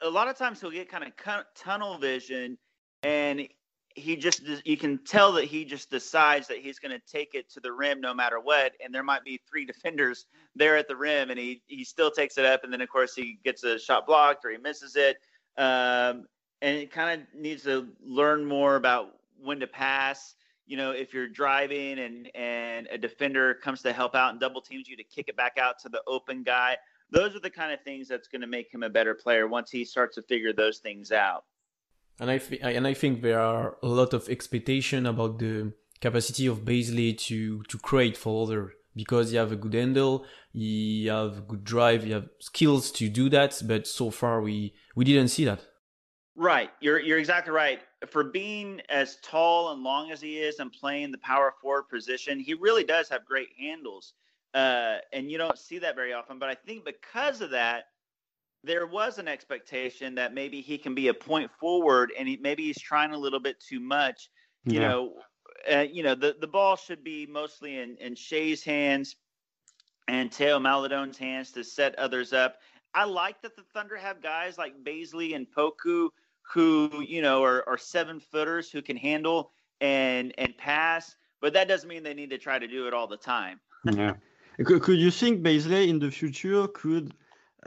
A 0.00 0.08
lot 0.08 0.28
of 0.28 0.36
times 0.36 0.60
he'll 0.60 0.70
get 0.70 0.88
kind 0.88 1.04
of 1.04 1.44
tunnel 1.54 1.98
vision, 1.98 2.58
and 3.02 3.48
he 3.94 4.16
just 4.16 4.42
you 4.64 4.76
can 4.76 4.98
tell 5.04 5.32
that 5.32 5.44
he 5.44 5.64
just 5.64 5.90
decides 5.90 6.48
that 6.48 6.58
he's 6.58 6.78
going 6.78 6.92
to 6.92 7.00
take 7.10 7.34
it 7.34 7.50
to 7.50 7.60
the 7.60 7.72
rim 7.72 8.00
no 8.00 8.12
matter 8.12 8.40
what. 8.40 8.72
And 8.82 8.92
there 8.94 9.02
might 9.02 9.22
be 9.24 9.40
three 9.48 9.64
defenders 9.64 10.26
there 10.56 10.76
at 10.76 10.88
the 10.88 10.96
rim, 10.96 11.30
and 11.30 11.38
he 11.38 11.62
he 11.66 11.84
still 11.84 12.10
takes 12.10 12.36
it 12.36 12.44
up, 12.44 12.64
and 12.64 12.72
then 12.72 12.80
of 12.80 12.88
course 12.88 13.14
he 13.14 13.38
gets 13.44 13.64
a 13.64 13.78
shot 13.78 14.06
blocked 14.06 14.44
or 14.44 14.50
he 14.50 14.58
misses 14.58 14.96
it. 14.96 15.16
Um, 15.56 16.26
and 16.62 16.76
it 16.76 16.92
kind 16.92 17.20
of 17.20 17.26
needs 17.38 17.64
to 17.64 17.88
learn 18.02 18.46
more 18.46 18.76
about 18.76 19.16
when 19.42 19.60
to 19.60 19.66
pass. 19.66 20.36
You 20.64 20.76
know, 20.76 20.92
if 20.92 21.12
you're 21.12 21.28
driving 21.28 21.98
and 21.98 22.30
and 22.34 22.86
a 22.90 22.96
defender 22.96 23.54
comes 23.54 23.82
to 23.82 23.92
help 23.92 24.14
out 24.14 24.30
and 24.30 24.40
double 24.40 24.62
teams 24.62 24.88
you 24.88 24.96
to 24.96 25.04
kick 25.04 25.28
it 25.28 25.36
back 25.36 25.58
out 25.60 25.78
to 25.80 25.88
the 25.90 26.00
open 26.06 26.44
guy. 26.44 26.76
Those 27.10 27.36
are 27.36 27.40
the 27.40 27.50
kind 27.50 27.72
of 27.72 27.82
things 27.82 28.08
that's 28.08 28.28
going 28.28 28.40
to 28.40 28.46
make 28.46 28.72
him 28.72 28.82
a 28.82 28.88
better 28.88 29.14
player 29.14 29.46
once 29.46 29.70
he 29.70 29.84
starts 29.84 30.14
to 30.14 30.22
figure 30.22 30.54
those 30.54 30.78
things 30.78 31.12
out. 31.12 31.44
And 32.18 32.30
I 32.30 32.38
th- 32.38 32.62
and 32.62 32.86
I 32.86 32.94
think 32.94 33.20
there 33.20 33.40
are 33.40 33.76
a 33.82 33.88
lot 33.88 34.14
of 34.14 34.28
expectation 34.28 35.04
about 35.04 35.40
the 35.40 35.72
capacity 36.00 36.46
of 36.46 36.64
Bazley 36.64 37.18
to 37.26 37.64
to 37.64 37.78
create 37.78 38.16
for 38.16 38.44
other 38.44 38.72
because 38.94 39.30
he 39.30 39.36
have 39.36 39.50
a 39.50 39.56
good 39.56 39.74
handle, 39.74 40.24
he 40.52 41.06
have 41.06 41.48
good 41.48 41.64
drive, 41.64 42.04
he 42.04 42.12
have 42.12 42.28
skills 42.38 42.92
to 42.92 43.08
do 43.08 43.28
that. 43.30 43.60
But 43.66 43.86
so 43.88 44.10
far 44.10 44.40
we 44.40 44.74
we 44.94 45.04
didn't 45.04 45.28
see 45.28 45.44
that. 45.46 45.71
Right, 46.34 46.70
you're 46.80 46.98
you're 46.98 47.18
exactly 47.18 47.52
right. 47.52 47.82
For 48.08 48.24
being 48.24 48.80
as 48.88 49.16
tall 49.22 49.72
and 49.72 49.82
long 49.82 50.10
as 50.10 50.20
he 50.20 50.38
is 50.40 50.60
and 50.60 50.72
playing 50.72 51.12
the 51.12 51.18
power 51.18 51.52
forward 51.60 51.84
position, 51.90 52.40
he 52.40 52.54
really 52.54 52.84
does 52.84 53.08
have 53.10 53.24
great 53.26 53.50
handles. 53.58 54.14
uh, 54.54 54.98
and 55.12 55.30
you 55.30 55.38
don't 55.38 55.58
see 55.58 55.78
that 55.78 55.94
very 55.96 56.12
often. 56.12 56.38
But 56.38 56.48
I 56.50 56.54
think 56.54 56.84
because 56.84 57.40
of 57.42 57.50
that, 57.50 57.84
there 58.64 58.86
was 58.86 59.18
an 59.18 59.28
expectation 59.28 60.14
that 60.16 60.34
maybe 60.34 60.60
he 60.62 60.78
can 60.78 60.94
be 60.94 61.08
a 61.08 61.14
point 61.14 61.50
forward, 61.52 62.12
and 62.18 62.28
he, 62.28 62.38
maybe 62.38 62.64
he's 62.64 62.80
trying 62.80 63.12
a 63.12 63.18
little 63.18 63.40
bit 63.40 63.60
too 63.60 63.80
much. 63.80 64.30
You 64.68 64.80
Yeah. 64.80 64.80
know, 64.80 65.14
uh, 65.72 65.80
you 65.90 66.02
know 66.02 66.14
the 66.14 66.36
the 66.40 66.48
ball 66.48 66.76
should 66.76 67.04
be 67.04 67.26
mostly 67.26 67.78
in 67.78 67.96
in 67.98 68.14
Shai's 68.16 68.64
hands 68.64 69.16
and 70.08 70.30
Théo 70.30 70.60
Maledon's 70.60 71.18
hands 71.18 71.52
to 71.52 71.64
set 71.64 71.96
others 71.98 72.32
up. 72.32 72.58
I 72.94 73.04
like 73.04 73.40
that 73.42 73.56
the 73.56 73.62
Thunder 73.62 73.96
have 73.96 74.20
guys 74.22 74.58
like 74.58 74.84
Bazley 74.84 75.34
and 75.34 75.46
Poku 75.50 76.10
who 76.42 77.02
you 77.06 77.22
know 77.22 77.42
are, 77.42 77.68
are 77.68 77.78
seven 77.78 78.20
footers 78.20 78.70
who 78.70 78.82
can 78.82 78.96
handle 78.96 79.52
and 79.80 80.34
and 80.38 80.56
pass, 80.56 81.16
but 81.40 81.52
that 81.54 81.68
doesn't 81.68 81.88
mean 81.88 82.02
they 82.02 82.14
need 82.14 82.30
to 82.30 82.38
try 82.38 82.58
to 82.58 82.66
do 82.66 82.86
it 82.86 82.94
all 82.94 83.06
the 83.06 83.16
time. 83.16 83.60
yeah. 83.84 84.14
Could, 84.64 84.82
could 84.82 84.98
you 84.98 85.10
think 85.10 85.42
Bazley 85.42 85.88
in 85.88 85.98
the 85.98 86.10
future 86.10 86.68
could 86.68 87.14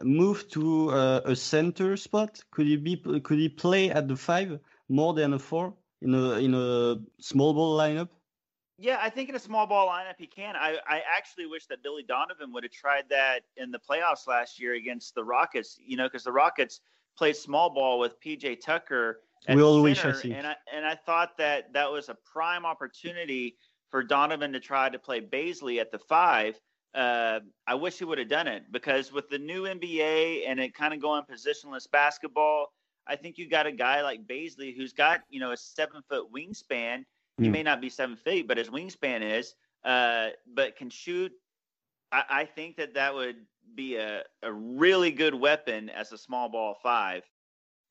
move 0.04 0.48
to 0.50 0.92
uh, 0.92 1.22
a 1.26 1.36
center 1.36 1.98
spot? 1.98 2.44
Could 2.52 2.68
he 2.68 2.78
be? 2.78 2.98
Could 2.98 3.40
he 3.40 3.50
play 3.50 3.90
at 3.90 4.08
the 4.08 4.16
five 4.16 4.60
more 4.90 5.14
than 5.14 5.34
a 5.34 5.40
four 5.40 5.74
in 6.02 6.14
a 6.14 6.34
in 6.34 6.54
a 6.54 6.98
small 7.20 7.54
ball 7.54 7.78
lineup? 7.78 8.10
Yeah, 8.78 8.98
I 9.02 9.10
think 9.10 9.30
in 9.30 9.36
a 9.36 9.40
small 9.40 9.66
ball 9.66 9.88
lineup 9.88 10.16
he 10.18 10.28
can. 10.28 10.56
I, 10.58 10.78
I 10.88 11.02
actually 11.18 11.46
wish 11.46 11.66
that 11.68 11.82
Billy 11.82 12.04
Donovan 12.04 12.52
would 12.52 12.64
have 12.64 12.74
tried 12.74 13.06
that 13.10 13.44
in 13.56 13.72
the 13.72 13.80
playoffs 13.80 14.28
last 14.28 14.60
year 14.60 14.74
against 14.74 15.16
the 15.16 15.24
Rockets. 15.24 15.80
You 15.84 15.96
know, 15.96 16.08
because 16.08 16.26
the 16.26 16.34
Rockets 16.34 16.82
played 17.18 17.36
small 17.36 17.70
ball 17.70 18.00
with 18.00 18.20
PJ 18.20 18.60
Tucker. 18.62 19.22
At 19.48 19.56
We 19.56 19.62
all 19.64 19.82
wish, 19.82 20.00
I 20.00 20.12
center, 20.12 20.36
and 20.36 20.48
I 20.48 20.56
and 20.74 20.86
I 20.86 20.96
thought 20.96 21.38
that 21.38 21.74
that 21.74 21.92
was 21.92 22.10
a 22.10 22.16
prime 22.16 22.66
opportunity 22.66 23.58
for 23.90 24.04
Donovan 24.04 24.54
to 24.54 24.60
try 24.60 24.90
to 24.90 25.00
play 25.00 25.22
Bazley 25.22 25.80
at 25.80 25.92
the 25.92 26.00
five. 26.00 26.60
Uh, 26.94 27.42
I 27.68 27.76
wish 27.76 27.98
he 28.00 28.06
would 28.06 28.18
have 28.18 28.30
done 28.30 28.48
it 28.48 28.72
because 28.72 29.12
with 29.12 29.30
the 29.30 29.38
new 29.38 29.64
NBA 29.64 30.46
and 30.48 30.60
it 30.60 30.74
kind 30.74 30.94
of 30.94 31.02
going 31.02 31.24
positionless 31.24 31.90
basketball, 31.92 32.72
I 33.06 33.16
think 33.18 33.38
you 33.38 33.50
got 33.50 33.68
a 33.68 33.72
guy 33.72 34.02
like 34.02 34.26
Bazley 34.26 34.76
who's 34.76 34.94
got 34.94 35.22
you 35.30 35.40
know 35.40 35.52
a 35.52 35.58
seven 35.58 36.02
foot 36.10 36.32
wingspan. 36.34 37.04
He 37.40 37.48
Hmm. 37.48 37.52
may 37.52 37.64
not 37.64 37.82
be 37.82 37.90
seven 37.90 38.16
feet, 38.16 38.48
but 38.48 38.58
his 38.58 38.70
wingspan 38.70 39.22
is, 39.22 39.56
uh, 39.84 40.30
but 40.54 40.76
can 40.78 40.90
shoot. 40.90 41.32
I, 42.12 42.24
I 42.30 42.46
think 42.46 42.78
that 42.78 42.94
that 42.96 43.14
would 43.14 43.46
be 43.76 43.96
a, 43.96 44.24
a 44.42 44.52
really 44.52 45.12
good 45.12 45.36
weapon 45.36 45.90
as 45.90 46.12
a 46.12 46.18
small 46.18 46.50
ball 46.50 46.78
five. 46.82 47.24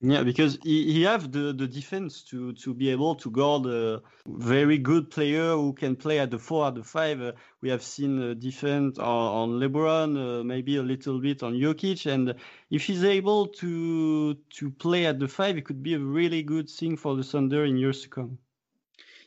Yeah, 0.00 0.22
because 0.22 0.58
he, 0.62 0.92
he 0.92 1.02
have 1.04 1.32
the, 1.32 1.54
the 1.54 1.66
defense 1.66 2.24
to, 2.24 2.52
to 2.54 2.74
be 2.74 2.90
able 2.90 3.14
to 3.14 3.30
guard 3.30 3.64
a 3.64 4.02
very 4.26 4.76
good 4.76 5.10
player 5.10 5.52
who 5.52 5.72
can 5.72 5.96
play 5.96 6.18
at 6.18 6.30
the 6.30 6.38
four, 6.38 6.66
at 6.66 6.74
the 6.74 6.82
five. 6.82 7.22
Uh, 7.22 7.32
we 7.62 7.70
have 7.70 7.82
seen 7.82 8.20
uh, 8.20 8.34
defense 8.34 8.98
on, 8.98 9.06
on 9.06 9.60
LeBron, 9.60 10.40
uh, 10.40 10.44
maybe 10.44 10.76
a 10.76 10.82
little 10.82 11.20
bit 11.20 11.42
on 11.42 11.54
Jokic, 11.54 12.04
and 12.12 12.34
if 12.70 12.84
he's 12.84 13.04
able 13.04 13.46
to 13.46 14.34
to 14.34 14.70
play 14.70 15.06
at 15.06 15.18
the 15.18 15.28
five, 15.28 15.56
it 15.56 15.64
could 15.64 15.82
be 15.82 15.94
a 15.94 15.98
really 15.98 16.42
good 16.42 16.68
thing 16.68 16.98
for 16.98 17.16
the 17.16 17.22
Thunder 17.22 17.64
in 17.64 17.78
years 17.78 18.02
to 18.02 18.08
come. 18.08 18.36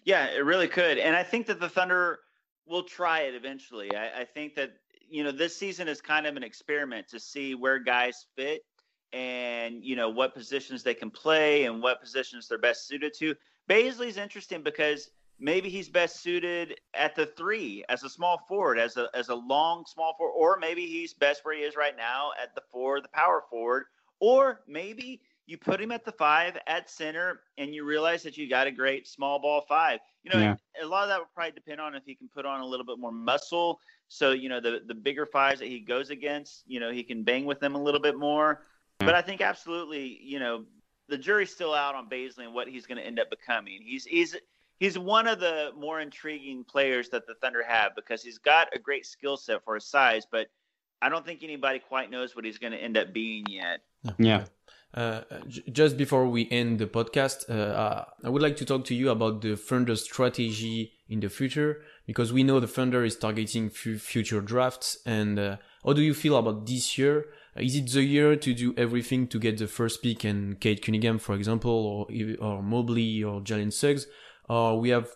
Yeah, 0.03 0.27
it 0.27 0.45
really 0.45 0.67
could. 0.67 0.99
And 0.99 1.15
I 1.15 1.23
think 1.23 1.47
that 1.47 1.59
the 1.59 1.69
Thunder 1.69 2.19
will 2.67 2.83
try 2.83 3.21
it 3.21 3.33
eventually. 3.33 3.95
I, 3.95 4.21
I 4.21 4.25
think 4.25 4.55
that, 4.55 4.73
you 5.09 5.23
know, 5.23 5.31
this 5.31 5.55
season 5.55 5.87
is 5.87 6.01
kind 6.01 6.25
of 6.25 6.35
an 6.35 6.43
experiment 6.43 7.07
to 7.09 7.19
see 7.19 7.55
where 7.55 7.79
guys 7.79 8.25
fit 8.35 8.61
and, 9.13 9.83
you 9.83 9.95
know, 9.95 10.09
what 10.09 10.33
positions 10.33 10.83
they 10.83 10.93
can 10.93 11.09
play 11.09 11.65
and 11.65 11.81
what 11.81 12.01
positions 12.01 12.47
they're 12.47 12.57
best 12.57 12.87
suited 12.87 13.13
to. 13.19 13.35
Bazley's 13.69 14.17
interesting 14.17 14.63
because 14.63 15.09
maybe 15.39 15.69
he's 15.69 15.89
best 15.89 16.21
suited 16.21 16.79
at 16.93 17.15
the 17.15 17.27
three 17.37 17.83
as 17.89 18.03
a 18.03 18.09
small 18.09 18.39
forward, 18.47 18.79
as 18.79 18.97
a 18.97 19.09
as 19.13 19.29
a 19.29 19.35
long 19.35 19.85
small 19.85 20.15
forward, 20.17 20.33
or 20.33 20.57
maybe 20.57 20.85
he's 20.85 21.13
best 21.13 21.43
where 21.43 21.55
he 21.55 21.61
is 21.61 21.75
right 21.75 21.95
now 21.97 22.31
at 22.41 22.53
the 22.55 22.61
four, 22.71 23.01
the 23.01 23.07
power 23.09 23.43
forward, 23.49 23.85
or 24.19 24.61
maybe 24.67 25.21
you 25.45 25.57
put 25.57 25.79
him 25.79 25.91
at 25.91 26.03
the 26.03 26.11
five 26.11 26.57
at 26.67 26.89
center 26.89 27.41
and 27.57 27.73
you 27.73 27.85
realize 27.85 28.21
that 28.23 28.37
you 28.37 28.49
got 28.49 28.67
a 28.67 28.71
great 28.71 29.07
small 29.07 29.39
ball 29.39 29.61
five. 29.61 29.99
You 30.23 30.31
know, 30.31 30.39
Yeah. 30.39 30.55
a 30.81 30.85
lot 30.85 31.03
of 31.03 31.09
that 31.09 31.19
would 31.19 31.33
probably 31.33 31.53
depend 31.53 31.79
on 31.79 31.95
if 31.95 32.03
he 32.05 32.15
can 32.15 32.27
put 32.27 32.45
on 32.45 32.59
a 32.59 32.65
little 32.65 32.85
bit 32.85 32.99
more 32.99 33.13
muscle. 33.13 33.79
So, 34.09 34.31
you 34.31 34.49
know, 34.49 34.59
the 34.59 34.81
the 34.85 34.95
bigger 34.95 35.25
fives 35.25 35.59
that 35.59 35.67
he 35.67 35.79
goes 35.79 36.09
against, 36.09 36.63
you 36.65 36.79
know, 36.79 36.91
he 36.91 37.03
can 37.03 37.23
bang 37.23 37.45
with 37.45 37.59
them 37.59 37.75
a 37.75 37.81
little 37.81 37.99
bit 37.99 38.17
more. 38.17 38.63
But 38.99 39.13
I 39.13 39.21
think 39.21 39.41
absolutely, 39.41 40.19
you 40.23 40.39
know, 40.39 40.65
the 41.07 41.17
jury's 41.17 41.51
still 41.51 41.73
out 41.73 41.93
on 41.93 42.09
Bazley 42.09 42.45
and 42.45 42.53
what 42.53 42.67
he's 42.67 42.85
going 42.85 42.97
to 42.97 43.05
end 43.05 43.19
up 43.19 43.29
becoming. 43.29 43.81
He's 43.83 44.05
he's 44.05 44.35
he's 44.79 44.97
one 44.97 45.27
of 45.27 45.39
the 45.39 45.71
more 45.77 45.99
intriguing 45.99 46.63
players 46.63 47.09
that 47.09 47.27
the 47.27 47.35
Thunder 47.35 47.63
have 47.63 47.95
because 47.95 48.23
he's 48.23 48.37
got 48.37 48.75
a 48.75 48.79
great 48.79 49.05
skill 49.05 49.37
set 49.37 49.63
for 49.63 49.75
his 49.75 49.85
size, 49.85 50.25
but 50.29 50.47
I 51.01 51.09
don't 51.09 51.25
think 51.25 51.43
anybody 51.43 51.79
quite 51.79 52.09
knows 52.09 52.35
what 52.35 52.45
he's 52.45 52.57
going 52.57 52.73
to 52.73 52.79
end 52.79 52.97
up 52.97 53.13
being 53.13 53.45
yet. 53.47 53.81
Yeah. 54.17 54.45
Uh, 54.93 55.21
j- 55.47 55.63
just 55.71 55.97
before 55.97 56.27
we 56.27 56.49
end 56.49 56.79
the 56.79 56.87
podcast, 56.87 57.49
uh, 57.49 57.53
uh, 57.53 58.05
I 58.23 58.29
would 58.29 58.41
like 58.41 58.55
to 58.57 58.65
talk 58.65 58.85
to 58.85 58.95
you 58.95 59.09
about 59.11 59.41
the 59.41 59.55
Thunder 59.55 59.95
strategy 59.95 60.93
in 61.07 61.19
the 61.19 61.29
future 61.29 61.81
because 62.07 62.33
we 62.33 62.43
know 62.43 62.59
the 62.59 62.67
Thunder 62.67 63.03
is 63.03 63.17
targeting 63.17 63.69
fu- 63.69 63.99
future 63.99 64.41
drafts. 64.41 64.97
And 65.05 65.37
uh, 65.37 65.57
how 65.85 65.93
do 65.93 66.01
you 66.01 66.15
feel 66.15 66.37
about 66.37 66.65
this 66.65 66.97
year? 66.97 67.25
Is 67.57 67.75
it 67.75 67.91
the 67.91 68.03
year 68.03 68.35
to 68.35 68.53
do 68.53 68.73
everything 68.77 69.27
to 69.27 69.39
get 69.39 69.57
the 69.57 69.67
first 69.67 70.01
pick 70.01 70.23
and 70.23 70.59
Cade 70.59 70.81
Cunningham, 70.81 71.19
for 71.19 71.35
example, 71.35 71.71
or 71.71 72.07
or 72.39 72.63
Mobley 72.63 73.23
or 73.23 73.41
Jalen 73.41 73.73
Suggs, 73.73 74.07
or 74.47 74.79
we 74.79 74.89
have, 74.89 75.09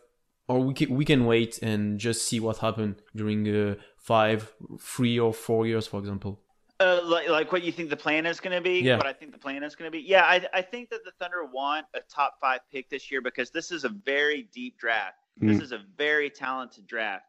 or 0.48 0.60
we 0.60 0.74
can, 0.74 0.96
we 0.96 1.06
can 1.06 1.26
wait 1.26 1.60
and 1.62 2.00
just 2.00 2.28
see 2.28 2.40
what 2.40 2.58
happened 2.58 2.96
during 3.16 3.48
uh, 3.48 3.76
five, 3.98 4.52
three 4.80 5.20
or 5.20 5.34
four 5.34 5.68
years, 5.68 5.88
for 5.88 6.00
example. 6.00 6.42
Uh, 6.80 7.00
like, 7.04 7.30
like 7.30 7.52
what 7.52 7.62
you 7.62 7.72
think 7.72 7.92
the 7.92 7.96
plan 7.96 8.26
is 8.26 8.40
going 8.40 8.56
to 8.56 8.62
be? 8.62 8.80
Yeah. 8.80 8.98
What 8.98 9.06
I 9.06 9.14
think 9.14 9.34
the 9.34 9.38
plan 9.38 9.62
is 9.62 9.76
going 9.76 9.88
to 9.88 9.92
be? 9.92 10.04
Yeah, 10.04 10.24
I, 10.24 10.44
I 10.52 10.64
think 10.64 10.90
that 10.90 11.06
the 11.06 11.12
Thunder 11.20 11.46
want 11.46 11.86
a 11.94 12.00
top 12.10 12.38
five 12.42 12.62
pick 12.72 12.90
this 12.90 13.12
year 13.12 13.22
because 13.22 13.52
this 13.52 13.72
is 13.72 13.84
a 13.84 13.90
very 13.90 14.50
deep 14.52 14.80
draft. 14.80 15.21
This 15.38 15.58
Mm. 15.58 15.62
is 15.62 15.72
a 15.72 15.80
very 15.98 16.30
talented 16.30 16.86
draft. 16.86 17.26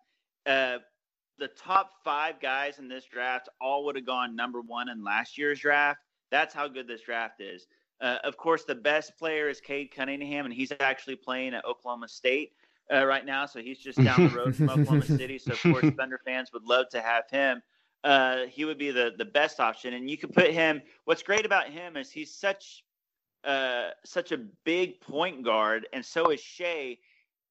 Uh, 0.46 0.78
the 1.38 1.48
top 1.48 2.02
five 2.04 2.40
guys 2.40 2.78
in 2.78 2.88
this 2.88 3.04
draft 3.06 3.48
all 3.60 3.84
would 3.84 3.96
have 3.96 4.04
gone 4.06 4.36
number 4.36 4.60
one 4.60 4.88
in 4.88 5.02
last 5.02 5.38
year's 5.38 5.60
draft. 5.60 6.00
That's 6.30 6.54
how 6.54 6.68
good 6.68 6.86
this 6.86 7.02
draft 7.02 7.40
is. 7.40 7.66
Uh, 8.00 8.18
of 8.24 8.36
course, 8.36 8.64
the 8.64 8.74
best 8.74 9.16
player 9.16 9.48
is 9.48 9.60
Cade 9.60 9.92
Cunningham, 9.92 10.44
and 10.44 10.52
he's 10.52 10.72
actually 10.80 11.16
playing 11.16 11.54
at 11.54 11.64
Oklahoma 11.64 12.08
State 12.08 12.54
uh, 12.92 13.06
right 13.06 13.24
now. 13.24 13.46
So 13.46 13.60
he's 13.60 13.78
just 13.78 14.02
down 14.02 14.24
the 14.24 14.30
road 14.36 14.56
from 14.56 14.68
Oklahoma 14.70 15.06
City. 15.06 15.38
So, 15.38 15.52
of 15.52 15.62
course, 15.62 15.90
Thunder 15.96 16.20
fans 16.24 16.52
would 16.52 16.64
love 16.64 16.88
to 16.90 17.00
have 17.00 17.28
him 17.30 17.62
uh, 18.04 18.46
he 18.46 18.64
would 18.64 18.78
be 18.78 18.90
the 18.90 19.12
the 19.16 19.24
best 19.24 19.60
option. 19.60 19.94
And 19.94 20.10
you 20.10 20.16
could 20.16 20.32
put 20.32 20.50
him. 20.50 20.82
What's 21.04 21.22
great 21.22 21.46
about 21.46 21.68
him 21.70 21.96
is 21.96 22.10
he's 22.10 22.34
such 22.34 22.84
uh, 23.44 23.90
such 24.04 24.32
a 24.32 24.38
big 24.64 25.00
point 25.00 25.42
guard, 25.44 25.86
and 25.92 26.04
so 26.04 26.30
is 26.30 26.40
Shai. 26.40 26.98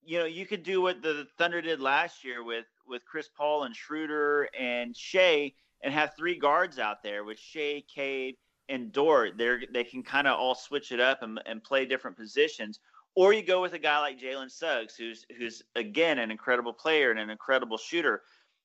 You 0.04 0.20
know, 0.20 0.26
you 0.26 0.46
could 0.46 0.64
do 0.64 0.82
what 0.82 1.02
the 1.02 1.28
Thunder 1.38 1.62
did 1.62 1.80
last 1.80 2.24
year 2.24 2.44
with 2.44 2.66
with 2.88 3.06
Chris 3.06 3.30
Paul 3.30 3.64
and 3.64 3.76
Schroeder 3.76 4.50
and 4.58 4.96
Shai, 4.96 5.54
and 5.84 5.94
have 5.94 6.16
three 6.16 6.38
guards 6.38 6.80
out 6.80 7.04
there 7.04 7.24
with 7.24 7.40
Shai, 7.40 7.84
Cade, 7.94 8.36
and 8.70 8.92
Dort. 8.92 9.38
They 9.38 9.68
they 9.72 9.84
can 9.84 10.04
kind 10.04 10.28
of 10.28 10.40
all 10.40 10.56
switch 10.56 10.92
it 10.92 11.00
up 11.00 11.22
and, 11.22 11.40
and 11.46 11.64
play 11.64 11.86
different 11.86 12.18
positions. 12.18 12.80
Or 13.14 13.34
you 13.34 13.44
go 13.44 13.62
with 13.62 13.74
a 13.74 13.80
guy 13.80 14.00
like 14.00 14.20
Jalen 14.20 14.50
Suggs, 14.50 14.96
who's 14.96 15.26
who's 15.38 15.62
again 15.76 16.20
an 16.20 16.32
incredible 16.32 16.74
player 16.74 17.12
and 17.12 17.20
an 17.20 17.30
incredible 17.30 17.78
shooter. 17.78 18.22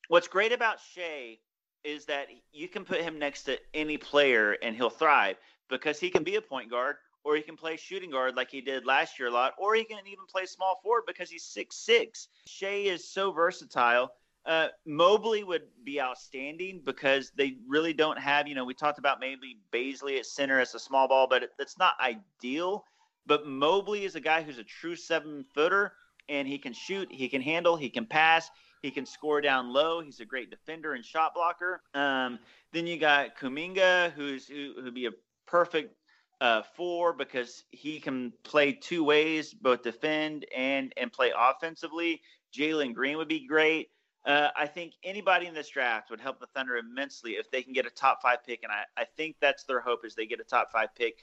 What's 0.09 0.29
great 0.29 0.53
about 0.53 0.79
Shai 0.81 1.39
is 1.85 2.05
that 2.07 2.29
you 2.53 2.69
can 2.69 2.85
put 2.85 3.01
him 3.01 3.19
next 3.19 3.45
to 3.45 3.59
any 3.75 3.97
player 3.97 4.53
and 4.63 4.75
he'll 4.75 4.91
thrive 4.91 5.37
because 5.69 5.99
he 6.01 6.11
can 6.11 6.25
be 6.25 6.37
a 6.37 6.41
point 6.41 6.71
guard 6.71 6.97
or 7.27 7.35
he 7.35 7.43
can 7.43 7.57
play 7.57 7.77
shooting 7.77 8.11
guard 8.11 8.37
like 8.37 8.51
he 8.51 8.61
did 8.61 8.87
last 8.87 9.19
year 9.19 9.29
a 9.29 9.33
lot, 9.33 9.55
or 9.59 9.75
he 9.75 9.83
can 9.83 9.99
even 10.07 10.25
play 10.31 10.47
small 10.47 10.79
forward 10.81 11.03
because 11.09 11.29
he's 11.29 11.43
six 11.43 11.77
six. 11.77 12.29
Shai 12.47 12.87
is 12.87 13.07
so 13.07 13.33
versatile. 13.33 14.13
Uh, 14.47 14.69
Mobley 14.87 15.43
would 15.43 15.63
be 15.83 16.01
outstanding 16.01 16.81
because 16.85 17.33
they 17.37 17.57
really 17.67 17.93
don't 17.93 18.17
have, 18.17 18.47
you 18.47 18.55
know, 18.55 18.65
we 18.65 18.75
talked 18.75 19.01
about 19.01 19.19
maybe 19.19 19.59
Bazley 19.73 20.19
at 20.19 20.27
center 20.27 20.61
as 20.61 20.73
a 20.77 20.79
small 20.79 21.09
ball, 21.09 21.27
but 21.29 21.51
that's 21.59 21.77
not 21.79 21.95
ideal. 22.01 22.85
But 23.27 23.49
Mobley 23.49 24.05
is 24.05 24.15
a 24.15 24.21
guy 24.21 24.43
who's 24.43 24.59
a 24.59 24.65
true 24.65 24.95
seven 24.95 25.45
footer 25.53 25.95
and 26.29 26.47
he 26.47 26.59
can 26.59 26.73
shoot, 26.73 27.11
he 27.11 27.29
can 27.29 27.43
handle, 27.43 27.77
he 27.77 27.91
can 27.91 28.07
pass, 28.07 28.49
he 28.83 28.93
can 28.93 29.05
score 29.05 29.41
down 29.41 29.73
low. 29.73 30.01
He's 30.01 30.21
a 30.21 30.25
great 30.25 30.49
defender 30.49 30.95
and 30.95 31.05
shot 31.05 31.35
blocker. 31.35 31.83
Um, 31.93 32.39
then 32.73 32.87
you 32.87 33.01
got 33.01 33.37
Kuminga, 33.37 34.13
who's 34.13 34.47
who 34.47 34.75
who'd 34.81 34.95
be 34.95 35.07
a 35.07 35.13
perfect 35.47 35.93
uh, 36.41 36.63
four 36.77 37.13
because 37.13 37.65
he 37.71 37.99
can 37.99 38.33
play 38.45 38.73
two 38.73 39.03
ways, 39.05 39.55
both 39.55 39.83
defend 39.83 40.47
and 40.55 40.93
and 40.97 41.13
play 41.13 41.33
offensively. 41.37 42.21
Jalen 42.57 42.95
Green 42.95 43.17
would 43.17 43.29
be 43.29 43.47
great. 43.47 43.89
Uh, 44.27 44.49
I 44.57 44.67
think 44.67 44.95
anybody 45.05 45.47
in 45.47 45.55
this 45.55 45.69
draft 45.69 46.11
would 46.11 46.21
help 46.21 46.41
the 46.41 46.47
Thunder 46.49 46.77
immensely 46.77 47.33
if 47.33 47.49
they 47.51 47.63
can 47.63 47.73
get 47.73 47.87
a 47.87 47.91
top 47.91 48.19
five 48.21 48.39
pick, 48.45 48.65
and 48.65 48.73
I, 48.73 48.83
I 49.01 49.05
think 49.17 49.37
that's 49.41 49.65
their 49.65 49.81
hope 49.81 50.05
is 50.05 50.15
they 50.15 50.27
get 50.27 50.41
a 50.41 50.45
top 50.45 50.73
five 50.73 50.89
pick. 50.97 51.21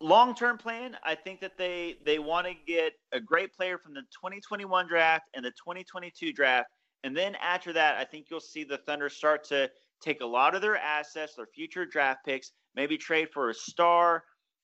Long 0.00 0.34
term 0.34 0.58
plan, 0.58 0.96
I 1.02 1.14
think 1.14 1.40
that 1.40 1.58
they 1.58 1.96
they 2.04 2.18
want 2.18 2.46
to 2.46 2.54
get 2.66 2.92
a 3.12 3.18
great 3.18 3.54
player 3.54 3.78
from 3.78 3.94
the 3.94 4.02
2021 4.02 4.86
draft 4.86 5.24
and 5.34 5.44
the 5.44 5.50
2022 5.50 6.32
draft 6.32 6.68
And 7.02 7.16
then 7.16 7.34
after 7.36 7.72
that, 7.72 7.96
I 7.96 8.04
think 8.04 8.26
you'll 8.30 8.40
see 8.40 8.62
the 8.62 8.78
Thunder 8.78 9.08
start 9.08 9.42
to 9.48 9.70
take 10.00 10.20
a 10.20 10.26
lot 10.26 10.54
of 10.54 10.62
their 10.62 10.76
assets, 10.76 11.34
their 11.34 11.46
future 11.46 11.84
draft 11.84 12.24
picks, 12.24 12.52
maybe 12.76 12.96
trade 12.96 13.30
for 13.32 13.50
a 13.50 13.54
star 13.54 14.22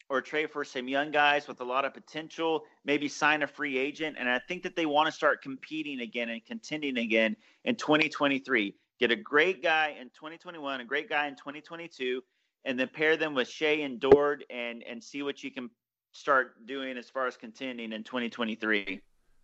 or 0.09 0.21
trade 0.21 0.51
for 0.51 0.65
some 0.65 0.89
young 0.89 1.11
guys 1.11 1.49
with 1.49 1.61
a 1.61 1.65
lot 1.65 1.85
of 1.85 1.95
potential, 1.95 2.65
maybe 2.85 3.09
sign 3.09 3.43
a 3.43 3.47
free 3.47 3.79
agent. 3.79 4.17
And 4.19 4.29
I 4.29 4.39
think 4.39 4.63
that 4.65 4.77
they 4.77 4.87
want 4.87 5.07
to 5.07 5.13
start 5.13 5.43
competing 5.43 6.01
again 6.01 6.29
and 6.29 6.45
contending 6.45 6.99
again 6.99 7.37
in 7.65 7.77
2023. 7.77 8.75
Get 9.01 9.11
a 9.11 9.17
great 9.17 9.63
guy 9.63 9.97
in 10.01 10.09
2021, 10.11 10.81
a 10.81 10.85
great 10.85 11.09
guy 11.09 11.27
in 11.27 11.35
2022, 11.35 12.23
and 12.65 12.79
then 12.79 12.89
pair 12.89 13.17
them 13.17 13.35
with 13.35 13.49
Shai 13.49 13.83
and 13.83 13.99
Dort 13.99 14.45
and 14.51 14.83
and 14.83 15.03
see 15.03 15.23
what 15.23 15.43
you 15.43 15.51
can 15.51 15.71
start 16.13 16.65
doing 16.67 16.97
as 16.97 17.11
far 17.11 17.27
as 17.27 17.37
contending 17.37 17.93
in 17.93 18.05
2023. 18.05 19.01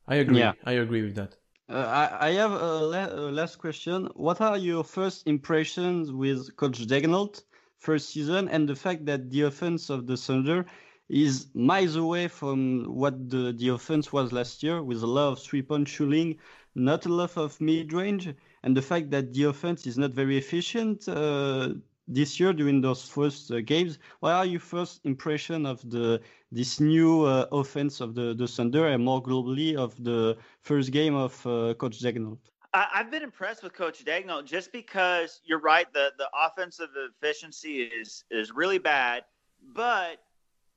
I 0.06 0.14
agree. 0.16 0.38
Yeah. 0.38 0.52
I 0.64 0.72
agree 0.72 1.02
with 1.02 1.16
that. 1.16 1.36
Uh, 1.68 2.08
I, 2.20 2.28
I 2.28 2.32
have 2.32 2.52
a, 2.52 2.80
la- 2.80 3.12
a 3.12 3.30
last 3.30 3.58
question. 3.58 4.08
What 4.14 4.40
are 4.40 4.56
your 4.56 4.82
first 4.82 5.26
impressions 5.26 6.12
with 6.12 6.56
Coach 6.56 6.86
Daigneault 6.86 7.42
first 7.80 8.10
season 8.10 8.48
and 8.48 8.68
the 8.68 8.76
fact 8.76 9.04
that 9.06 9.30
the 9.30 9.42
offense 9.42 9.90
of 9.90 10.06
the 10.06 10.16
Thunder 10.16 10.66
is 11.08 11.48
miles 11.54 11.96
away 11.96 12.28
from 12.28 12.84
what 12.84 13.28
the, 13.28 13.52
the 13.58 13.68
offense 13.68 14.12
was 14.12 14.32
last 14.32 14.62
year 14.62 14.82
with 14.82 15.02
a 15.02 15.06
lot 15.06 15.32
of 15.32 15.40
three-point 15.40 15.88
shooting, 15.88 16.36
not 16.74 17.06
a 17.06 17.08
lot 17.08 17.36
of 17.36 17.60
mid-range, 17.60 18.32
and 18.62 18.76
the 18.76 18.82
fact 18.82 19.10
that 19.10 19.32
the 19.32 19.44
offense 19.44 19.86
is 19.86 19.98
not 19.98 20.12
very 20.12 20.38
efficient 20.38 21.08
uh, 21.08 21.70
this 22.06 22.38
year 22.38 22.52
during 22.52 22.80
those 22.80 23.08
first 23.08 23.50
uh, 23.50 23.60
games. 23.60 23.98
What 24.20 24.32
are 24.32 24.46
your 24.46 24.60
first 24.60 25.00
impression 25.04 25.66
of 25.66 25.78
the 25.90 26.20
this 26.52 26.80
new 26.80 27.24
uh, 27.24 27.46
offense 27.50 28.00
of 28.00 28.14
the, 28.14 28.34
the 28.34 28.46
Thunder 28.46 28.86
and 28.88 29.04
more 29.04 29.22
globally 29.22 29.76
of 29.76 29.94
the 30.02 30.36
first 30.62 30.90
game 30.92 31.14
of 31.14 31.32
uh, 31.46 31.74
Coach 31.74 32.00
Daigneault? 32.00 32.38
I've 32.72 33.10
been 33.10 33.22
impressed 33.22 33.62
with 33.62 33.72
Coach 33.72 34.04
Daigneault 34.04 34.44
just 34.44 34.70
because 34.70 35.40
you're 35.44 35.60
right. 35.60 35.92
The 35.92 36.12
the 36.18 36.28
offensive 36.34 36.90
efficiency 36.96 37.82
is 37.82 38.24
is 38.30 38.52
really 38.52 38.78
bad, 38.78 39.24
but 39.74 40.18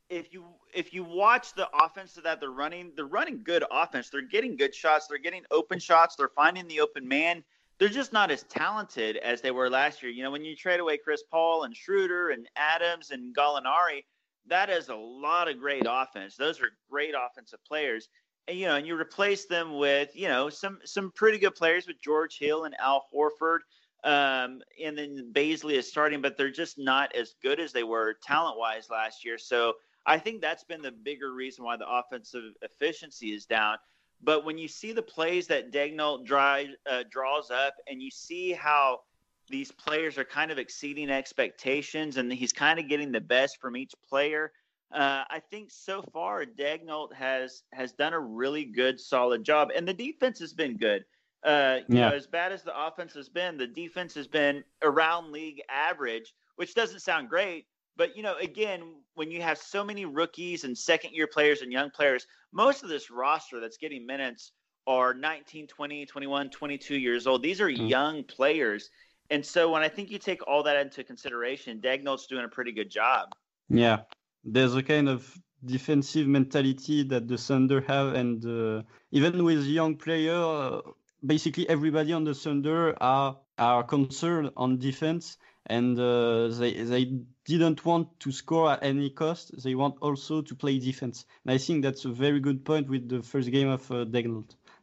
if 0.09 0.33
you 0.33 0.45
if 0.73 0.93
you 0.93 1.03
watch 1.03 1.53
the 1.53 1.69
offense 1.73 2.13
that 2.13 2.39
they're 2.39 2.49
running, 2.49 2.91
they're 2.95 3.05
running 3.05 3.43
good 3.43 3.63
offense. 3.71 4.09
They're 4.09 4.21
getting 4.21 4.55
good 4.55 4.73
shots. 4.73 5.07
They're 5.07 5.17
getting 5.17 5.43
open 5.51 5.79
shots. 5.79 6.15
They're 6.15 6.31
finding 6.35 6.67
the 6.67 6.79
open 6.79 7.07
man. 7.07 7.43
They're 7.79 7.89
just 7.89 8.13
not 8.13 8.31
as 8.31 8.43
talented 8.43 9.17
as 9.17 9.41
they 9.41 9.51
were 9.51 9.69
last 9.69 10.01
year. 10.01 10.11
You 10.11 10.23
know, 10.23 10.31
when 10.31 10.45
you 10.45 10.55
trade 10.55 10.79
away 10.79 10.97
Chris 10.97 11.23
Paul 11.29 11.63
and 11.63 11.75
Schroeder 11.75 12.29
and 12.29 12.47
Adams 12.55 13.11
and 13.11 13.35
Gallinari, 13.35 14.05
that 14.47 14.69
is 14.69 14.89
a 14.89 14.95
lot 14.95 15.47
of 15.47 15.59
great 15.59 15.85
offense. 15.87 16.35
Those 16.35 16.61
are 16.61 16.69
great 16.89 17.13
offensive 17.17 17.59
players 17.67 18.09
you 18.49 18.65
know, 18.65 18.75
and 18.75 18.85
you 18.85 18.99
replace 18.99 19.45
them 19.45 19.77
with, 19.77 20.09
you 20.13 20.27
know, 20.27 20.49
some 20.49 20.79
some 20.83 21.11
pretty 21.11 21.37
good 21.37 21.55
players 21.55 21.87
with 21.87 22.01
George 22.01 22.37
Hill 22.37 22.65
and 22.65 22.75
Al 22.79 23.05
Horford, 23.13 23.59
um, 24.03 24.61
and 24.83 24.97
then 24.97 25.31
Bazley 25.31 25.73
is 25.73 25.87
starting, 25.87 26.21
but 26.21 26.37
they're 26.37 26.51
just 26.51 26.77
not 26.77 27.15
as 27.15 27.35
good 27.41 27.59
as 27.59 27.71
they 27.71 27.83
were 27.83 28.15
talent 28.21 28.57
wise 28.57 28.89
last 28.89 29.23
year. 29.23 29.37
So 29.37 29.73
I 30.05 30.17
think 30.17 30.41
that's 30.41 30.65
been 30.65 30.81
the 30.81 30.91
bigger 30.91 31.33
reason 31.33 31.63
why 31.63 31.77
the 31.77 31.87
offensive 31.89 32.53
efficiency 32.61 33.33
is 33.33 33.45
down. 33.45 33.77
But 34.21 34.45
when 34.45 34.57
you 34.57 34.67
see 34.67 34.91
the 34.91 35.01
plays 35.01 35.47
that 35.47 35.71
Daigneault 35.71 36.25
drive, 36.25 36.69
uh, 36.89 37.03
draws 37.09 37.51
up, 37.51 37.75
and 37.87 38.01
you 38.01 38.11
see 38.11 38.51
how 38.51 39.01
these 39.49 39.71
players 39.71 40.17
are 40.17 40.23
kind 40.25 40.51
of 40.51 40.57
exceeding 40.57 41.09
expectations, 41.09 42.17
and 42.17 42.31
he's 42.31 42.53
kind 42.53 42.79
of 42.79 42.87
getting 42.87 43.11
the 43.11 43.21
best 43.21 43.59
from 43.59 43.75
each 43.75 43.93
player 44.07 44.51
uh, 44.93 45.23
I 45.29 45.41
think 45.51 45.71
so 45.71 46.01
far 46.01 46.45
Daigneault 46.45 47.13
has 47.13 47.63
has 47.73 47.93
done 47.93 48.13
a 48.13 48.19
really 48.19 48.65
good, 48.65 48.99
solid 48.99 49.43
job, 49.43 49.69
and 49.75 49.87
the 49.87 49.93
defense 49.93 50.39
has 50.39 50.53
been 50.53 50.77
good. 50.77 51.03
Uh, 51.43 51.79
you 51.89 51.95
Yeah. 51.97 52.09
know, 52.09 52.15
as 52.15 52.27
bad 52.27 52.51
as 52.51 52.63
the 52.63 52.77
offense 52.79 53.13
has 53.13 53.27
been, 53.27 53.57
the 53.57 53.67
defense 53.67 54.13
has 54.13 54.27
been 54.27 54.63
around 54.81 55.31
league 55.31 55.61
average, 55.69 56.33
which 56.55 56.73
doesn't 56.73 57.01
sound 57.01 57.29
great. 57.29 57.67
But 57.95 58.15
you 58.15 58.23
know, 58.23 58.37
again, 58.37 58.95
when 59.15 59.29
you 59.29 59.41
have 59.41 59.57
so 59.57 59.83
many 59.83 60.05
rookies 60.05 60.63
and 60.63 60.77
second 60.77 61.13
year 61.13 61.27
players 61.27 61.61
and 61.61 61.71
young 61.71 61.89
players, 61.89 62.27
most 62.51 62.83
of 62.83 62.89
this 62.89 63.11
roster 63.11 63.59
that's 63.59 63.77
getting 63.77 64.05
minutes 64.05 64.51
are 64.85 65.13
19, 65.13 65.67
20, 65.67 66.05
21, 66.05 66.49
22 66.49 66.95
years 66.97 67.27
old. 67.27 67.41
These 67.41 67.61
are 67.61 67.69
Mhm. 67.69 67.89
young 67.89 68.23
players. 68.23 68.89
And 69.29 69.45
so 69.45 69.71
when 69.71 69.81
I 69.81 69.89
think 69.89 70.11
you 70.11 70.19
take 70.19 70.45
all 70.47 70.63
that 70.63 70.77
into 70.77 71.03
consideration, 71.03 71.81
Daigneault's 71.81 72.27
doing 72.27 72.45
a 72.45 72.49
pretty 72.49 72.71
good 72.71 72.89
job. 72.89 73.33
Yeah, 73.69 74.03
there's 74.43 74.75
a 74.75 74.83
kind 74.83 75.09
of 75.09 75.37
defensive 75.65 76.27
mentality 76.27 77.03
that 77.03 77.27
the 77.27 77.37
Thunder 77.37 77.81
have, 77.81 78.13
and 78.13 78.45
uh, 78.45 78.83
even 79.11 79.43
with 79.43 79.65
young 79.65 79.95
player, 79.95 80.35
uh, 80.35 80.81
basically 81.25 81.67
everybody 81.69 82.13
on 82.13 82.23
the 82.23 82.33
Thunder 82.33 82.95
are 83.01 83.37
are 83.57 83.83
concerned 83.83 84.51
on 84.57 84.77
defense, 84.79 85.37
and 85.67 85.99
uh, 85.99 86.47
they 86.49 86.73
they 86.73 87.19
didn't 87.45 87.85
want 87.85 88.19
to 88.19 88.31
score 88.31 88.71
at 88.71 88.83
any 88.83 89.09
cost. 89.09 89.63
They 89.63 89.75
want 89.75 89.95
also 90.01 90.41
to 90.41 90.55
play 90.55 90.79
defense, 90.79 91.25
and 91.45 91.53
I 91.53 91.57
think 91.57 91.83
that's 91.83 92.05
a 92.05 92.09
very 92.09 92.39
good 92.39 92.65
point 92.65 92.89
with 92.89 93.09
the 93.09 93.21
first 93.21 93.51
game 93.51 93.69
of 93.69 93.89
uh. 93.91 94.05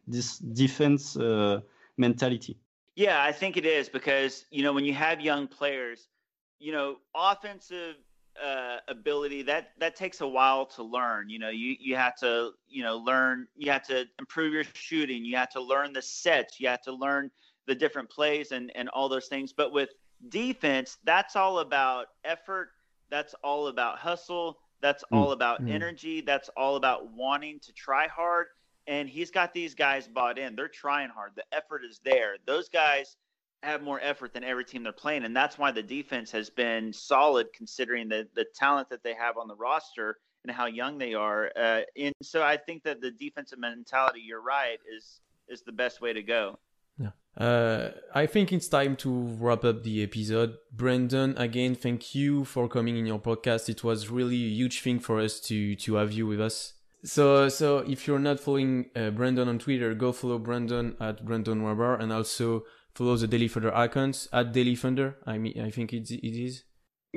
This 0.06 0.38
defense 0.38 1.16
uh, 1.16 1.60
mentality. 1.96 2.56
Yeah, 2.96 3.22
I 3.22 3.32
think 3.32 3.56
it 3.56 3.64
is 3.64 3.88
because 3.88 4.44
you 4.50 4.62
know 4.62 4.72
when 4.72 4.84
you 4.84 4.94
have 4.94 5.20
young 5.20 5.46
players, 5.46 6.08
you 6.58 6.72
know, 6.72 6.96
offensive 7.14 7.96
uh, 8.44 8.78
ability 8.88 9.42
that 9.42 9.70
that 9.78 9.96
takes 9.96 10.20
a 10.20 10.26
while 10.26 10.66
to 10.66 10.82
learn. 10.82 11.28
You 11.30 11.38
know, 11.38 11.50
you 11.50 11.76
you 11.80 11.96
have 11.96 12.16
to 12.18 12.52
you 12.68 12.82
know 12.82 12.96
learn. 12.98 13.46
You 13.56 13.70
have 13.72 13.86
to 13.88 14.06
improve 14.18 14.52
your 14.52 14.64
shooting. 14.74 15.24
You 15.24 15.36
have 15.36 15.50
to 15.50 15.60
learn 15.60 15.92
the 15.92 16.02
sets. 16.02 16.60
You 16.60 16.68
have 16.68 16.82
to 16.82 16.92
learn 16.92 17.30
the 17.66 17.74
different 17.74 18.10
plays 18.10 18.52
and 18.52 18.72
and 18.74 18.88
all 18.90 19.08
those 19.08 19.28
things. 19.28 19.52
But 19.52 19.72
with 19.72 19.90
defense, 20.28 20.98
that's 21.04 21.36
all 21.36 21.58
about 21.60 22.06
effort. 22.24 22.70
That's 23.10 23.34
all 23.44 23.68
about 23.68 23.98
hustle. 23.98 24.58
That's 24.80 25.04
Mm, 25.12 25.16
all 25.16 25.32
about 25.32 25.64
mm. 25.64 25.70
energy. 25.70 26.20
That's 26.20 26.48
all 26.56 26.76
about 26.76 27.12
wanting 27.12 27.60
to 27.60 27.72
try 27.72 28.08
hard. 28.08 28.46
And 28.86 29.08
he's 29.08 29.30
got 29.30 29.52
these 29.52 29.74
guys 29.74 30.08
bought 30.08 30.38
in. 30.38 30.56
They're 30.56 30.68
trying 30.68 31.10
hard. 31.10 31.32
The 31.36 31.44
effort 31.52 31.84
is 31.84 32.00
there. 32.04 32.36
Those 32.46 32.68
guys 32.68 33.16
have 33.62 33.82
more 33.82 34.00
effort 34.02 34.32
than 34.32 34.44
every 34.44 34.64
team 34.64 34.82
they're 34.82 34.92
playing, 34.92 35.24
and 35.24 35.36
that's 35.36 35.58
why 35.58 35.70
the 35.70 35.82
defense 35.82 36.30
has 36.30 36.50
been 36.50 36.92
solid 36.92 37.48
considering 37.52 38.08
the 38.08 38.26
the 38.34 38.46
talent 38.54 38.88
that 38.90 39.02
they 39.02 39.14
have 39.14 39.36
on 39.36 39.48
the 39.48 39.56
roster 39.56 40.18
and 40.44 40.54
how 40.54 40.66
young 40.66 40.98
they 40.98 41.14
are. 41.14 41.50
Uh, 41.54 41.80
and 41.96 42.14
so 42.22 42.42
I 42.42 42.56
think 42.56 42.82
that 42.84 43.00
the 43.00 43.10
defensive 43.10 43.58
mentality, 43.58 44.20
you're 44.24 44.42
right, 44.42 44.78
is 44.96 45.20
is 45.48 45.62
the 45.62 45.72
best 45.72 46.00
way 46.00 46.12
to 46.12 46.22
go. 46.22 46.58
Uh, 47.36 47.90
I 48.14 48.26
think 48.26 48.52
it's 48.52 48.68
time 48.68 48.96
to 48.96 49.10
wrap 49.38 49.64
up 49.64 49.82
the 49.82 50.02
episode. 50.02 50.56
Brandon, 50.72 51.36
again, 51.38 51.74
thank 51.74 52.14
you 52.14 52.44
for 52.44 52.68
coming 52.68 52.96
in 52.96 53.06
your 53.06 53.20
podcast. 53.20 53.68
It 53.68 53.84
was 53.84 54.08
really 54.08 54.44
a 54.44 54.48
huge 54.48 54.82
thing 54.82 54.98
for 54.98 55.20
us 55.20 55.38
to 55.40 55.76
to 55.76 55.94
have 55.94 56.12
you 56.12 56.26
with 56.26 56.40
us. 56.40 56.74
So, 57.02 57.48
so 57.48 57.78
if 57.78 58.06
you're 58.06 58.18
not 58.18 58.40
following 58.40 58.90
uh, 58.94 59.10
Brandon 59.10 59.48
on 59.48 59.58
Twitter, 59.58 59.94
go 59.94 60.12
follow 60.12 60.38
Brandon 60.38 60.96
at 61.00 61.24
Brandon 61.24 61.62
Rahbar 61.62 61.98
and 61.98 62.12
also 62.12 62.64
follow 62.94 63.16
the 63.16 63.26
Daily 63.26 63.48
Thunder 63.48 63.74
icons 63.74 64.28
at 64.32 64.52
Daily 64.52 64.76
Thunder. 64.76 65.16
I 65.26 65.38
mean, 65.38 65.60
I 65.60 65.70
think 65.70 65.92
it, 65.92 66.10
it 66.10 66.44
is. 66.44 66.64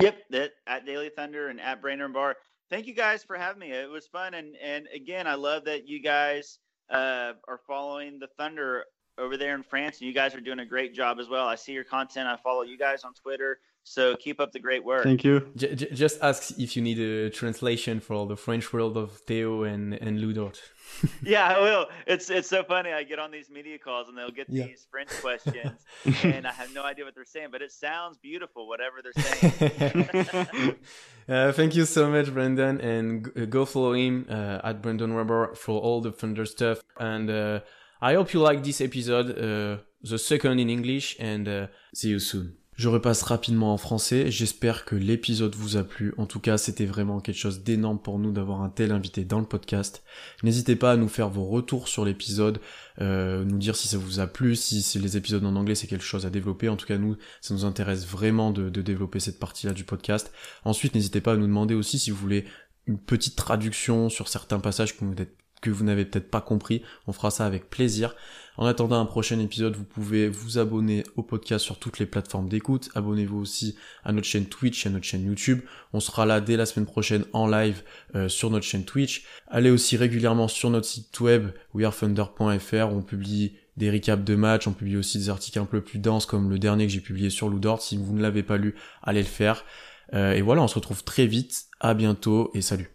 Yep, 0.00 0.16
that 0.30 0.50
at 0.66 0.86
Daily 0.86 1.10
Thunder 1.14 1.48
and 1.48 1.60
at 1.60 1.80
Brandon 1.80 2.12
Rahbar. 2.12 2.34
Thank 2.70 2.86
you 2.86 2.94
guys 2.94 3.22
for 3.22 3.36
having 3.36 3.60
me. 3.60 3.70
It 3.70 3.90
was 3.90 4.06
fun, 4.06 4.34
and 4.34 4.56
and 4.62 4.86
again, 4.94 5.26
I 5.26 5.34
love 5.34 5.64
that 5.66 5.86
you 5.86 6.02
guys 6.02 6.58
uh, 6.90 7.32
are 7.46 7.60
following 7.66 8.18
the 8.18 8.28
Thunder 8.38 8.84
over 9.18 9.36
there 9.36 9.54
in 9.54 9.62
France, 9.62 9.98
and 9.98 10.08
you 10.08 10.14
guys 10.14 10.34
are 10.34 10.40
doing 10.40 10.58
a 10.58 10.66
great 10.66 10.94
job 10.94 11.18
as 11.20 11.28
well. 11.28 11.46
I 11.46 11.54
see 11.54 11.72
your 11.72 11.84
content. 11.84 12.26
I 12.26 12.36
follow 12.42 12.62
you 12.62 12.78
guys 12.78 13.04
on 13.04 13.14
Twitter, 13.14 13.58
so 13.84 14.16
keep 14.16 14.40
up 14.40 14.50
the 14.52 14.58
great 14.60 14.82
work. 14.84 15.04
Thank 15.04 15.22
you. 15.24 15.46
J- 15.56 15.74
j- 15.74 15.90
just 15.92 16.16
ask 16.22 16.58
if 16.58 16.74
you 16.74 16.82
need 16.82 16.98
a 16.98 17.30
translation 17.30 18.00
for 18.00 18.14
all 18.14 18.26
the 18.26 18.36
French 18.36 18.72
world 18.72 18.96
of 18.96 19.24
Théo 19.26 19.66
and 19.72 19.94
and 19.94 20.20
Lu 20.20 20.32
Dort. 20.32 20.60
yeah, 21.22 21.46
I 21.56 21.60
will. 21.60 21.86
It's 22.06 22.30
it's 22.30 22.48
so 22.48 22.62
funny. 22.64 22.92
I 22.92 23.02
get 23.04 23.18
on 23.18 23.30
these 23.30 23.48
media 23.50 23.78
calls 23.78 24.08
and 24.08 24.16
they'll 24.16 24.30
get 24.30 24.46
Yeah. 24.48 24.66
these 24.66 24.86
French 24.90 25.10
questions, 25.20 25.78
and 26.24 26.46
I 26.46 26.52
have 26.52 26.72
no 26.74 26.82
idea 26.82 27.04
what 27.04 27.14
they're 27.14 27.24
saying, 27.36 27.48
but 27.52 27.62
it 27.62 27.72
sounds 27.72 28.16
beautiful, 28.18 28.66
whatever 28.68 28.96
they're 29.02 29.22
saying. 29.24 30.76
uh, 31.28 31.52
thank 31.52 31.74
you 31.76 31.84
so 31.84 32.10
much, 32.10 32.32
Brendan, 32.32 32.80
and 32.80 33.50
go 33.50 33.64
follow 33.64 33.92
him 33.92 34.26
uh, 34.28 34.60
at 34.68 34.82
Brandon 34.82 35.12
Rahbar 35.12 35.56
for 35.56 35.80
all 35.80 36.00
the 36.00 36.12
Thunder 36.12 36.46
stuff. 36.46 36.78
And 36.98 37.28
uh, 37.30 37.60
I 38.00 38.14
hope 38.14 38.32
you 38.34 38.40
like 38.40 38.62
this 38.62 38.80
episode, 38.80 39.30
uh, 39.30 39.82
the 40.02 40.18
second 40.18 40.58
in 40.60 40.68
English, 40.70 41.16
and 41.18 41.48
uh, 41.48 41.66
see 41.94 42.10
you 42.10 42.18
soon. 42.20 42.56
Je 42.76 42.88
repasse 42.88 43.22
rapidement 43.22 43.72
en 43.72 43.76
français. 43.76 44.32
J'espère 44.32 44.84
que 44.84 44.96
l'épisode 44.96 45.54
vous 45.54 45.76
a 45.76 45.84
plu. 45.84 46.12
En 46.18 46.26
tout 46.26 46.40
cas, 46.40 46.58
c'était 46.58 46.86
vraiment 46.86 47.20
quelque 47.20 47.38
chose 47.38 47.62
d'énorme 47.62 48.00
pour 48.00 48.18
nous 48.18 48.32
d'avoir 48.32 48.62
un 48.62 48.68
tel 48.68 48.90
invité 48.90 49.24
dans 49.24 49.38
le 49.38 49.46
podcast. 49.46 50.02
N'hésitez 50.42 50.74
pas 50.74 50.90
à 50.90 50.96
nous 50.96 51.06
faire 51.06 51.30
vos 51.30 51.44
retours 51.44 51.86
sur 51.86 52.04
l'épisode, 52.04 52.60
euh, 53.00 53.44
nous 53.44 53.58
dire 53.58 53.76
si 53.76 53.86
ça 53.86 53.96
vous 53.96 54.18
a 54.18 54.26
plu, 54.26 54.56
si, 54.56 54.98
les 54.98 55.16
épisodes 55.16 55.44
en 55.44 55.54
anglais 55.54 55.76
c'est 55.76 55.86
quelque 55.86 56.04
chose 56.04 56.26
à 56.26 56.30
développer. 56.30 56.68
En 56.68 56.76
tout 56.76 56.86
cas, 56.86 56.98
nous, 56.98 57.16
ça 57.40 57.54
nous 57.54 57.64
intéresse 57.64 58.08
vraiment 58.08 58.50
de, 58.50 58.68
développer 58.68 59.20
cette 59.20 59.38
partie-là 59.38 59.72
du 59.72 59.84
podcast. 59.84 60.32
Ensuite, 60.64 60.96
n'hésitez 60.96 61.20
pas 61.20 61.34
à 61.34 61.36
nous 61.36 61.46
demander 61.46 61.74
aussi 61.74 62.00
si 62.00 62.10
vous 62.10 62.16
voulez 62.16 62.44
une 62.86 62.98
petite 62.98 63.36
traduction 63.36 64.08
sur 64.08 64.26
certains 64.26 64.58
passages 64.58 64.96
que 64.96 65.70
vous 65.70 65.84
n'avez 65.84 66.04
peut-être 66.04 66.28
pas 66.28 66.40
compris. 66.40 66.82
On 67.06 67.12
fera 67.12 67.30
ça 67.30 67.46
avec 67.46 67.70
plaisir. 67.70 68.16
En 68.56 68.66
attendant 68.66 69.00
un 69.00 69.06
prochain 69.06 69.40
épisode, 69.40 69.74
vous 69.74 69.84
pouvez 69.84 70.28
vous 70.28 70.58
abonner 70.58 71.02
au 71.16 71.22
podcast 71.22 71.64
sur 71.64 71.78
toutes 71.78 71.98
les 71.98 72.06
plateformes 72.06 72.48
d'écoute. 72.48 72.88
Abonnez-vous 72.94 73.38
aussi 73.38 73.76
à 74.04 74.12
notre 74.12 74.28
chaîne 74.28 74.46
Twitch 74.46 74.86
et 74.86 74.88
à 74.88 74.92
notre 74.92 75.04
chaîne 75.04 75.24
YouTube. 75.24 75.60
On 75.92 75.98
sera 75.98 76.24
là 76.24 76.40
dès 76.40 76.56
la 76.56 76.64
semaine 76.64 76.86
prochaine 76.86 77.24
en 77.32 77.48
live 77.48 77.82
euh, 78.14 78.28
sur 78.28 78.50
notre 78.50 78.64
chaîne 78.64 78.84
Twitch. 78.84 79.24
Allez 79.48 79.70
aussi 79.70 79.96
régulièrement 79.96 80.46
sur 80.46 80.70
notre 80.70 80.86
site 80.86 81.18
web 81.18 81.48
wearethunder.fr 81.74 82.92
où 82.92 82.96
on 82.96 83.02
publie 83.02 83.56
des 83.76 83.90
recaps 83.90 84.24
de 84.24 84.36
matchs, 84.36 84.68
on 84.68 84.72
publie 84.72 84.96
aussi 84.96 85.18
des 85.18 85.30
articles 85.30 85.58
un 85.58 85.64
peu 85.64 85.80
plus 85.80 85.98
denses 85.98 86.26
comme 86.26 86.48
le 86.48 86.60
dernier 86.60 86.86
que 86.86 86.92
j'ai 86.92 87.00
publié 87.00 87.30
sur 87.30 87.50
Ludort. 87.50 87.82
Si 87.82 87.96
vous 87.96 88.14
ne 88.14 88.22
l'avez 88.22 88.44
pas 88.44 88.56
lu, 88.56 88.76
allez 89.02 89.22
le 89.22 89.26
faire. 89.26 89.64
Euh, 90.12 90.32
et 90.32 90.42
voilà, 90.42 90.62
on 90.62 90.68
se 90.68 90.76
retrouve 90.76 91.02
très 91.02 91.26
vite. 91.26 91.64
À 91.80 91.94
bientôt 91.94 92.52
et 92.54 92.62
salut. 92.62 92.93